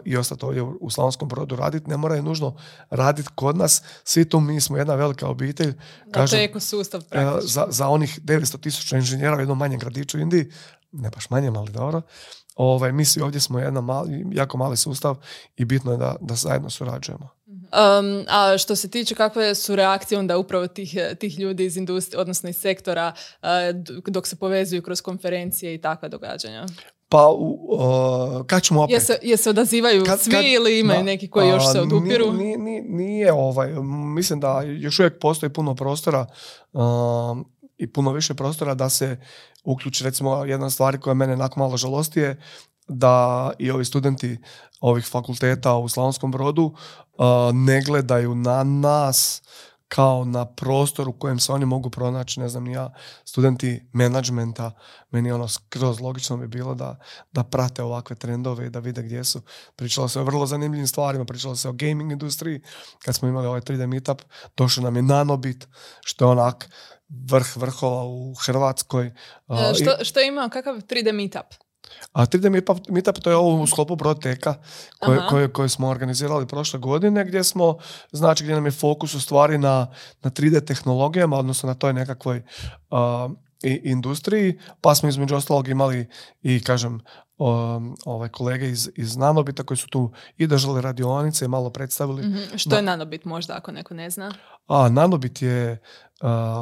i 0.05 0.17
ostati 0.17 0.45
ovdje 0.45 0.63
u, 0.63 0.91
Slavonskom 0.91 1.29
brodu 1.29 1.57
raditi. 1.57 1.91
Ne 1.91 1.97
moraju 1.97 2.23
nužno 2.23 2.57
raditi 2.91 3.29
kod 3.35 3.57
nas. 3.57 3.83
Svi 4.05 4.29
tu 4.29 4.41
mi 4.41 4.61
smo 4.61 4.77
jedna 4.77 4.95
velika 4.95 5.29
obitelj. 5.29 5.73
Da, 6.07 6.13
kažem, 6.13 6.37
to 6.37 6.41
je 6.41 6.45
ekosustav 6.45 7.03
za, 7.43 7.67
za 7.69 7.89
onih 7.89 8.21
900 8.23 8.61
tisuća 8.61 8.97
inženjera 8.97 9.37
u 9.37 9.41
jednom 9.41 9.59
manjem 9.59 9.81
gradiću 9.81 10.19
Indiji, 10.19 10.51
ne 10.93 11.11
baš 11.11 11.31
manjem, 11.31 11.57
ali 11.57 11.73
dobro, 11.73 12.03
Ovaj, 12.57 12.93
mi 12.93 13.05
svi 13.05 13.23
ovdje 13.23 13.41
smo 13.41 13.59
jedan 13.59 13.85
mali, 13.85 14.27
jako 14.33 14.59
mali 14.59 14.77
sustav 14.77 15.17
i 15.57 15.65
bitno 15.65 15.93
je 15.93 15.99
da, 15.99 16.17
da 16.21 16.35
zajedno 16.35 16.71
surađujemo. 16.71 17.29
Um, 17.73 18.25
a 18.29 18.59
što 18.59 18.77
se 18.77 18.91
tiče 18.91 19.15
kakve 19.15 19.55
su 19.55 19.77
reakcije 19.77 20.19
onda 20.19 20.39
upravo 20.39 20.67
tih, 20.67 20.97
tih 21.19 21.39
ljudi 21.39 21.65
iz 21.65 21.77
industrije, 21.77 22.21
odnosno 22.21 22.49
iz 22.49 22.57
sektora, 22.57 23.13
uh, 23.43 23.49
dok 24.07 24.27
se 24.27 24.37
povezuju 24.37 24.83
kroz 24.83 25.01
konferencije 25.01 25.75
i 25.75 25.81
takva 25.81 26.09
događanja? 26.09 26.67
Pa, 27.09 27.29
uh, 27.29 28.47
kad 28.47 28.63
ćemo 28.63 28.83
opet? 28.83 29.11
Je 29.23 29.37
se, 29.37 29.51
odazivaju 29.51 30.05
kad, 30.05 30.21
svi 30.21 30.53
ili 30.53 30.81
imaju 30.81 31.05
neki 31.05 31.31
koji 31.31 31.49
još 31.49 31.73
se 31.73 31.81
odupiru? 31.81 32.33
Nije, 32.33 32.59
nije, 32.59 32.83
nije, 32.83 33.33
ovaj, 33.33 33.73
mislim 34.15 34.41
da 34.41 34.63
još 34.63 34.99
uvijek 34.99 35.19
postoji 35.21 35.53
puno 35.53 35.75
prostora 35.75 36.27
i 37.79 37.93
puno 37.93 38.13
više 38.13 38.35
prostora 38.35 38.75
da 38.75 38.89
se 38.89 39.17
uključi. 39.65 40.05
Recimo, 40.05 40.45
jedna 40.45 40.71
stvar 40.71 40.99
koja 40.99 41.15
mene 41.15 41.37
nakon 41.37 41.61
malo 41.61 41.77
žalosti 41.77 42.21
je 42.21 42.43
da 42.89 43.51
i 43.59 43.71
ovi 43.71 43.85
studenti 43.85 44.39
ovih 44.81 45.07
fakulteta 45.07 45.77
u 45.77 45.89
Slavonskom 45.89 46.31
brodu 46.31 46.75
ne 47.53 47.83
gledaju 47.83 48.35
na 48.35 48.65
nas 48.65 49.43
kao 49.89 50.25
na 50.25 50.45
prostor 50.47 51.09
u 51.09 51.13
kojem 51.13 51.39
se 51.39 51.53
oni 51.53 51.65
mogu 51.65 51.91
pronaći, 51.91 52.41
ne 52.41 52.49
znam 52.49 52.67
ja, 52.67 52.93
studenti 53.25 53.89
menadžmenta, 53.93 54.71
meni 55.11 55.33
ono 55.33 55.49
skroz 55.49 56.01
logično 56.01 56.37
bi 56.37 56.49
bilo 56.49 56.75
da, 56.75 56.99
da 57.33 57.45
prate 57.45 57.83
ovakve 57.83 58.17
trendove 58.17 58.67
i 58.67 58.71
da 58.71 58.79
vide 58.79 59.03
gdje 59.03 59.25
su. 59.25 59.43
Pričalo 59.77 60.09
se 60.09 60.21
o 60.21 60.25
vrlo 60.25 60.47
zanimljivim 60.47 60.87
stvarima, 60.87 61.25
pričalo 61.25 61.57
se 61.57 61.69
o 61.69 61.73
gaming 61.73 62.13
industriji, 62.13 62.61
kad 63.05 63.15
smo 63.15 63.29
imali 63.29 63.47
ovaj 63.47 63.61
3D 63.61 63.87
meetup, 63.87 64.23
došao 64.57 64.85
nam 64.85 64.97
je 64.97 65.03
Nanobit, 65.03 65.69
što 66.01 66.25
je 66.25 66.31
onak 66.31 66.69
vrh 67.09 67.57
vrhova 67.57 68.05
u 68.05 68.35
Hrvatskoj. 68.35 69.07
E, 69.07 69.75
što, 69.75 70.05
što 70.05 70.21
ima, 70.21 70.49
kakav 70.49 70.75
3D 70.75 71.13
meetup? 71.13 71.64
A 72.13 72.27
3D 72.27 72.49
meetup, 72.91 73.19
to 73.19 73.31
je 73.31 73.37
ovo 73.37 73.63
u 73.63 73.67
sklopu 73.67 73.97
Broteka 73.97 74.55
koje, 74.99 75.21
koje, 75.29 75.53
koje, 75.53 75.69
smo 75.69 75.89
organizirali 75.89 76.47
prošle 76.47 76.79
godine 76.79 77.25
gdje 77.25 77.45
smo, 77.45 77.79
znači 78.13 78.45
gdje 78.45 78.55
nam 78.55 78.65
je 78.65 78.71
fokus 78.71 79.15
u 79.15 79.21
stvari 79.21 79.59
na, 79.59 79.87
na 80.23 80.31
3D 80.31 80.67
tehnologijama, 80.67 81.39
odnosno 81.39 81.67
na 81.67 81.75
toj 81.75 81.93
nekakvoj 81.93 82.43
i 83.63 83.81
industriji, 83.85 84.59
pa 84.81 84.95
smo 84.95 85.09
između 85.09 85.35
ostalog 85.35 85.69
imali 85.69 86.09
i 86.43 86.63
kažem 86.63 87.01
ovaj 88.05 88.29
kolege 88.29 88.69
iz, 88.69 88.91
iz 88.97 89.17
Nanobita 89.17 89.63
koji 89.63 89.79
su 89.79 89.89
tu 89.89 90.13
i 90.37 90.47
držali 90.47 90.81
radionice 90.81 91.45
i 91.45 91.49
malo 91.49 91.71
predstavili. 91.71 92.23
mm 92.23 92.59
Što 92.59 92.77
je 92.77 92.83
Nanobit 92.83 93.25
možda 93.25 93.57
ako 93.57 93.73
neko 93.73 93.95
ne 93.95 94.11
zna? 94.11 94.33
A, 94.67 94.89
Nanobit 94.89 95.43
je 95.43 95.83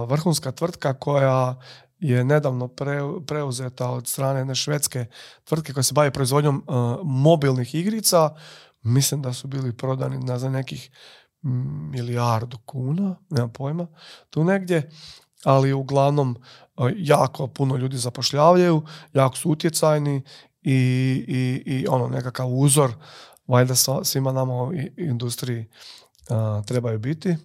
vrhunska 0.06 0.52
tvrtka 0.52 0.94
koja 0.94 1.60
je 2.02 2.24
nedavno 2.24 2.68
preuzeta 3.26 3.90
od 3.90 4.08
strane 4.08 4.40
jedne 4.40 4.54
švedske 4.54 5.06
tvrtke 5.44 5.72
koja 5.72 5.82
se 5.82 5.94
bavi 5.94 6.10
proizvodnjom 6.10 6.64
mobilnih 7.04 7.74
igrica. 7.74 8.30
Mislim 8.82 9.22
da 9.22 9.32
su 9.32 9.48
bili 9.48 9.76
prodani 9.76 10.18
na 10.18 10.38
za 10.38 10.50
nekih 10.50 10.90
milijardu 11.92 12.58
kuna, 12.66 13.16
nemam 13.30 13.52
pojma, 13.52 13.86
tu 14.30 14.44
negdje 14.44 14.90
ali 15.44 15.72
uglavnom 15.72 16.36
jako 16.96 17.46
puno 17.46 17.76
ljudi 17.76 17.96
zapošljavaju, 17.96 18.82
jako 19.12 19.36
su 19.36 19.50
utjecajni 19.50 20.22
i, 20.62 20.74
i, 21.28 21.62
i 21.66 21.86
ono 21.88 22.08
nekakav 22.08 22.48
uzor 22.48 22.92
valjda 23.46 23.74
svima 24.04 24.32
nama 24.32 24.54
u 24.54 24.72
industriji 24.96 25.66
trebaju 26.66 26.98
biti. 26.98 27.36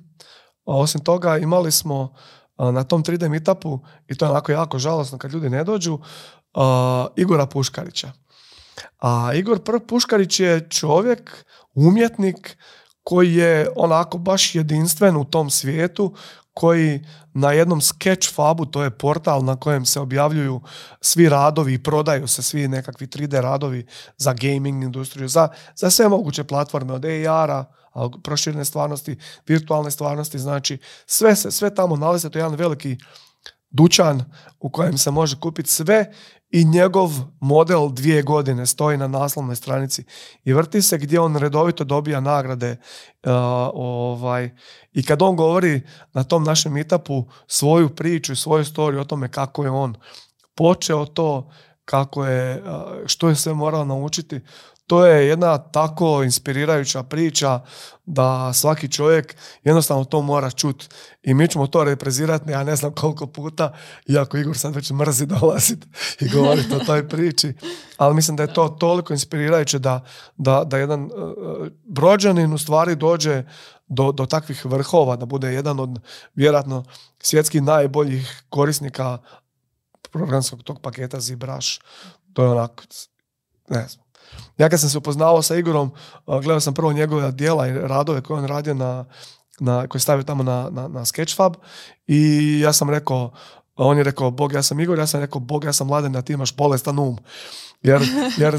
A 0.65 0.77
osim 0.77 1.03
toga 1.03 1.37
imali 1.37 1.71
smo 1.71 2.15
na 2.57 2.83
tom 2.83 3.03
3D 3.03 3.29
meetupu, 3.29 3.79
i 4.07 4.15
to 4.15 4.25
je 4.25 4.31
onako 4.31 4.51
jako 4.51 4.79
žalosno 4.79 5.17
kad 5.17 5.31
ljudi 5.31 5.49
ne 5.49 5.63
dođu, 5.63 5.99
Igora 7.15 7.45
Puškarića. 7.45 8.11
A 8.99 9.31
Igor 9.33 9.59
Puškarić 9.87 10.39
je 10.39 10.69
čovjek, 10.69 11.45
umjetnik 11.73 12.57
koji 13.03 13.33
je 13.33 13.69
onako 13.75 14.17
baš 14.17 14.55
jedinstven 14.55 15.17
u 15.17 15.25
tom 15.25 15.49
svijetu, 15.49 16.13
koji 16.53 17.05
na 17.33 17.51
jednom 17.51 17.81
sketch 17.81 18.33
fabu, 18.33 18.65
to 18.65 18.83
je 18.83 18.89
portal 18.89 19.43
na 19.43 19.55
kojem 19.55 19.85
se 19.85 19.99
objavljuju 19.99 20.61
svi 21.01 21.29
radovi 21.29 21.73
i 21.73 21.83
prodaju 21.83 22.27
se 22.27 22.41
svi 22.41 22.67
nekakvi 22.67 23.07
3D 23.07 23.41
radovi 23.41 23.85
za 24.17 24.33
gaming 24.33 24.83
industriju, 24.83 25.27
za, 25.27 25.47
za 25.75 25.89
sve 25.89 26.09
moguće 26.09 26.43
platforme 26.43 26.93
od 26.93 27.05
AR-a, 27.05 27.65
proširene 28.23 28.65
stvarnosti, 28.65 29.17
virtualne 29.47 29.91
stvarnosti, 29.91 30.39
znači 30.39 30.77
sve 31.05 31.35
se, 31.35 31.51
sve 31.51 31.75
tamo 31.75 31.95
nalazi, 31.95 32.29
to 32.29 32.39
je 32.39 32.43
jedan 32.43 32.55
veliki 32.55 32.97
dućan 33.69 34.23
u 34.59 34.69
kojem 34.69 34.97
se 34.97 35.11
može 35.11 35.39
kupiti 35.39 35.69
sve 35.69 36.13
i 36.49 36.65
njegov 36.65 37.11
model 37.39 37.89
dvije 37.89 38.23
godine 38.23 38.65
stoji 38.65 38.97
na 38.97 39.07
naslovnoj 39.07 39.55
stranici. 39.55 40.03
I 40.43 40.53
vrti 40.53 40.81
se 40.81 40.97
gdje 40.97 41.19
on 41.19 41.35
redovito 41.35 41.83
dobija 41.83 42.19
nagrade 42.19 42.71
uh, 42.71 43.31
ovaj, 43.73 44.49
i 44.93 45.03
kad 45.03 45.21
on 45.21 45.35
govori 45.35 45.81
na 46.13 46.23
tom 46.23 46.43
našem 46.43 46.73
meetupu 46.73 47.25
svoju 47.47 47.89
priču 47.89 48.33
i 48.33 48.35
svoju 48.35 48.65
storiju 48.65 49.01
o 49.01 49.05
tome 49.05 49.31
kako 49.31 49.63
je 49.63 49.69
on 49.69 49.95
počeo 50.55 51.05
to, 51.05 51.51
kako 51.85 52.25
je, 52.25 52.63
uh, 52.63 52.81
što 53.05 53.29
je 53.29 53.35
sve 53.35 53.53
morao 53.53 53.85
naučiti, 53.85 54.41
to 54.87 55.05
je 55.05 55.27
jedna 55.27 55.57
tako 55.57 56.23
inspirirajuća 56.23 57.03
priča 57.03 57.59
da 58.05 58.53
svaki 58.53 58.91
čovjek 58.91 59.35
jednostavno 59.63 60.03
to 60.03 60.21
mora 60.21 60.51
čut. 60.51 60.89
I 61.23 61.33
mi 61.33 61.47
ćemo 61.47 61.67
to 61.67 61.83
reprezirati 61.83 62.51
ja 62.51 62.63
ne 62.63 62.75
znam 62.75 62.91
koliko 62.91 63.27
puta 63.27 63.73
iako 64.05 64.37
Igor 64.37 64.57
sad 64.57 64.75
već 64.75 64.91
mrzi 64.91 65.25
dolaziti 65.25 65.87
i 66.19 66.29
govoriti 66.29 66.75
o 66.75 66.79
toj 66.79 67.09
priči. 67.09 67.53
Ali 67.97 68.15
mislim 68.15 68.37
da 68.37 68.43
je 68.43 68.53
to 68.53 68.69
toliko 68.69 69.13
inspirirajuće 69.13 69.79
da, 69.79 70.03
da, 70.37 70.63
da 70.63 70.77
jedan 70.77 71.03
uh, 71.03 71.11
brođanin 71.83 72.53
u 72.53 72.57
stvari 72.57 72.95
dođe 72.95 73.43
do, 73.87 74.11
do 74.11 74.25
takvih 74.25 74.65
vrhova 74.65 75.15
da 75.15 75.25
bude 75.25 75.53
jedan 75.53 75.79
od 75.79 75.99
vjerojatno 76.35 76.83
svjetskih 77.19 77.61
najboljih 77.61 78.43
korisnika 78.49 79.17
programskog 80.11 80.63
tog 80.63 80.81
paketa 80.81 81.19
ZBrush. 81.19 81.81
To 82.33 82.43
je 82.43 82.49
onako 82.49 82.83
ne 83.69 83.87
znam 83.87 84.06
ja 84.57 84.69
kad 84.69 84.79
sam 84.79 84.89
se 84.89 84.97
upoznao 84.97 85.41
sa 85.41 85.55
Igorom, 85.55 85.91
gledao 86.25 86.59
sam 86.59 86.73
prvo 86.73 86.93
njegove 86.93 87.31
dijela 87.31 87.67
i 87.67 87.73
radove 87.73 88.21
koje 88.21 88.39
on 88.39 88.45
radio 88.45 88.73
na, 88.73 89.05
na, 89.59 89.87
koje 89.87 90.01
stavio 90.01 90.23
tamo 90.23 90.43
na, 90.43 90.69
na, 90.71 90.87
na 90.87 91.05
Sketchfab 91.05 91.53
i 92.07 92.59
ja 92.59 92.73
sam 92.73 92.89
rekao, 92.89 93.31
on 93.75 93.97
je 93.97 94.03
rekao, 94.03 94.31
Bog, 94.31 94.53
ja 94.53 94.63
sam 94.63 94.79
Igor, 94.79 94.99
ja 94.99 95.07
sam 95.07 95.21
rekao, 95.21 95.39
Bog, 95.39 95.63
ja 95.63 95.73
sam 95.73 95.87
mladen, 95.87 96.15
a 96.15 96.21
ti 96.21 96.33
imaš 96.33 96.55
bolestan 96.55 96.99
um. 96.99 97.17
Jer, 97.81 98.01
jer 98.37 98.55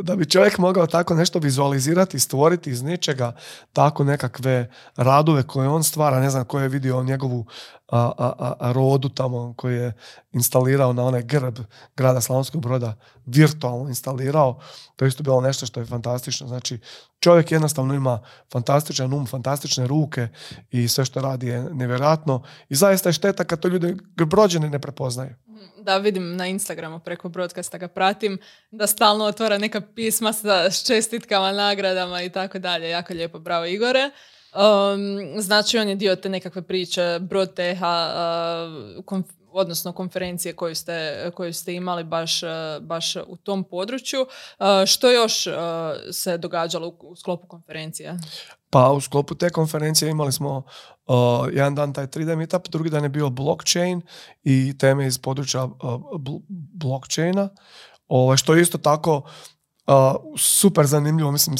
da 0.00 0.16
bi 0.16 0.26
čovjek 0.26 0.58
mogao 0.58 0.86
tako 0.86 1.14
nešto 1.14 1.38
vizualizirati, 1.38 2.18
stvoriti 2.18 2.70
iz 2.70 2.82
ničega, 2.82 3.32
tako 3.72 4.04
nekakve 4.04 4.70
radove 4.96 5.42
koje 5.42 5.68
on 5.68 5.84
stvara, 5.84 6.20
ne 6.20 6.30
znam 6.30 6.44
ko 6.44 6.60
je 6.60 6.68
vidio 6.68 7.02
njegovu 7.02 7.46
a, 7.88 8.12
a, 8.18 8.52
a, 8.58 8.72
rodu 8.72 9.08
tamo 9.08 9.54
koji 9.56 9.76
je 9.76 9.92
instalirao 10.32 10.92
na 10.92 11.04
onaj 11.04 11.22
grb 11.22 11.58
grada 11.96 12.20
Slavonskog 12.20 12.62
broda, 12.62 12.96
virtualno 13.26 13.88
instalirao, 13.88 14.60
to 14.96 15.04
je 15.04 15.08
isto 15.08 15.22
bilo 15.22 15.40
nešto 15.40 15.66
što 15.66 15.80
je 15.80 15.86
fantastično. 15.86 16.48
Znači, 16.48 16.78
čovjek 17.20 17.52
jednostavno 17.52 17.94
ima 17.94 18.20
fantastičan 18.52 19.12
um, 19.12 19.26
fantastične 19.26 19.86
ruke 19.86 20.28
i 20.70 20.88
sve 20.88 21.04
što 21.04 21.20
radi 21.20 21.46
je 21.46 21.74
nevjerojatno 21.74 22.42
i 22.68 22.74
zaista 22.74 23.08
je 23.08 23.12
šteta 23.12 23.44
kad 23.44 23.60
to 23.60 23.68
ljudi 23.68 23.96
brođeni 24.16 24.70
ne 24.70 24.78
prepoznaju. 24.78 25.34
Da, 25.88 25.96
vidim 25.98 26.36
na 26.36 26.46
Instagramu 26.46 27.00
preko 27.00 27.28
broadcasta 27.28 27.78
ga 27.78 27.88
pratim, 27.88 28.38
da 28.70 28.86
stalno 28.86 29.24
otvara 29.24 29.58
neka 29.58 29.80
pisma 29.80 30.32
sa 30.32 30.70
čestitkama, 30.70 31.52
nagradama 31.52 32.22
i 32.22 32.30
tako 32.30 32.58
dalje. 32.58 32.90
Jako 32.90 33.14
lijepo, 33.14 33.38
bravo 33.38 33.64
Igore. 33.64 34.10
Um, 34.54 35.40
znači 35.40 35.78
on 35.78 35.88
je 35.88 35.94
dio 35.94 36.16
te 36.16 36.28
nekakve 36.28 36.62
priče 36.62 37.18
Broteha, 37.20 38.14
uh, 38.98 39.04
odnosno 39.58 39.92
konferencije 39.92 40.56
koju 40.56 40.74
ste, 40.74 41.30
koju 41.34 41.52
ste 41.54 41.74
imali 41.74 42.04
baš, 42.04 42.40
baš 42.80 43.16
u 43.16 43.36
tom 43.36 43.64
području. 43.64 44.26
Što 44.86 45.10
još 45.10 45.46
se 46.12 46.38
događalo 46.38 46.96
u 47.00 47.16
sklopu 47.16 47.46
konferencije? 47.46 48.18
Pa 48.70 48.90
u 48.92 49.00
sklopu 49.00 49.34
te 49.34 49.50
konferencije 49.50 50.10
imali 50.10 50.32
smo 50.32 50.62
jedan 51.52 51.74
dan 51.74 51.92
taj 51.92 52.06
3D 52.06 52.36
meetup, 52.36 52.68
drugi 52.68 52.90
dan 52.90 53.02
je 53.02 53.08
bio 53.08 53.30
blockchain 53.30 54.02
i 54.44 54.78
teme 54.78 55.06
iz 55.06 55.18
područja 55.18 55.64
uh, 55.64 55.72
blockchaina, 56.74 57.48
ovaj, 58.08 58.36
što 58.36 58.54
je 58.54 58.62
isto 58.62 58.78
tako 58.78 59.22
super 60.38 60.86
zanimljivo, 60.86 61.32
mislim, 61.32 61.56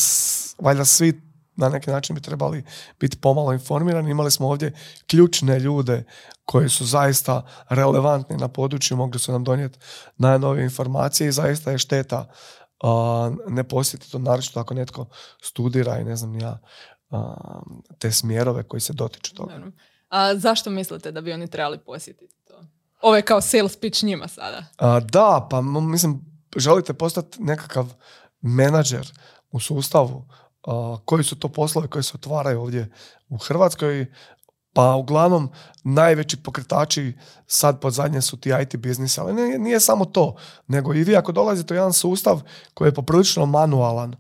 valjda 0.59 0.85
svi 0.85 1.28
na 1.59 1.69
neki 1.69 1.91
način 1.91 2.15
bi 2.15 2.21
trebali 2.21 2.65
biti 3.01 3.21
pomalo 3.21 3.53
informirani. 3.53 4.11
Imali 4.11 4.31
smo 4.31 4.49
ovdje 4.49 4.73
ključne 5.07 5.59
ljude 5.59 6.05
koji 6.45 6.69
su 6.69 6.85
zaista 6.85 7.47
relevantni 7.69 8.37
na 8.37 8.49
području, 8.49 8.97
mogli 8.97 9.19
su 9.19 9.33
nam 9.33 9.45
donijeti 9.45 9.79
najnovije 10.17 10.65
informacije 10.65 11.29
i 11.29 11.33
zaista 11.33 11.71
je 11.71 11.79
šteta 11.79 12.29
ne 13.49 13.65
posjetiti 13.65 14.13
to, 14.13 14.19
naročito 14.19 14.61
ako 14.61 14.75
netko 14.75 15.07
studira 15.43 15.99
i 15.99 16.05
ne 16.05 16.17
znam 16.17 16.41
ja, 16.41 16.59
te 17.99 18.13
smjerove 18.13 18.63
koji 18.63 18.81
se 18.81 18.93
dotiču 18.93 19.35
toga. 19.35 19.61
A 20.09 20.35
zašto 20.35 20.71
mislite 20.71 21.13
da 21.13 21.21
bi 21.21 21.33
oni 21.33 21.51
trebali 21.51 21.79
posjetiti 21.79 22.35
to? 22.45 22.65
Ovo 23.01 23.17
je 23.17 23.23
kao 23.23 23.41
sales 23.41 23.77
pitch 23.77 24.05
njima 24.05 24.29
sada. 24.29 24.65
da, 25.01 25.47
pa 25.51 25.61
mislim, 25.61 26.21
želite 26.57 26.95
postati 26.95 27.43
nekakav 27.43 27.87
menadžer 28.41 29.13
u 29.51 29.61
sustavu, 29.61 30.27
koji 31.05 31.25
su 31.25 31.37
to 31.37 31.49
poslovi 31.49 31.89
koji 31.89 32.03
se 32.03 32.13
otvaraju 32.15 32.61
ovdje 32.61 32.91
u 33.29 33.39
Hrvatskoj, 33.39 34.07
pa 34.73 34.95
uglavnom 34.95 35.51
najveći 35.85 36.37
pokretači 36.37 37.13
sad 37.47 37.81
pod 37.81 37.93
zadnje 37.93 38.23
su 38.23 38.37
ti 38.37 38.51
IT 38.63 38.77
biznisi, 38.77 39.21
ali 39.21 39.33
nije, 39.33 39.59
nije 39.59 39.81
samo 39.81 40.05
to, 40.05 40.37
nego 40.67 40.95
i 40.95 41.05
vi 41.05 41.17
ako 41.17 41.33
dolazite 41.33 41.75
u 41.75 41.77
jedan 41.77 41.93
sustav 41.93 42.41
koji 42.75 42.89
je 42.89 42.95
poprilično 42.95 43.47
manualan, 43.47 44.17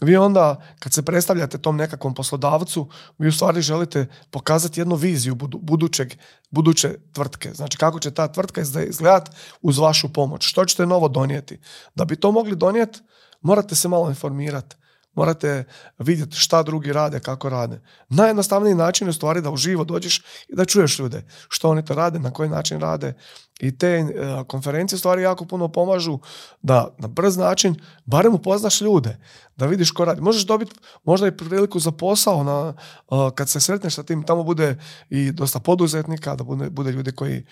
vi 0.00 0.16
onda 0.16 0.60
kad 0.78 0.92
se 0.92 1.02
predstavljate 1.02 1.58
tom 1.58 1.76
nekakvom 1.76 2.14
poslodavcu, 2.14 2.88
vi 3.18 3.28
u 3.28 3.32
stvari 3.32 3.60
želite 3.60 4.06
pokazati 4.30 4.80
jednu 4.80 4.94
viziju 4.94 5.34
budućeg, 5.34 6.14
buduće 6.50 6.98
tvrtke. 7.12 7.54
Znači 7.54 7.78
kako 7.78 8.00
će 8.00 8.10
ta 8.10 8.28
tvrtka 8.28 8.60
izgledati 8.60 9.30
uz 9.62 9.78
vašu 9.78 10.12
pomoć. 10.12 10.46
Što 10.46 10.64
ćete 10.64 10.86
novo 10.86 11.08
donijeti? 11.08 11.60
Da 11.94 12.04
bi 12.04 12.16
to 12.16 12.32
mogli 12.32 12.56
donijeti, 12.56 13.00
morate 13.40 13.74
se 13.74 13.88
malo 13.88 14.08
informirati. 14.08 14.76
Morate 15.14 15.64
vidjeti 15.98 16.36
šta 16.36 16.62
drugi 16.62 16.92
rade, 16.92 17.20
kako 17.20 17.48
rade. 17.48 17.80
Najjednostavniji 18.08 18.74
način 18.74 19.06
je 19.06 19.10
u 19.10 19.14
stvari 19.14 19.40
da 19.40 19.50
uživo 19.50 19.84
dođeš 19.84 20.18
i 20.48 20.56
da 20.56 20.64
čuješ 20.64 20.98
ljude. 20.98 21.24
Što 21.48 21.70
oni 21.70 21.84
to 21.84 21.94
rade, 21.94 22.18
na 22.18 22.30
koji 22.30 22.48
način 22.48 22.80
rade. 22.80 23.14
I 23.60 23.78
te 23.78 23.86
e, 23.86 24.04
konferencije 24.46 24.98
stvari 24.98 25.22
jako 25.22 25.44
puno 25.44 25.68
pomažu 25.68 26.18
da 26.62 26.94
na 26.98 27.08
brz 27.08 27.36
način 27.36 27.76
barem 28.04 28.34
upoznaš 28.34 28.80
ljude. 28.80 29.18
Da 29.56 29.66
vidiš 29.66 29.90
ko 29.90 30.04
radi. 30.04 30.20
Možeš 30.20 30.46
dobiti 30.46 30.74
možda 31.04 31.26
i 31.26 31.36
priliku 31.36 31.78
za 31.78 31.90
posao 31.90 32.44
na, 32.44 32.74
e, 33.10 33.30
kad 33.34 33.48
se 33.48 33.60
sretneš 33.60 33.94
sa 33.94 34.02
tim. 34.02 34.22
Tamo 34.22 34.42
bude 34.42 34.78
i 35.10 35.32
dosta 35.32 35.60
poduzetnika, 35.60 36.36
da 36.36 36.44
bude, 36.44 36.70
bude 36.70 36.92
ljudi 36.92 37.12
koji 37.12 37.44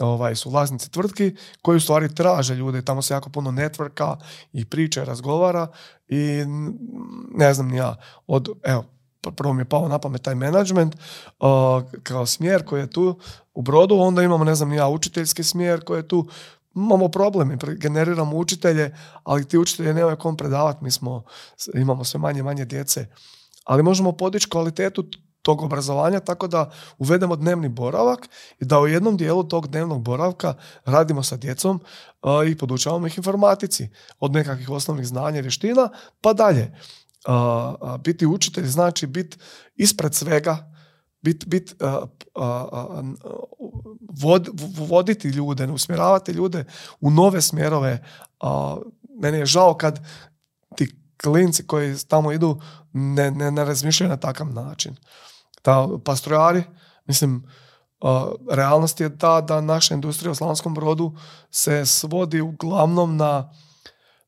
ovaj, 0.00 0.34
su 0.34 0.50
vlasnici 0.50 0.90
tvrtki 0.90 1.34
koji 1.62 1.76
u 1.76 1.80
stvari 1.80 2.14
traže 2.14 2.54
ljude, 2.54 2.82
tamo 2.82 3.02
se 3.02 3.14
jako 3.14 3.30
puno 3.30 3.50
networka 3.50 4.16
i 4.52 4.64
priče 4.64 5.04
razgovara 5.04 5.66
i 6.08 6.44
ne 7.34 7.54
znam 7.54 7.68
ni 7.68 7.76
ja, 7.76 7.96
od, 8.26 8.48
evo, 8.62 8.84
prvo 9.30 9.52
mi 9.52 9.60
je 9.60 9.68
pao 9.68 9.88
na 9.88 9.98
pamet 9.98 10.22
taj 10.22 10.34
management 10.34 10.94
uh, 10.94 11.48
kao 12.02 12.26
smjer 12.26 12.64
koji 12.64 12.80
je 12.80 12.90
tu 12.90 13.18
u 13.54 13.62
brodu, 13.62 13.96
onda 13.96 14.22
imamo, 14.22 14.44
ne 14.44 14.54
znam 14.54 14.68
ni 14.68 14.76
ja, 14.76 14.88
učiteljski 14.88 15.42
smjer 15.42 15.84
koji 15.84 15.98
je 15.98 16.08
tu, 16.08 16.28
imamo 16.74 17.08
problemi, 17.08 17.58
generiramo 17.76 18.36
učitelje, 18.36 18.96
ali 19.24 19.44
ti 19.44 19.58
učitelji 19.58 19.94
nemaju 19.94 20.16
kom 20.16 20.36
predavati, 20.36 20.84
mi 20.84 20.90
smo, 20.90 21.22
imamo 21.74 22.04
sve 22.04 22.20
manje 22.20 22.42
manje 22.42 22.64
djece, 22.64 23.06
ali 23.64 23.82
možemo 23.82 24.12
podići 24.12 24.48
kvalitetu 24.48 25.04
tog 25.42 25.62
obrazovanja 25.62 26.20
tako 26.20 26.46
da 26.46 26.70
uvedemo 26.98 27.36
dnevni 27.36 27.68
boravak 27.68 28.28
i 28.60 28.64
da 28.64 28.80
u 28.80 28.86
jednom 28.86 29.16
dijelu 29.16 29.44
tog 29.44 29.68
dnevnog 29.68 30.02
boravka 30.02 30.54
radimo 30.84 31.22
sa 31.22 31.36
djecom 31.36 31.80
i 32.48 32.58
podučavamo 32.58 33.06
ih 33.06 33.18
informatici 33.18 33.88
od 34.20 34.32
nekakvih 34.32 34.70
osnovnih 34.70 35.06
znanja 35.06 35.38
i 35.38 35.42
vještina 35.42 35.88
pa 36.20 36.32
dalje. 36.32 36.72
biti 38.04 38.26
učitelj 38.26 38.66
znači 38.66 39.06
biti 39.06 39.36
ispred 39.74 40.14
svega, 40.14 40.72
bit, 41.20 41.46
bit, 41.46 41.74
voditi 44.78 45.28
ljude, 45.28 45.66
usmjeravati 45.66 46.32
ljude 46.32 46.64
u 47.00 47.10
nove 47.10 47.40
smjerove. 47.40 48.04
Meni 49.22 49.38
je 49.38 49.46
žao 49.46 49.74
kad 49.74 50.06
ti 50.76 50.94
klinci 51.22 51.66
koji 51.66 51.96
tamo 52.08 52.32
idu 52.32 52.60
ne, 52.92 53.30
ne, 53.30 53.50
ne 53.50 53.64
razmišljaju 53.64 54.10
na 54.10 54.16
takav 54.16 54.46
način 54.52 54.96
da 55.64 55.88
pastrojari, 56.04 56.62
mislim, 57.06 57.46
realnost 58.50 59.00
je 59.00 59.18
ta 59.18 59.40
da 59.40 59.60
naša 59.60 59.94
industrija 59.94 60.32
u 60.32 60.34
Slavonskom 60.34 60.74
brodu 60.74 61.12
se 61.50 61.86
svodi 61.86 62.40
uglavnom 62.40 63.16
na 63.16 63.52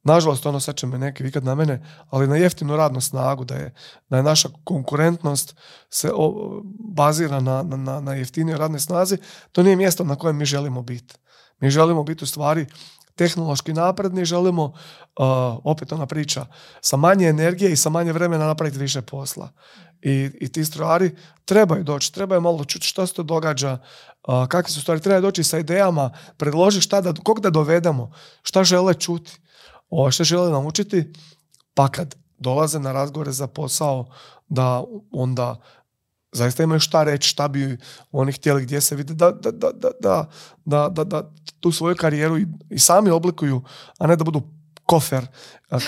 nažalost 0.05 0.47
ono 0.47 0.61
sad 0.61 0.76
će 0.76 0.87
me 0.87 0.99
neki 0.99 1.22
vikat 1.22 1.45
na 1.45 1.55
mene, 1.55 1.87
ali 2.11 2.28
na 2.28 2.37
jeftinu 2.37 2.76
radnu 2.76 3.01
snagu, 3.01 3.45
da 3.45 3.55
je, 3.55 3.74
da 4.09 4.16
je 4.16 4.22
naša 4.22 4.49
konkurentnost 4.64 5.57
se 5.91 6.11
bazira 6.78 7.41
na, 7.41 7.62
na, 7.62 8.01
na 8.01 8.14
jeftinijoj 8.14 8.59
radnoj 8.59 8.80
snazi, 8.80 9.18
to 9.53 9.62
nije 9.62 9.76
mjesto 9.76 10.05
na 10.05 10.16
kojem 10.16 10.37
mi 10.37 10.45
želimo 10.45 10.82
biti. 10.82 11.14
Mi 11.61 11.70
želimo 11.70 12.03
biti 12.03 12.24
u 12.24 12.26
stvari 12.26 12.66
tehnološki 13.15 13.73
napredni, 13.73 14.25
želimo, 14.25 14.65
uh, 14.65 14.75
opet 15.65 15.93
ona 15.93 16.07
priča, 16.07 16.47
sa 16.81 16.97
manje 16.97 17.29
energije 17.29 17.73
i 17.73 17.77
sa 17.77 17.91
manje 17.91 18.12
vremena 18.12 18.47
napraviti 18.47 18.79
više 18.79 19.03
posla. 19.03 19.49
I, 20.03 20.31
i 20.41 20.53
ti 20.53 20.65
strojari 20.65 21.17
trebaju 21.45 21.85
doći, 21.85 22.12
trebaju 22.12 22.41
malo 22.41 22.65
čuti 22.65 22.87
što 22.87 23.07
se 23.07 23.15
to 23.15 23.23
događa, 23.23 23.79
uh, 24.29 24.47
kakve 24.49 24.71
su 24.71 24.81
stvari, 24.81 25.01
trebaju 25.01 25.23
doći 25.23 25.45
sa 25.45 25.59
idejama, 25.59 26.11
predloži 26.37 26.81
šta 26.81 27.01
da, 27.01 27.15
kog 27.25 27.41
da 27.41 27.51
dovedemo, 27.51 28.12
šta 28.43 28.65
žele 28.65 28.95
čuti, 28.95 29.41
o, 29.91 30.11
šta 30.11 30.25
žele 30.25 30.51
naučiti, 30.51 31.12
pa 31.75 31.89
kad 31.89 32.15
dolaze 32.39 32.79
na 32.79 32.93
razgovore 32.93 33.33
za 33.33 33.47
posao, 33.47 34.07
da 34.49 34.85
onda 35.12 35.57
zaista 36.35 36.62
imaju 36.62 36.80
šta 36.80 37.05
reći, 37.05 37.28
šta 37.28 37.49
bi 37.49 37.78
oni 38.12 38.32
htjeli, 38.32 38.62
gdje 38.62 38.80
se 38.80 38.97
vide, 38.97 39.14
da, 39.14 39.30
da, 39.30 39.51
da, 39.51 39.70
da, 40.64 40.89
da, 40.89 41.05
da, 41.05 41.30
tu 41.61 41.72
svoju 41.72 41.97
karijeru 41.97 42.39
i, 42.39 42.47
i 42.70 42.78
sami 42.78 43.11
oblikuju, 43.11 43.62
a 43.99 44.07
ne 44.07 44.16
da 44.16 44.24
budu 44.24 44.43
kofer 44.87 45.26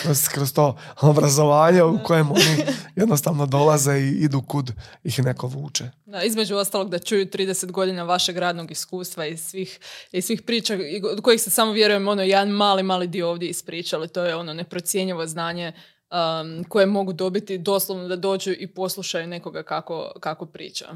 kroz, 0.02 0.28
kroz 0.28 0.52
to 0.52 0.76
obrazovanje 1.00 1.82
u 1.82 1.98
kojem 2.04 2.30
oni 2.30 2.64
jednostavno 2.96 3.46
dolaze 3.46 3.98
i 3.98 4.10
idu 4.10 4.42
kud 4.42 4.72
ih 5.04 5.24
neko 5.24 5.46
vuče. 5.46 5.90
Da, 6.06 6.22
između 6.22 6.56
ostalog 6.56 6.90
da 6.90 6.98
čuju 6.98 7.26
30 7.26 7.70
godina 7.70 8.02
vašeg 8.02 8.36
radnog 8.36 8.70
iskustva 8.70 9.26
i 9.26 9.36
svih, 9.36 9.78
i 10.12 10.22
svih 10.22 10.42
priča 10.42 10.78
od 11.12 11.20
kojih 11.20 11.42
se 11.42 11.50
samo 11.50 11.72
vjerujem 11.72 12.08
ono 12.08 12.22
jedan 12.22 12.48
mali, 12.48 12.82
mali 12.82 13.06
dio 13.06 13.30
ovdje 13.30 13.48
ispričali. 13.48 14.08
To 14.08 14.24
je 14.24 14.36
ono 14.36 14.54
neprocjenjivo 14.54 15.26
znanje 15.26 15.72
um, 16.10 16.64
koje 16.64 16.86
mogu 16.86 17.12
dobiti 17.12 17.58
doslovno 17.58 18.08
da 18.08 18.16
dođu 18.16 18.50
i 18.50 18.74
poslušaju 18.74 19.26
nekoga 19.26 19.62
kako, 19.62 20.12
kako 20.20 20.46
priča. 20.46 20.86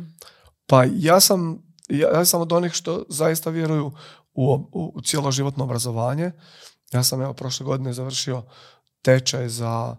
Pa 0.67 0.85
ja 0.93 1.21
sam, 1.21 1.63
ja, 1.89 2.25
sam 2.25 2.41
od 2.41 2.53
onih 2.53 2.73
što 2.73 3.05
zaista 3.09 3.51
vjeruju 3.51 3.93
u, 4.35 4.53
u, 4.73 4.93
u 4.95 5.01
cjeloživotno 5.03 5.65
obrazovanje. 5.65 6.33
Ja 6.93 7.03
sam 7.03 7.23
evo 7.23 7.35
prošle 7.35 7.67
godine 7.67 7.93
završio 7.93 8.43
tečaj 9.03 9.49
za 9.49 9.97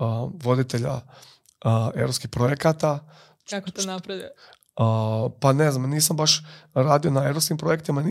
uh, 0.00 0.06
voditelja 0.42 0.94
uh, 0.94 1.02
europskih 1.94 2.30
projekata. 2.30 3.08
Kako 3.50 3.70
to 3.70 3.82
napreduje? 4.78 5.38
pa 5.40 5.52
ne 5.52 5.70
znam, 5.70 5.90
nisam 5.90 6.16
baš 6.16 6.44
radio 6.74 7.10
na 7.10 7.24
europskim 7.24 7.56
projektima, 7.56 8.02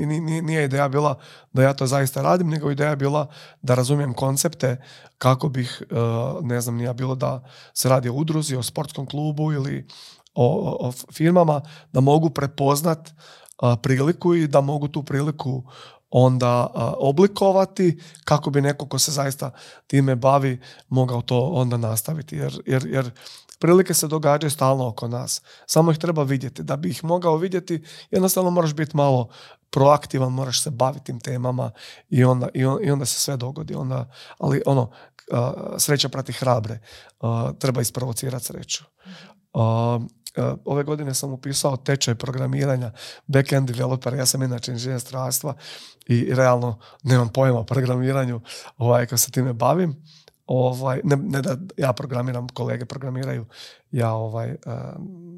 nije 0.42 0.66
ideja 0.66 0.90
bila 0.90 1.20
da 1.54 1.64
ja 1.64 1.74
to 1.74 1.88
zaista 1.88 2.22
radim, 2.22 2.50
nego 2.50 2.72
ideja 2.72 2.96
bila 2.96 3.28
da 3.62 3.76
razumijem 3.76 4.14
koncepte 4.14 4.84
kako 5.18 5.50
bih, 5.50 5.84
e, 5.90 5.96
ne 6.42 6.62
znam, 6.62 6.76
nije 6.76 6.94
bilo 6.94 7.16
da 7.16 7.44
se 7.74 7.90
radi 7.90 8.10
o 8.10 8.14
udruzi, 8.14 8.56
o 8.56 8.64
sportskom 8.64 9.06
klubu 9.06 9.52
ili 9.52 9.88
o, 10.36 10.78
o 10.88 10.92
firmama, 11.14 11.62
da 11.94 12.00
mogu 12.00 12.30
prepoznat 12.30 13.12
priliku 13.82 14.36
i 14.36 14.48
da 14.48 14.62
mogu 14.62 14.88
tu 14.88 15.04
priliku 15.04 15.64
onda 16.10 16.68
oblikovati 16.98 18.00
kako 18.24 18.50
bi 18.50 18.62
neko 18.62 18.86
ko 18.86 19.00
se 19.00 19.12
zaista 19.12 19.52
time 19.88 20.16
bavi 20.16 20.60
mogao 20.90 21.22
to 21.22 21.40
onda 21.40 21.78
nastaviti. 21.78 22.36
Jer, 22.36 22.62
jer, 22.66 22.86
jer 22.86 23.12
prilike 23.60 23.94
se 23.94 24.08
događaju 24.08 24.52
stalno 24.52 24.88
oko 24.88 25.08
nas. 25.08 25.42
Samo 25.66 25.92
ih 25.92 25.98
treba 25.98 26.24
vidjeti. 26.24 26.64
Da 26.64 26.76
bi 26.76 26.90
ih 26.90 27.04
mogao 27.04 27.38
vidjeti, 27.38 27.84
jednostavno 28.12 28.50
moraš 28.50 28.74
biti 28.74 28.98
malo 28.98 29.30
proaktivan, 29.70 30.32
moraš 30.32 30.62
se 30.62 30.70
baviti 30.70 31.06
tim 31.06 31.20
temama 31.20 31.72
i 32.10 32.24
onda, 32.24 32.50
i, 32.54 32.66
onda 32.66 33.06
se 33.06 33.20
sve 33.20 33.38
dogodi. 33.38 33.76
Onda, 33.76 34.12
ali 34.38 34.62
ono, 34.66 34.92
sreća 35.78 36.10
prati 36.10 36.34
hrabre. 36.34 36.80
treba 37.60 37.82
isprovocirati 37.82 38.46
sreću. 38.46 38.84
ove 40.66 40.84
godine 40.84 41.14
sam 41.14 41.34
upisao 41.34 41.78
tečaj 41.78 42.16
programiranja 42.16 42.92
backend 43.28 43.72
developer, 43.72 44.14
ja 44.14 44.26
sam 44.26 44.44
inače 44.44 44.72
inženjer 44.72 45.00
zdravstva 45.00 45.54
i 46.08 46.34
realno 46.34 46.80
nemam 47.04 47.30
pojma 47.30 47.60
o 47.60 47.66
programiranju 47.66 48.42
ovaj, 48.78 49.06
kad 49.06 49.20
se 49.20 49.32
time 49.32 49.54
bavim. 49.54 50.04
Ovaj, 50.48 51.02
ne, 51.04 51.16
ne 51.16 51.42
da 51.42 51.58
ja 51.78 51.94
programiram, 51.94 52.48
kolege 52.48 52.86
programiraju, 52.86 53.46
ja 53.92 54.14
ovaj, 54.14 54.56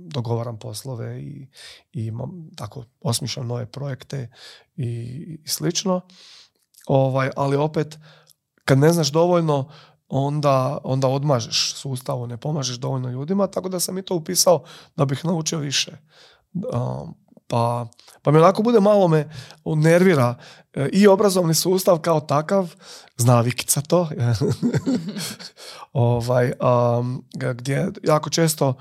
dogovaram 0.08 0.60
poslove 0.60 1.22
i, 1.22 1.48
i 1.94 2.06
imam 2.06 2.50
tako 2.56 2.84
osmišljam 3.02 3.48
nove 3.48 3.66
projekte 3.66 4.32
i, 4.76 4.88
i 5.44 5.48
slično. 5.48 6.02
Ovaj, 6.88 7.30
ali 7.36 7.58
opet, 7.58 7.98
kad 8.66 8.78
ne 8.78 8.94
znaš 8.94 9.12
dovoljno, 9.12 9.70
onda, 10.08 10.78
onda 10.84 11.08
odmažeš 11.08 11.74
sustavu, 11.76 12.28
ne 12.28 12.38
pomažeš 12.38 12.78
dovoljno 12.78 13.10
ljudima, 13.10 13.48
tako 13.48 13.70
da 13.70 13.80
sam 13.80 13.98
i 13.98 14.02
to 14.02 14.16
upisao 14.16 14.64
da 14.96 15.06
bih 15.06 15.26
naučio 15.26 15.60
više. 15.60 15.92
Um, 16.54 17.16
pa, 17.50 17.88
pa 18.22 18.32
mi 18.32 18.38
onako 18.38 18.64
bude 18.64 18.80
malo 18.80 19.08
me 19.08 19.30
nervira. 19.66 20.36
E, 20.74 20.90
i 20.94 21.08
obrazovni 21.08 21.54
sustav 21.54 22.00
kao 22.00 22.20
takav, 22.20 22.76
zna 23.18 23.42
Vikica 23.42 23.82
to, 23.82 24.10
ovaj, 25.94 26.52
um, 27.00 27.26
gdje 27.54 27.88
jako 28.04 28.30
često 28.30 28.74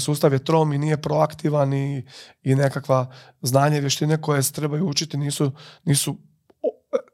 sustav 0.00 0.32
je 0.32 0.44
trom 0.44 0.72
i 0.72 0.78
nije 0.78 1.02
proaktivan 1.02 1.72
i, 1.72 2.06
i 2.42 2.54
nekakva 2.54 3.12
znanje 3.42 3.76
i 3.76 3.80
vještine 3.80 4.22
koje 4.22 4.42
se 4.42 4.52
trebaju 4.52 4.86
učiti 4.86 5.16
nisu, 5.16 5.52
nisu 5.84 6.16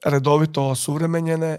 redovito 0.04 0.64
osuvremenjene, 0.64 1.58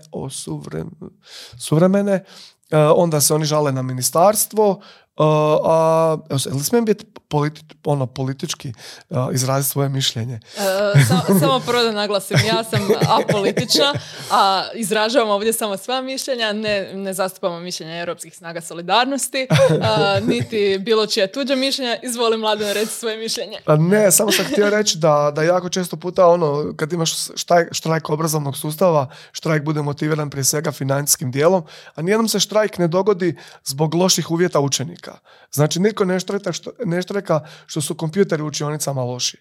suvremene, 1.57 2.23
e, 2.71 2.77
onda 2.77 3.21
se 3.21 3.33
oni 3.33 3.45
žale 3.45 3.71
na 3.71 3.81
ministarstvo, 3.81 4.81
a, 5.23 6.17
a 6.29 6.39
smijem 6.63 6.85
biti 6.85 7.05
politi, 7.27 7.61
ono, 7.85 8.07
politički 8.07 8.73
a, 9.09 9.29
izraziti 9.33 9.71
svoje 9.71 9.89
mišljenje? 9.89 10.39
E, 10.57 11.05
samo, 11.07 11.39
samo 11.39 11.59
prvo 11.59 11.83
da 11.83 11.91
naglasim, 11.91 12.37
ja 12.47 12.63
sam 12.63 12.87
apolitična, 13.19 13.93
a 14.31 14.63
izražavam 14.73 15.29
ovdje 15.29 15.53
samo 15.53 15.77
sva 15.77 16.01
mišljenja, 16.01 16.53
ne, 16.53 16.93
ne 16.93 17.13
zastupamo 17.13 17.59
mišljenja 17.59 17.99
Europskih 17.99 18.35
snaga 18.35 18.61
solidarnosti, 18.61 19.47
niti 20.21 20.77
bilo 20.79 21.07
čije 21.07 21.31
tuđe 21.31 21.55
mišljenja. 21.55 21.97
Izvolim 22.03 22.39
mladeno 22.39 22.73
reći 22.73 22.91
svoje 22.91 23.17
mišljenje. 23.17 23.57
Ne, 23.77 24.11
samo 24.11 24.31
sam 24.31 24.45
htio 24.45 24.69
reći 24.69 24.97
da, 24.97 25.31
da 25.35 25.43
jako 25.43 25.69
često 25.69 25.97
puta 25.97 26.27
ono, 26.27 26.73
kad 26.75 26.93
imaš 26.93 27.13
štrajk, 27.35 27.73
štrajk 27.73 28.09
obrazovnog 28.09 28.57
sustava, 28.57 29.09
štrajk 29.31 29.63
bude 29.63 29.81
motiviran 29.81 30.29
prije 30.29 30.43
svega 30.43 30.71
financijskim 30.71 31.31
dijelom, 31.31 31.63
a 31.95 32.01
nijednom 32.01 32.27
se 32.27 32.39
štrajk 32.39 32.77
ne 32.77 32.87
dogodi 32.87 33.37
zbog 33.63 33.95
loših 33.95 34.31
uvjeta 34.31 34.59
učenika. 34.59 35.06
Znači, 35.53 35.79
niko 35.79 36.05
ne 36.05 36.19
štreka 36.19 36.51
što, 36.51 36.71
ne 36.85 37.01
što 37.65 37.81
su 37.81 37.95
kompjuteri 37.95 38.43
u 38.43 38.47
učionicama 38.47 39.03
loši. 39.03 39.37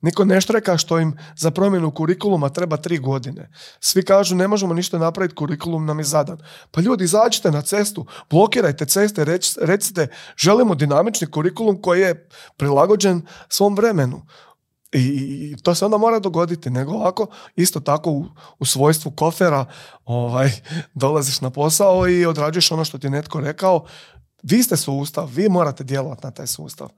Niko 0.00 0.24
ne 0.24 0.40
štreka 0.40 0.76
što 0.76 0.98
im 0.98 1.18
za 1.36 1.50
promjenu 1.50 1.90
kurikuluma 1.90 2.48
treba 2.48 2.76
tri 2.76 2.98
godine. 2.98 3.50
Svi 3.80 4.02
kažu 4.02 4.34
ne 4.34 4.48
možemo 4.48 4.74
ništa 4.74 4.98
napraviti, 4.98 5.34
kurikulum 5.34 5.86
nam 5.86 5.98
je 5.98 6.04
zadan. 6.04 6.38
Pa 6.70 6.80
ljudi, 6.80 7.04
izađite 7.04 7.50
na 7.50 7.62
cestu, 7.62 8.06
blokirajte 8.30 8.86
ceste, 8.86 9.24
recite 9.60 10.08
želimo 10.36 10.74
dinamični 10.74 11.30
kurikulum 11.30 11.82
koji 11.82 12.00
je 12.00 12.28
prilagođen 12.56 13.22
svom 13.48 13.76
vremenu. 13.76 14.22
I, 14.92 15.56
to 15.62 15.74
se 15.74 15.84
onda 15.84 15.96
mora 15.98 16.18
dogoditi, 16.18 16.70
nego 16.70 16.92
ovako 16.92 17.26
isto 17.56 17.80
tako 17.80 18.10
u, 18.10 18.24
u 18.58 18.64
svojstvu 18.64 19.10
kofera 19.10 19.64
ovaj, 20.04 20.50
dolaziš 20.94 21.40
na 21.40 21.50
posao 21.50 22.08
i 22.08 22.26
odrađuješ 22.26 22.72
ono 22.72 22.84
što 22.84 22.98
ti 22.98 23.06
je 23.06 23.10
netko 23.10 23.40
rekao 23.40 23.84
vi 24.42 24.62
ste 24.62 24.76
sustav, 24.76 25.30
vi 25.34 25.48
morate 25.48 25.84
djelovati 25.84 26.26
na 26.26 26.30
taj 26.30 26.46
sustav. 26.46 26.88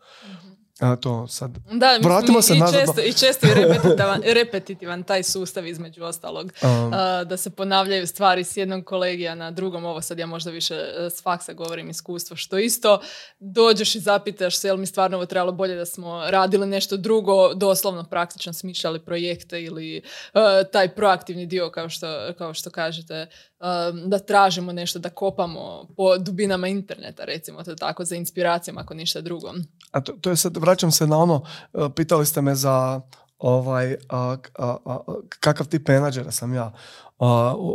A 0.80 0.96
to 0.96 1.26
sad. 1.28 1.50
Da, 1.72 1.98
Vratimo 2.02 2.42
se 2.42 2.54
i, 2.54 2.60
često, 2.72 3.00
i 3.00 3.12
često 3.12 3.46
je 3.46 3.54
repetitivan, 3.54 4.22
repetitivan 4.24 5.02
taj 5.02 5.22
sustav 5.22 5.66
između 5.66 6.04
ostalog. 6.04 6.52
Um. 6.62 6.90
da 7.26 7.36
se 7.36 7.50
ponavljaju 7.50 8.06
stvari 8.06 8.44
s 8.44 8.56
jednog 8.56 8.84
kolegija 8.84 9.34
na 9.34 9.50
drugom. 9.50 9.84
Ovo 9.84 10.00
sad 10.00 10.18
ja 10.18 10.26
možda 10.26 10.50
više 10.50 10.74
e, 10.74 11.10
s 11.10 11.22
faksa 11.22 11.52
govorim 11.52 11.90
iskustvo. 11.90 12.36
Što 12.36 12.58
isto 12.58 13.00
dođeš 13.38 13.94
i 13.94 14.00
zapitaš 14.00 14.56
se 14.58 14.68
jel 14.68 14.76
mi 14.76 14.86
stvarno 14.86 15.16
ovo 15.16 15.26
trebalo 15.26 15.52
bolje 15.52 15.74
da 15.74 15.86
smo 15.86 16.22
radili 16.26 16.66
nešto 16.66 16.96
drugo, 16.96 17.54
doslovno 17.54 18.04
praktično 18.04 18.52
smišljali 18.52 19.00
projekte 19.00 19.62
ili 19.62 19.96
e, 19.96 20.02
taj 20.72 20.88
proaktivni 20.88 21.46
dio 21.46 21.70
kao 21.70 21.88
što, 21.88 22.06
kao 22.38 22.54
što 22.54 22.70
kažete 22.70 23.26
da 24.06 24.18
tražimo 24.18 24.72
nešto, 24.72 24.98
da 24.98 25.08
kopamo 25.08 25.88
po 25.96 26.18
dubinama 26.18 26.68
interneta, 26.68 27.24
recimo 27.24 27.62
to 27.62 27.74
tako, 27.74 28.04
za 28.04 28.16
inspiracijom 28.16 28.78
ako 28.78 28.94
ništa 28.94 29.20
drugo. 29.20 29.52
A 29.90 30.00
to, 30.00 30.12
to 30.12 30.30
je 30.30 30.36
sad, 30.36 30.56
vraćam 30.70 30.90
se 30.90 31.06
na 31.06 31.18
ono, 31.18 31.42
e, 31.74 31.88
pitali 31.96 32.26
ste 32.26 32.42
me 32.42 32.54
za 32.54 33.00
ovaj, 33.38 33.96
a, 34.08 34.36
a, 34.58 34.76
kakav 35.40 35.66
tip 35.66 35.88
menadžera 35.88 36.30
sam 36.30 36.54
ja. 36.54 36.72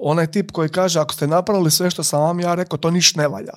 Onaj 0.04 0.28
tip 0.28 0.52
koji 0.52 0.70
kaže 0.70 1.00
ako 1.00 1.14
ste 1.14 1.28
napravili 1.28 1.72
sve 1.72 1.92
što 1.92 2.04
sam 2.04 2.22
vam 2.22 2.40
ja 2.40 2.56
rekao, 2.56 2.78
to 2.78 2.92
niš 2.92 3.16
ne 3.16 3.28
valja. 3.28 3.54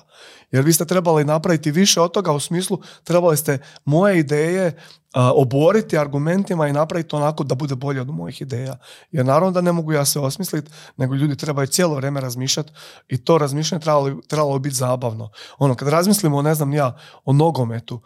Jer 0.51 0.65
vi 0.65 0.73
ste 0.73 0.85
trebali 0.85 1.25
napraviti 1.25 1.71
više 1.71 2.01
od 2.01 2.11
toga 2.11 2.31
u 2.31 2.39
smislu, 2.39 2.79
trebali 3.03 3.37
ste 3.37 3.57
moje 3.85 4.19
ideje 4.19 4.77
oboriti 5.13 5.97
argumentima 5.97 6.67
i 6.67 6.73
napraviti 6.73 7.15
onako 7.15 7.43
da 7.43 7.55
bude 7.55 7.75
bolje 7.75 8.01
od 8.01 8.09
mojih 8.09 8.41
ideja. 8.41 8.77
Jer 9.11 9.25
naravno 9.25 9.51
da 9.51 9.61
ne 9.61 9.71
mogu 9.71 9.93
ja 9.93 10.05
se 10.05 10.19
osmisliti, 10.19 10.71
nego 10.97 11.15
ljudi 11.15 11.37
trebaju 11.37 11.67
cijelo 11.67 11.95
vrijeme 11.95 12.21
razmišljati 12.21 12.71
i 13.07 13.23
to 13.23 13.37
razmišljanje 13.37 13.81
trebalo, 13.81 14.21
trebalo 14.27 14.59
biti 14.59 14.75
zabavno. 14.75 15.29
Ono, 15.57 15.75
kad 15.75 15.87
razmislimo, 15.87 16.41
ne 16.41 16.55
znam 16.55 16.73
ja, 16.73 16.97
o 17.25 17.33
nogometu 17.33 18.01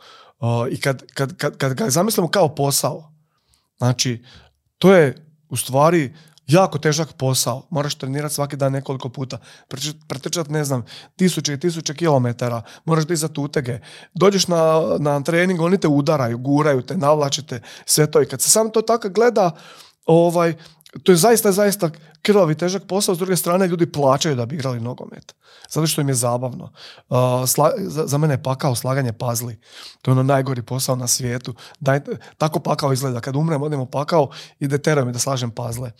i 0.69 0.79
kad, 0.79 1.03
kad, 1.13 1.37
kad, 1.37 1.57
kad 1.57 1.73
ga 1.73 1.89
zamislimo 1.89 2.27
kao 2.27 2.55
posao, 2.55 3.11
znači, 3.77 4.25
to 4.77 4.93
je 4.93 5.27
u 5.49 5.57
stvari 5.57 6.15
jako 6.47 6.77
težak 6.77 7.13
posao. 7.13 7.67
Moraš 7.69 7.95
trenirati 7.95 8.33
svaki 8.33 8.55
dan 8.55 8.71
nekoliko 8.71 9.09
puta. 9.09 9.37
Pretrčati, 10.07 10.51
ne 10.51 10.63
znam, 10.63 10.85
tisuće 11.15 11.53
i 11.53 11.59
tisuće 11.59 11.93
kilometara. 11.93 12.61
Moraš 12.85 13.05
dizati 13.05 13.39
utege. 13.39 13.79
Dođeš 14.13 14.47
na, 14.47 14.81
na 14.99 15.23
trening, 15.23 15.61
oni 15.61 15.77
te 15.77 15.87
udaraju, 15.87 16.37
guraju 16.37 16.81
te, 16.81 16.97
navlačite, 16.97 17.61
sve 17.85 18.11
to. 18.11 18.21
I 18.21 18.25
kad 18.25 18.41
se 18.41 18.49
sam 18.49 18.71
to 18.71 18.81
tako 18.81 19.09
gleda, 19.09 19.51
ovaj, 20.05 20.55
to 21.03 21.11
je 21.11 21.15
zaista, 21.15 21.51
zaista 21.51 21.89
krvavi 22.21 22.55
težak 22.55 22.83
posao, 22.87 23.15
s 23.15 23.17
druge 23.17 23.35
strane 23.35 23.67
ljudi 23.67 23.91
plaćaju 23.91 24.35
da 24.35 24.45
bi 24.45 24.55
igrali 24.55 24.79
nogomet. 24.79 25.35
Zato 25.69 25.87
što 25.87 26.01
im 26.01 26.07
je 26.09 26.13
zabavno. 26.13 26.71
Uh, 27.09 27.17
za, 27.87 28.05
za, 28.05 28.17
mene 28.17 28.33
je 28.33 28.43
pakao 28.43 28.75
slaganje 28.75 29.13
pazli. 29.13 29.59
To 30.01 30.11
je 30.11 30.13
ono 30.13 30.23
najgori 30.23 30.61
posao 30.61 30.95
na 30.95 31.07
svijetu. 31.07 31.53
Daj, 31.79 31.99
tako 32.37 32.59
pakao 32.59 32.93
izgleda. 32.93 33.21
Kad 33.21 33.35
umrem, 33.35 33.61
odemo 33.61 33.85
pakao 33.85 34.29
i 34.59 34.67
deterujem 34.67 35.11
da 35.11 35.19
slažem 35.19 35.51
pazle. 35.51 35.91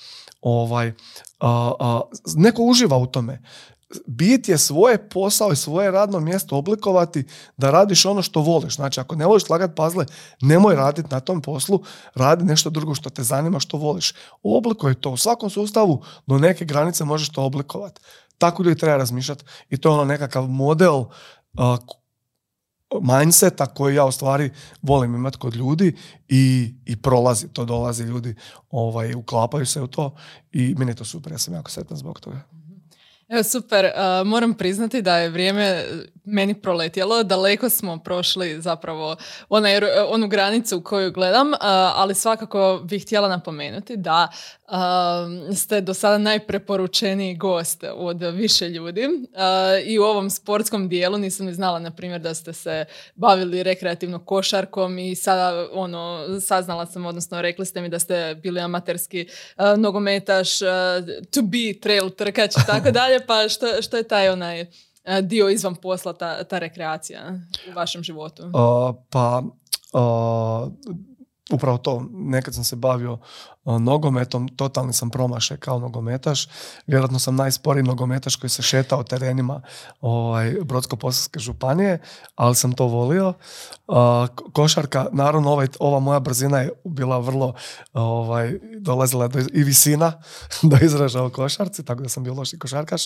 Ovaj, 0.42 0.94
uh, 1.42 2.02
neko 2.36 2.64
uživa 2.64 2.98
u 2.98 3.06
tome 3.06 3.42
bit 4.08 4.50
je 4.50 4.58
svoje 4.58 5.10
posao 5.10 5.52
i 5.52 5.56
svoje 5.56 5.92
radno 5.92 6.20
mjesto 6.20 6.58
oblikovati 6.58 7.26
da 7.58 7.72
radiš 7.72 8.06
ono 8.06 8.22
što 8.22 8.42
voliš. 8.42 8.76
Znači, 8.76 9.00
ako 9.00 9.16
ne 9.16 9.26
voliš 9.26 9.46
slagati 9.46 9.76
pazle, 9.76 10.06
nemoj 10.42 10.76
raditi 10.76 11.10
na 11.12 11.20
tom 11.20 11.42
poslu, 11.42 11.84
radi 12.16 12.46
nešto 12.46 12.70
drugo 12.70 12.96
što 12.96 13.10
te 13.10 13.24
zanima, 13.24 13.60
što 13.60 13.78
voliš. 13.78 14.14
Oblikuj 14.44 14.94
to. 14.94 15.12
U 15.12 15.18
svakom 15.18 15.50
sustavu 15.50 16.04
do 16.28 16.38
neke 16.38 16.66
granice 16.66 17.06
možeš 17.06 17.30
to 17.30 17.44
oblikovati. 17.44 18.02
Tako 18.38 18.64
ljudi 18.64 18.80
treba 18.80 18.98
razmišljati 18.98 19.44
i 19.70 19.78
to 19.78 19.90
je 19.90 19.94
ono 19.94 20.06
nekakav 20.06 20.48
model 20.48 20.96
uh, 20.96 21.10
mindseta 23.02 23.66
koji 23.66 23.96
ja 23.96 24.06
u 24.06 24.12
stvari 24.12 24.52
volim 24.82 25.16
imati 25.16 25.38
kod 25.38 25.56
ljudi 25.56 25.96
i, 26.28 26.74
i 26.86 27.02
prolazi, 27.02 27.48
to 27.48 27.66
dolazi 27.66 28.04
ljudi, 28.04 28.36
ovaj, 28.70 29.14
uklapaju 29.14 29.66
se 29.66 29.82
u 29.82 29.88
to 29.88 30.16
i 30.52 30.76
meni 30.78 30.92
je 30.92 30.96
to 30.96 31.06
super, 31.06 31.32
ja 31.32 31.38
sam 31.38 31.54
jako 31.54 31.72
sretan 31.72 31.98
zbog 31.98 32.20
toga. 32.20 32.42
Evo, 33.34 33.44
super, 33.44 33.92
moram 34.26 34.54
priznati 34.54 35.02
da 35.02 35.18
je 35.18 35.30
vrijeme 35.30 35.84
meni 36.26 36.62
proletjelo, 36.62 37.24
daleko 37.24 37.70
smo 37.70 37.98
prošli 37.98 38.62
zapravo 38.62 39.16
onaj, 39.50 39.80
onu 40.10 40.28
granicu 40.28 40.82
koju 40.82 41.12
gledam, 41.12 41.52
ali 41.96 42.16
svakako 42.16 42.82
bih 42.84 43.04
htjela 43.04 43.30
napomenuti 43.30 43.98
da 43.98 44.28
ste 45.56 45.82
do 45.82 45.94
sada 45.94 46.18
najpreporučeniji 46.18 47.36
gost 47.36 47.84
od 47.96 48.22
više 48.22 48.70
ljudi. 48.70 49.10
I 49.86 50.00
u 50.00 50.04
ovom 50.04 50.30
sportskom 50.30 50.90
dijelu 50.90 51.18
nisam 51.18 51.46
ni 51.46 51.54
znala, 51.54 51.80
na 51.80 51.92
primjer, 51.92 52.22
da 52.22 52.34
ste 52.34 52.54
se 52.54 52.86
bavili 53.16 53.64
rekreativno 53.64 54.26
košarkom 54.26 55.00
i 55.00 55.16
sada 55.16 55.68
ono, 55.74 56.26
saznala 56.42 56.86
sam, 56.86 57.06
odnosno 57.06 57.42
rekli 57.42 57.66
ste 57.66 57.82
mi 57.82 57.90
da 57.90 58.00
ste 58.00 58.36
bili 58.44 58.60
amaterski 58.60 59.28
nogometaš, 59.78 60.60
to 61.32 61.42
be 61.42 61.80
trail 61.82 62.10
trkač 62.10 62.52
i 62.52 62.68
tako 62.68 62.92
dalje, 63.02 63.23
pa 63.28 63.50
što, 63.50 63.82
što 63.82 63.98
je 63.98 64.04
taj 64.04 64.30
onaj 64.30 64.66
dio 65.22 65.50
izvan 65.50 65.76
posla, 65.76 66.14
ta, 66.14 66.44
ta 66.44 66.60
rekreacija 66.60 67.34
u 67.72 67.74
vašem 67.76 68.04
životu? 68.04 68.44
pa 69.10 69.44
upravo 71.52 71.78
to, 71.78 72.06
nekad 72.12 72.54
sam 72.56 72.64
se 72.64 72.76
bavio 72.76 73.18
nogometom, 73.66 74.48
totalni 74.48 74.94
sam 74.94 75.10
promašaj 75.10 75.58
kao 75.58 75.80
nogometaš. 75.80 76.48
Vjerojatno 76.88 77.20
sam 77.20 77.36
najsporiji 77.36 77.84
nogometaš 77.84 78.36
koji 78.36 78.50
se 78.50 78.62
šetao 78.62 79.04
terenima 79.04 79.62
ovaj, 80.02 80.56
Brodsko-posavske 80.62 81.40
županije, 81.40 82.00
ali 82.36 82.56
sam 82.56 82.72
to 82.72 82.86
volio. 82.86 83.34
košarka, 84.54 85.08
naravno 85.12 85.52
ovaj, 85.52 85.68
ova 85.80 86.00
moja 86.00 86.20
brzina 86.20 86.60
je 86.60 86.72
bila 86.86 87.20
vrlo 87.20 87.54
ovaj, 87.94 88.60
dolazila 88.80 89.28
do, 89.28 89.40
i 89.54 89.64
visina 89.64 90.22
do 90.70 90.78
izražaja 90.82 91.26
u 91.26 91.30
košarci, 91.30 91.86
tako 91.86 92.04
da 92.04 92.10
sam 92.10 92.24
bio 92.24 92.34
loši 92.34 92.60
košarkaš 92.60 93.02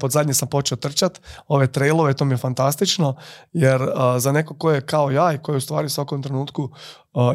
pod 0.00 0.10
zadnje 0.10 0.34
sam 0.34 0.48
počeo 0.48 0.76
trčat, 0.76 1.20
ove 1.48 1.66
trailove, 1.66 2.14
to 2.14 2.24
mi 2.24 2.32
je 2.32 2.38
fantastično, 2.38 3.16
jer 3.52 3.80
za 4.18 4.32
neko 4.32 4.54
ko 4.54 4.70
je 4.70 4.80
kao 4.80 5.10
ja 5.10 5.32
i 5.32 5.38
koji 5.38 5.56
u 5.56 5.60
stvari 5.60 5.86
u 5.86 5.90
svakom 5.90 6.22
trenutku 6.22 6.70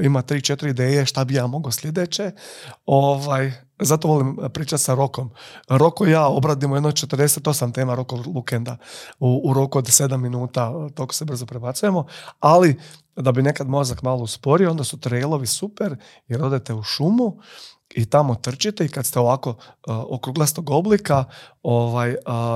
ima 0.01 0.23
3-4 0.23 0.69
ideje 0.69 1.05
šta 1.05 1.25
bi 1.25 1.33
ja 1.33 1.47
mogao 1.47 1.71
sljedeće, 1.71 2.31
ovaj, 2.85 3.51
zato 3.79 4.07
volim 4.07 4.37
pričati 4.53 4.83
sa 4.83 4.93
Rokom. 4.93 5.31
Roko 5.69 6.07
i 6.07 6.11
ja 6.11 6.27
obradimo 6.27 6.75
jedno 6.75 6.91
48 6.91 7.73
tema 7.73 7.95
Roko 7.95 8.23
Lukenda 8.35 8.77
u, 9.19 9.41
u 9.45 9.53
roku 9.53 9.77
od 9.77 9.85
7 9.85 10.17
minuta, 10.17 10.89
toliko 10.95 11.13
se 11.13 11.25
brzo 11.25 11.45
prebacujemo, 11.45 12.05
ali 12.39 12.79
da 13.15 13.31
bi 13.31 13.41
nekad 13.41 13.67
mozak 13.67 14.01
malo 14.01 14.23
usporio, 14.23 14.71
onda 14.71 14.83
su 14.83 14.99
trailovi 14.99 15.47
super 15.47 15.95
jer 16.27 16.43
odete 16.43 16.73
u 16.73 16.83
šumu 16.83 17.37
i 17.95 18.05
tamo 18.05 18.35
trčite 18.35 18.85
i 18.85 18.89
kad 18.89 19.05
ste 19.05 19.19
ovako 19.19 19.49
uh, 19.49 19.55
okruglastog 19.87 20.69
oblika, 20.69 21.25
ovaj, 21.63 22.15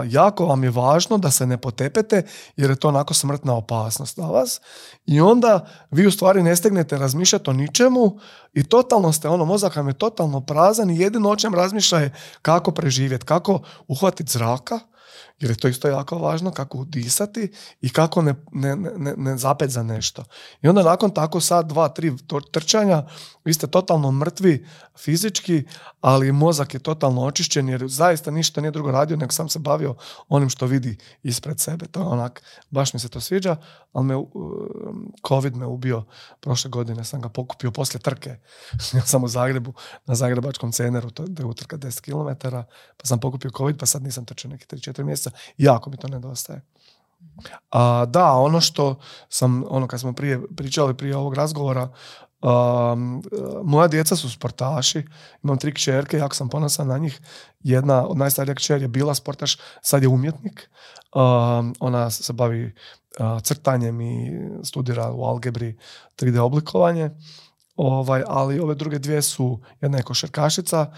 jako 0.10 0.46
vam 0.46 0.64
je 0.64 0.70
važno 0.70 1.18
da 1.18 1.32
se 1.32 1.48
ne 1.48 1.58
potepete 1.58 2.24
jer 2.56 2.70
je 2.70 2.76
to 2.76 2.88
onako 2.88 3.14
smrtna 3.14 3.56
opasnost 3.56 4.18
na 4.18 4.28
vas 4.28 4.62
i 5.06 5.22
onda 5.22 5.68
vi 5.92 6.08
u 6.08 6.12
stvari 6.12 6.44
ne 6.44 6.56
stegnete 6.56 6.98
razmišljati 6.98 7.50
o 7.50 7.54
ničemu 7.54 8.20
i 8.54 8.64
totalno 8.64 9.12
ste, 9.12 9.28
ono, 9.28 9.46
mozak 9.46 9.76
vam 9.76 9.88
je 9.88 9.94
totalno 9.94 10.42
prazan 10.42 10.90
i 10.90 11.00
jedino 11.00 11.30
o 11.30 11.36
čem 11.36 11.54
razmišlja 11.54 12.00
je 12.00 12.14
kako 12.42 12.72
preživjeti, 12.72 13.26
kako 13.26 13.62
uhvatiti 13.88 14.32
zraka, 14.32 14.80
jer 15.44 15.52
je 15.52 15.58
to 15.58 15.68
isto 15.68 15.88
jako 15.88 16.18
važno 16.18 16.52
kako 16.52 16.78
udisati 16.78 17.52
i 17.82 17.90
kako 17.90 18.22
ne, 18.22 18.36
ne, 18.52 18.76
ne, 18.76 19.14
ne 19.18 19.38
zapet 19.38 19.70
za 19.70 19.84
nešto. 19.84 20.24
I 20.62 20.68
onda 20.68 20.84
nakon 20.84 21.12
tako 21.12 21.42
sad, 21.42 21.68
dva, 21.68 21.90
tri 21.90 22.14
trčanja, 22.52 23.04
vi 23.46 23.54
ste 23.54 23.68
totalno 23.68 24.12
mrtvi 24.12 24.66
fizički, 24.98 25.64
ali 26.02 26.32
mozak 26.32 26.74
je 26.74 26.80
totalno 26.80 27.26
očišćen 27.26 27.70
jer 27.70 27.88
zaista 27.88 28.32
ništa 28.32 28.62
nije 28.62 28.72
drugo 28.72 28.92
radio 28.92 29.18
nego 29.18 29.32
sam 29.32 29.50
se 29.50 29.60
bavio 29.60 29.96
onim 30.30 30.50
što 30.50 30.66
vidi 30.66 30.98
ispred 31.24 31.60
sebe. 31.60 31.86
To 31.86 32.00
je 32.00 32.06
onak, 32.06 32.44
baš 32.70 32.94
mi 32.94 33.00
se 33.00 33.10
to 33.10 33.22
sviđa, 33.22 33.56
ali 33.94 34.06
me, 34.06 34.16
COVID 35.28 35.56
me 35.56 35.66
ubio 35.66 36.04
prošle 36.40 36.70
godine, 36.70 37.04
sam 37.04 37.22
ga 37.22 37.30
pokupio 37.30 37.72
poslije 37.72 38.02
trke. 38.02 38.30
ja 38.98 39.02
sam 39.02 39.24
u 39.24 39.28
Zagrebu, 39.28 39.74
na 40.06 40.16
Zagrebačkom 40.16 40.72
ceneru, 40.72 41.12
to 41.12 41.24
je 41.24 41.46
utrka 41.46 41.78
10 41.78 42.02
km, 42.02 42.48
pa 42.98 43.06
sam 43.06 43.20
pokupio 43.20 43.52
COVID, 43.58 43.78
pa 43.78 43.86
sad 43.86 44.04
nisam 44.04 44.26
trčao 44.26 44.52
neki 44.52 44.76
3-4 44.76 45.04
mjeseca. 45.04 45.32
Jako 45.58 45.90
mi 45.90 45.98
to 45.98 46.08
nedostaje. 46.08 46.62
A, 47.72 48.06
da, 48.06 48.32
ono 48.32 48.62
što 48.62 48.96
sam, 49.30 49.64
ono 49.70 49.88
kad 49.88 50.00
smo 50.00 50.14
prije 50.14 50.42
pričali 50.56 50.98
prije 50.98 51.18
ovog 51.18 51.34
razgovora, 51.34 51.90
Um, 52.44 53.24
moja 53.64 53.88
djeca 53.88 54.16
su 54.16 54.30
sportaši, 54.30 55.06
imam 55.44 55.58
tri 55.58 55.74
kćerke, 55.74 56.18
jako 56.18 56.36
sam 56.36 56.50
ponosan 56.50 56.88
na 56.88 56.98
njih. 56.98 57.22
Jedna 57.60 58.08
od 58.08 58.18
najstarijih 58.18 58.56
kćer 58.56 58.82
je 58.82 58.88
bila 58.88 59.16
sportaš, 59.16 59.58
sad 59.82 60.02
je 60.02 60.08
umjetnik. 60.08 60.70
Um, 61.16 61.76
ona 61.80 62.10
se 62.10 62.34
bavi 62.34 62.76
crtanjem 63.42 64.02
i 64.02 64.32
studira 64.64 65.12
u 65.12 65.24
algebri 65.24 65.78
3D 66.18 66.40
oblikovanje. 66.40 67.10
Ovaj, 67.76 68.24
ali 68.28 68.60
ove 68.60 68.76
druge 68.76 69.00
dvije 69.00 69.22
su, 69.22 69.60
jedna 69.82 69.98
je 69.98 70.04
košarkašica, 70.04 70.92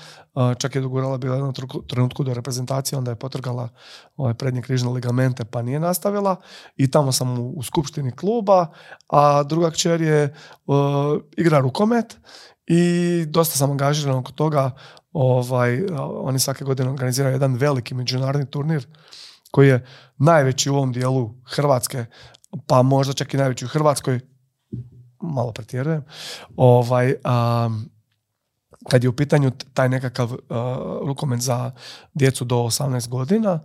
čak 0.57 0.75
je 0.75 0.81
dogurala 0.81 1.17
bila 1.17 1.35
jednom 1.35 1.53
trenutku 1.87 2.23
do 2.23 2.33
reprezentacije, 2.33 2.97
onda 2.97 3.11
je 3.11 3.15
potrgala 3.15 3.69
ove 4.17 4.33
prednje 4.33 4.61
križne 4.61 4.89
ligamente 4.89 5.45
pa 5.45 5.61
nije 5.61 5.79
nastavila 5.79 6.35
i 6.75 6.91
tamo 6.91 7.11
sam 7.11 7.39
u, 7.39 7.63
skupštini 7.63 8.11
kluba, 8.11 8.67
a 9.09 9.43
druga 9.43 9.71
kćer 9.71 10.01
je 10.01 10.35
igra 11.37 11.59
rukomet 11.59 12.17
i 12.67 13.25
dosta 13.27 13.57
sam 13.57 13.71
angažiran 13.71 14.15
oko 14.15 14.31
toga. 14.31 14.71
Ovaj, 15.13 15.85
oni 15.99 16.39
svake 16.39 16.65
godine 16.65 16.89
organiziraju 16.89 17.33
jedan 17.33 17.55
veliki 17.55 17.93
međunarodni 17.93 18.45
turnir 18.45 18.87
koji 19.51 19.67
je 19.67 19.85
najveći 20.17 20.69
u 20.69 20.75
ovom 20.75 20.91
dijelu 20.91 21.33
Hrvatske, 21.45 22.05
pa 22.67 22.81
možda 22.81 23.13
čak 23.13 23.33
i 23.33 23.37
najveći 23.37 23.65
u 23.65 23.67
Hrvatskoj, 23.67 24.19
malo 25.33 25.51
pretjerujem, 25.51 26.03
ovaj, 26.55 27.15
kad 28.89 29.03
je 29.03 29.09
u 29.09 29.15
pitanju 29.15 29.51
taj 29.73 29.89
nekakav 29.89 30.31
uh, 30.31 30.37
rukomet 31.07 31.41
za 31.41 31.71
djecu 32.13 32.45
do 32.45 32.55
18 32.55 33.07
godina 33.07 33.59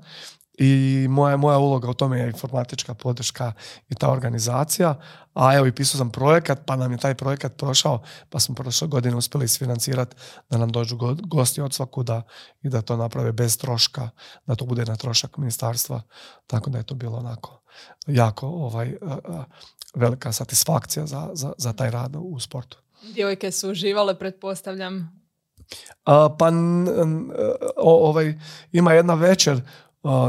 i 0.58 1.06
moja, 1.10 1.36
moja 1.36 1.58
uloga 1.58 1.90
u 1.90 1.94
tome 1.94 2.18
je 2.18 2.26
informatička 2.26 2.94
podrška 2.94 3.52
i 3.88 3.94
ta 3.94 4.10
organizacija, 4.10 4.94
a 5.34 5.54
evo 5.54 5.66
i 5.66 5.72
pisao 5.72 5.98
sam 5.98 6.10
projekat, 6.10 6.58
pa 6.66 6.76
nam 6.76 6.92
je 6.92 6.98
taj 6.98 7.14
projekat 7.14 7.56
prošao, 7.56 8.02
pa 8.30 8.40
smo 8.40 8.54
prošle 8.54 8.88
godine 8.88 9.16
uspjeli 9.16 9.44
isfinancirati 9.44 10.16
da 10.50 10.58
nam 10.58 10.72
dođu 10.72 10.98
gosti 11.22 11.60
od 11.60 11.74
svakuda 11.74 12.22
i 12.62 12.68
da 12.68 12.82
to 12.82 12.96
naprave 12.96 13.32
bez 13.32 13.58
troška, 13.58 14.10
da 14.46 14.54
to 14.54 14.64
bude 14.64 14.84
na 14.84 14.96
trošak 14.96 15.36
ministarstva, 15.36 16.02
tako 16.46 16.70
da 16.70 16.78
je 16.78 16.84
to 16.84 16.94
bilo 16.94 17.18
onako 17.18 17.59
jako 18.06 18.46
ovaj, 18.46 18.96
velika 19.94 20.32
satisfakcija 20.32 21.06
za, 21.06 21.30
za, 21.32 21.52
za 21.58 21.72
taj 21.72 21.90
rad 21.90 22.16
u 22.18 22.40
sportu. 22.40 22.78
Djevojke 23.14 23.50
su 23.50 23.70
uživale, 23.70 24.18
pretpostavljam. 24.18 25.22
pa 26.38 26.50
ovaj, 27.76 28.34
ima 28.72 28.92
jedna 28.92 29.14
večer 29.14 29.62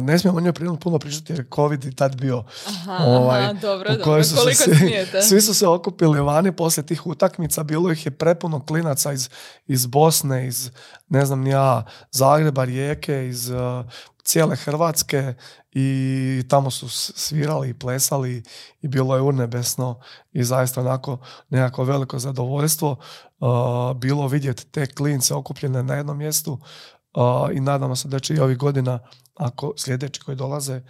ne 0.01 0.19
smijemo 0.19 0.37
o 0.37 0.41
njoj 0.41 0.53
puno 0.79 0.99
pričati 0.99 1.33
jer 1.33 1.39
je 1.39 1.45
COVID 1.55 1.85
i 1.85 1.95
tad 1.95 2.15
bio 2.15 2.43
aha, 2.67 3.03
ovaj, 3.05 3.43
aha, 3.43 3.53
dobro, 3.53 3.89
dobro. 3.89 4.23
Su 4.23 4.35
Koliko 4.35 4.63
se, 4.63 5.21
svi 5.21 5.41
su 5.41 5.53
se 5.53 5.67
okupili 5.67 6.21
vani 6.21 6.51
poslije 6.51 6.85
tih 6.85 7.07
utakmica, 7.07 7.63
bilo 7.63 7.91
ih 7.91 8.05
je 8.05 8.11
prepuno 8.11 8.65
klinaca 8.65 9.13
iz, 9.13 9.29
iz 9.67 9.85
Bosne, 9.85 10.47
iz 10.47 10.71
ne 11.09 11.25
znam 11.25 11.47
ja, 11.47 11.85
Zagreba, 12.11 12.63
Rijeke, 12.63 13.27
iz 13.27 13.49
uh, 13.49 13.85
cijele 14.23 14.55
Hrvatske 14.55 15.33
i 15.71 16.43
tamo 16.49 16.71
su 16.71 16.89
svirali 16.89 17.69
i 17.69 17.73
plesali 17.73 18.43
i 18.81 18.87
bilo 18.87 19.15
je 19.15 19.21
urnebesno 19.21 19.99
i 20.31 20.43
zaista 20.43 20.81
onako 20.81 21.17
nekako 21.49 21.83
veliko 21.83 22.19
zadovoljstvo 22.19 22.91
uh, 23.39 23.97
bilo 23.97 24.27
vidjeti 24.27 24.65
te 24.65 24.85
klince 24.85 25.33
okupljene 25.33 25.83
na 25.83 25.95
jednom 25.95 26.17
mjestu 26.17 26.53
uh, 26.53 27.49
i 27.53 27.59
nadamo 27.59 27.95
se 27.95 28.07
da 28.07 28.19
će 28.19 28.33
i 28.33 28.39
ovih 28.39 28.57
godina 28.57 28.99
ako 29.35 29.73
sljedeći 29.77 30.21
koji 30.21 30.37
dolaze 30.37 30.81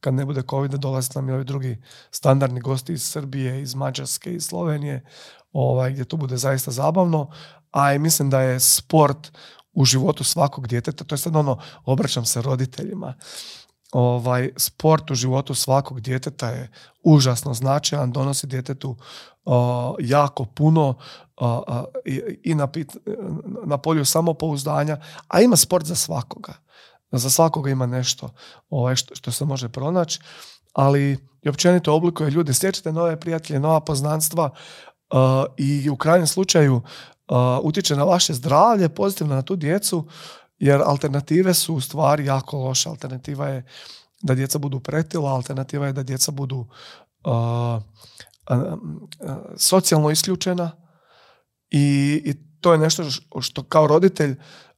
kad 0.00 0.14
ne 0.14 0.24
bude 0.24 0.42
covid 0.50 0.70
dolaze 0.70 1.10
nam 1.14 1.28
i 1.28 1.32
ovi 1.32 1.44
drugi 1.44 1.82
standardni 2.10 2.60
gosti 2.60 2.92
iz 2.92 3.02
Srbije, 3.02 3.62
iz 3.62 3.74
Mađarske, 3.74 4.34
iz 4.34 4.44
Slovenije 4.44 5.04
ovaj, 5.52 5.92
gdje 5.92 6.04
to 6.04 6.16
bude 6.16 6.36
zaista 6.36 6.70
zabavno 6.70 7.30
a 7.70 7.94
i 7.94 7.98
mislim 7.98 8.30
da 8.30 8.40
je 8.40 8.60
sport 8.60 9.32
u 9.78 9.84
životu 9.84 10.24
svakog 10.24 10.66
djeteta, 10.66 11.04
to 11.04 11.14
je 11.14 11.18
sad 11.18 11.36
ono, 11.36 11.58
obraćam 11.84 12.24
se 12.24 12.42
roditeljima, 12.42 13.14
ovaj, 13.92 14.50
sport 14.56 15.10
u 15.10 15.14
životu 15.14 15.54
svakog 15.54 16.00
djeteta 16.00 16.48
je 16.48 16.70
užasno 17.02 17.54
značajan, 17.54 18.12
donosi 18.12 18.46
djetetu 18.46 18.96
jako 19.98 20.44
puno 20.44 20.94
i, 22.04 22.22
i 22.44 22.54
na, 22.54 22.68
na 23.66 23.78
polju 23.78 24.04
samopouzdanja, 24.04 25.00
a 25.28 25.40
ima 25.40 25.56
sport 25.56 25.86
za 25.86 25.94
svakoga. 25.94 26.52
Za 27.12 27.30
svakoga 27.30 27.70
ima 27.70 27.86
nešto 27.86 28.28
ovaj, 28.70 28.96
što, 28.96 29.14
što 29.14 29.32
se 29.32 29.44
može 29.44 29.68
pronaći, 29.68 30.20
ali 30.72 31.18
i 31.42 31.48
općenito 31.48 31.94
oblikuje 31.94 32.30
ljude, 32.30 32.54
stječete 32.54 32.92
nove 32.92 33.20
prijatelje, 33.20 33.60
nova 33.60 33.80
poznanstva 33.80 34.50
i 35.56 35.90
u 35.90 35.96
krajnjem 35.96 36.26
slučaju 36.26 36.82
utječe 37.62 37.96
na 37.96 38.04
vaše 38.04 38.34
zdravlje, 38.34 38.88
pozitivno 38.88 39.34
na 39.34 39.42
tu 39.42 39.56
djecu, 39.56 40.06
jer 40.58 40.82
alternative 40.84 41.54
su 41.54 41.74
u 41.74 41.80
stvari 41.80 42.24
jako 42.26 42.58
loše. 42.58 42.88
Alternativa 42.88 43.48
je 43.48 43.66
da 44.22 44.34
djeca 44.34 44.58
budu 44.58 44.80
pretila, 44.80 45.30
alternativa 45.30 45.86
je 45.86 45.92
da 45.92 46.02
djeca 46.02 46.30
budu 46.32 46.66
socijalno 49.56 50.10
isključena 50.10 50.70
i, 51.70 52.22
i 52.24 52.34
to 52.60 52.72
je 52.72 52.78
nešto 52.78 53.04
što 53.40 53.62
kao 53.62 53.86
roditelj 53.86 54.30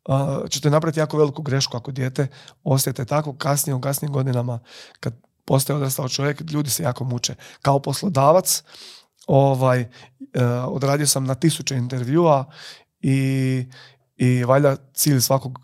uh, 0.09 0.48
ćete 0.48 0.70
napraviti 0.70 1.01
jako 1.01 1.18
veliku 1.18 1.42
grešku 1.42 1.76
ako 1.76 1.90
dijete 1.90 2.26
ostajete 2.64 3.05
tako 3.05 3.32
kasnije 3.32 3.74
u 3.74 3.80
kasnijim 3.80 4.12
godinama 4.12 4.59
kad 5.01 5.14
postaje 5.44 5.76
odrastao 5.76 6.09
čovjek, 6.09 6.40
ljudi 6.40 6.70
se 6.70 6.82
jako 6.82 7.05
muče. 7.05 7.34
Kao 7.62 7.78
poslodavac 7.78 8.62
ovaj, 9.31 9.81
uh, 9.81 9.87
odradio 10.66 11.07
sam 11.07 11.24
na 11.24 11.35
tisuće 11.35 11.76
intervjua 11.76 12.45
i, 13.01 13.64
i 14.16 14.45
valjda 14.45 14.76
cilj 14.95 15.20
svakog 15.20 15.59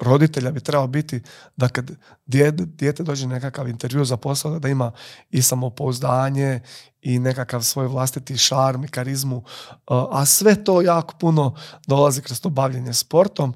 roditelja 0.00 0.50
bi 0.50 0.60
trebao 0.60 0.86
biti 0.86 1.22
da 1.56 1.68
kad 1.68 1.90
dijete, 2.26 3.02
dođe 3.02 3.26
na 3.26 3.34
nekakav 3.34 3.68
intervju 3.68 4.04
za 4.04 4.16
posao 4.16 4.58
da 4.58 4.68
ima 4.68 4.92
i 5.30 5.42
samopouzdanje 5.42 6.60
i 7.00 7.18
nekakav 7.18 7.62
svoj 7.62 7.86
vlastiti 7.86 8.36
šarm 8.36 8.84
i 8.84 8.88
karizmu, 8.88 9.44
a 9.86 10.26
sve 10.26 10.64
to 10.64 10.82
jako 10.82 11.14
puno 11.20 11.56
dolazi 11.86 12.22
kroz 12.22 12.40
to 12.40 12.50
bavljenje 12.50 12.92
sportom 12.92 13.54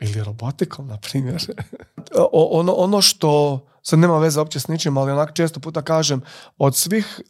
ili 0.00 0.24
robotikom, 0.24 0.86
na 0.86 0.96
primjer. 0.96 1.46
ono, 2.32 2.72
ono 2.72 3.02
što 3.02 3.60
sad 3.88 3.98
nema 3.98 4.18
veze 4.18 4.40
uopće 4.40 4.60
s 4.60 4.68
ničim, 4.68 4.96
ali 4.96 5.12
onako 5.12 5.32
često 5.32 5.60
puta 5.60 5.82
kažem, 5.82 6.20
od 6.58 6.76
svih 6.76 7.20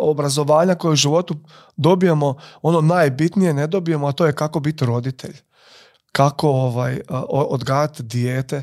obrazovanja 0.00 0.74
koje 0.74 0.92
u 0.92 0.96
životu 0.96 1.34
dobijemo, 1.76 2.34
ono 2.62 2.80
najbitnije 2.80 3.54
ne 3.54 3.66
dobijemo, 3.66 4.06
a 4.06 4.12
to 4.12 4.26
je 4.26 4.32
kako 4.32 4.60
biti 4.60 4.86
roditelj. 4.86 5.36
Kako 6.12 6.48
ovaj, 6.48 7.00
odgajati 7.28 8.02
dijete. 8.02 8.62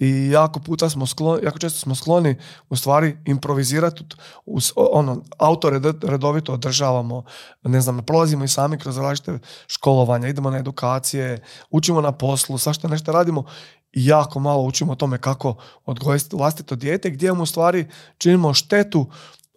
I 0.00 0.30
jako 0.30 0.60
puta 0.60 0.88
smo 0.90 1.06
skloni, 1.06 1.44
jako 1.44 1.58
često 1.58 1.80
smo 1.80 1.94
skloni 1.94 2.36
u 2.68 2.76
stvari 2.76 3.16
improvizirati, 3.24 4.04
uz, 4.46 4.72
ono, 4.76 5.22
autore 5.38 5.80
redovito 6.02 6.52
održavamo, 6.52 7.24
ne 7.62 7.80
znam, 7.80 8.02
prolazimo 8.04 8.44
i 8.44 8.48
sami 8.48 8.78
kroz 8.78 8.98
različite 8.98 9.38
školovanja, 9.66 10.28
idemo 10.28 10.50
na 10.50 10.58
edukacije, 10.58 11.42
učimo 11.70 12.00
na 12.00 12.12
poslu, 12.12 12.58
što 12.58 12.88
nešto 12.88 13.12
radimo 13.12 13.44
jako 14.04 14.40
malo 14.40 14.62
učimo 14.62 14.92
o 14.92 14.96
tome 14.96 15.18
kako 15.18 15.54
odgojiti 15.84 16.36
vlastito 16.36 16.76
dijete, 16.76 17.10
gdje 17.10 17.32
mu 17.32 17.46
stvari 17.46 17.88
činimo 18.18 18.54
štetu 18.54 19.06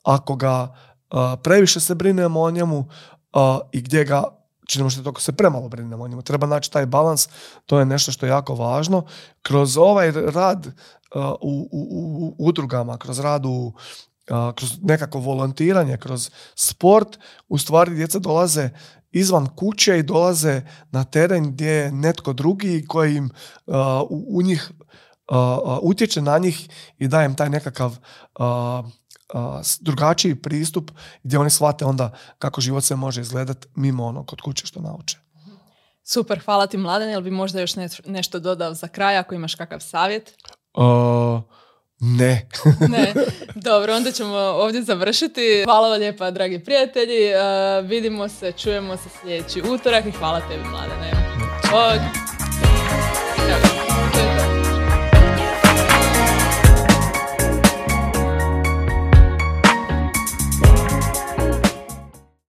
ako 0.03 0.35
ga 0.35 0.75
previše 1.43 1.79
se 1.79 1.95
brinemo 1.95 2.41
o 2.41 2.51
njemu 2.51 2.87
i 3.71 3.81
gdje 3.81 4.05
ga 4.05 4.23
činimo 4.67 4.89
što 4.89 5.13
se 5.19 5.31
premalo 5.31 5.69
brinemo 5.69 6.03
o 6.03 6.07
njemu. 6.07 6.21
Treba 6.21 6.47
naći 6.47 6.71
taj 6.71 6.85
balans, 6.85 7.29
to 7.65 7.79
je 7.79 7.85
nešto 7.85 8.11
što 8.11 8.25
je 8.25 8.29
jako 8.29 8.55
važno. 8.55 9.05
Kroz 9.41 9.77
ovaj 9.77 10.11
rad 10.11 10.67
u, 11.41 11.69
u, 11.71 11.79
u, 11.81 12.35
udrugama, 12.37 12.97
kroz 12.97 13.19
rad 13.19 13.45
u, 13.45 13.73
kroz 14.55 14.77
nekako 14.81 15.19
volontiranje, 15.19 15.97
kroz 15.97 16.29
sport, 16.55 17.19
u 17.47 17.57
stvari 17.57 17.95
djeca 17.95 18.19
dolaze 18.19 18.69
izvan 19.11 19.55
kuće 19.55 19.99
i 19.99 20.03
dolaze 20.03 20.61
na 20.91 21.03
teren 21.03 21.51
gdje 21.51 21.69
je 21.69 21.91
netko 21.91 22.33
drugi 22.33 22.85
koji 22.87 23.15
im 23.15 23.29
uh, 23.65 23.75
u, 24.09 24.41
njih 24.41 24.71
utječe 25.81 26.21
na 26.21 26.37
njih 26.37 26.69
i 26.97 27.07
daje 27.07 27.25
im 27.25 27.35
taj 27.35 27.49
nekakav 27.49 27.97
drugačiji 29.79 30.35
pristup 30.35 30.91
gdje 31.23 31.39
oni 31.39 31.49
shvate 31.49 31.85
onda 31.85 32.11
kako 32.37 32.61
život 32.61 32.83
se 32.83 32.95
može 32.95 33.21
izgledati 33.21 33.67
mimo 33.75 34.05
ono 34.05 34.25
kod 34.25 34.41
kuće 34.41 34.65
što 34.65 34.81
nauče. 34.81 35.17
Super, 36.03 36.39
hvala 36.45 36.67
ti 36.67 36.77
Mladen. 36.77 37.09
Jel 37.09 37.21
bi 37.21 37.31
možda 37.31 37.61
još 37.61 37.71
nešto 38.05 38.39
dodao 38.39 38.73
za 38.73 38.87
kraj 38.87 39.17
ako 39.17 39.35
imaš 39.35 39.55
kakav 39.55 39.79
savjet? 39.79 40.33
Ne. 41.99 42.47
ne. 42.93 43.13
Dobro, 43.55 43.95
onda 43.95 44.11
ćemo 44.11 44.35
ovdje 44.37 44.81
završiti. 44.81 45.63
Hvala 45.65 45.89
vam 45.89 45.99
lijepa, 45.99 46.31
dragi 46.31 46.59
prijatelji. 46.59 47.31
Uh, 47.33 47.89
vidimo 47.89 48.29
se, 48.29 48.51
čujemo 48.51 48.97
se 48.97 49.09
sljedeći 49.21 49.61
utorak 49.61 50.05
i 50.05 50.11
hvala 50.11 50.39
tebi, 50.39 50.63
Mladene. 50.63 51.11
Bog. 51.71 51.99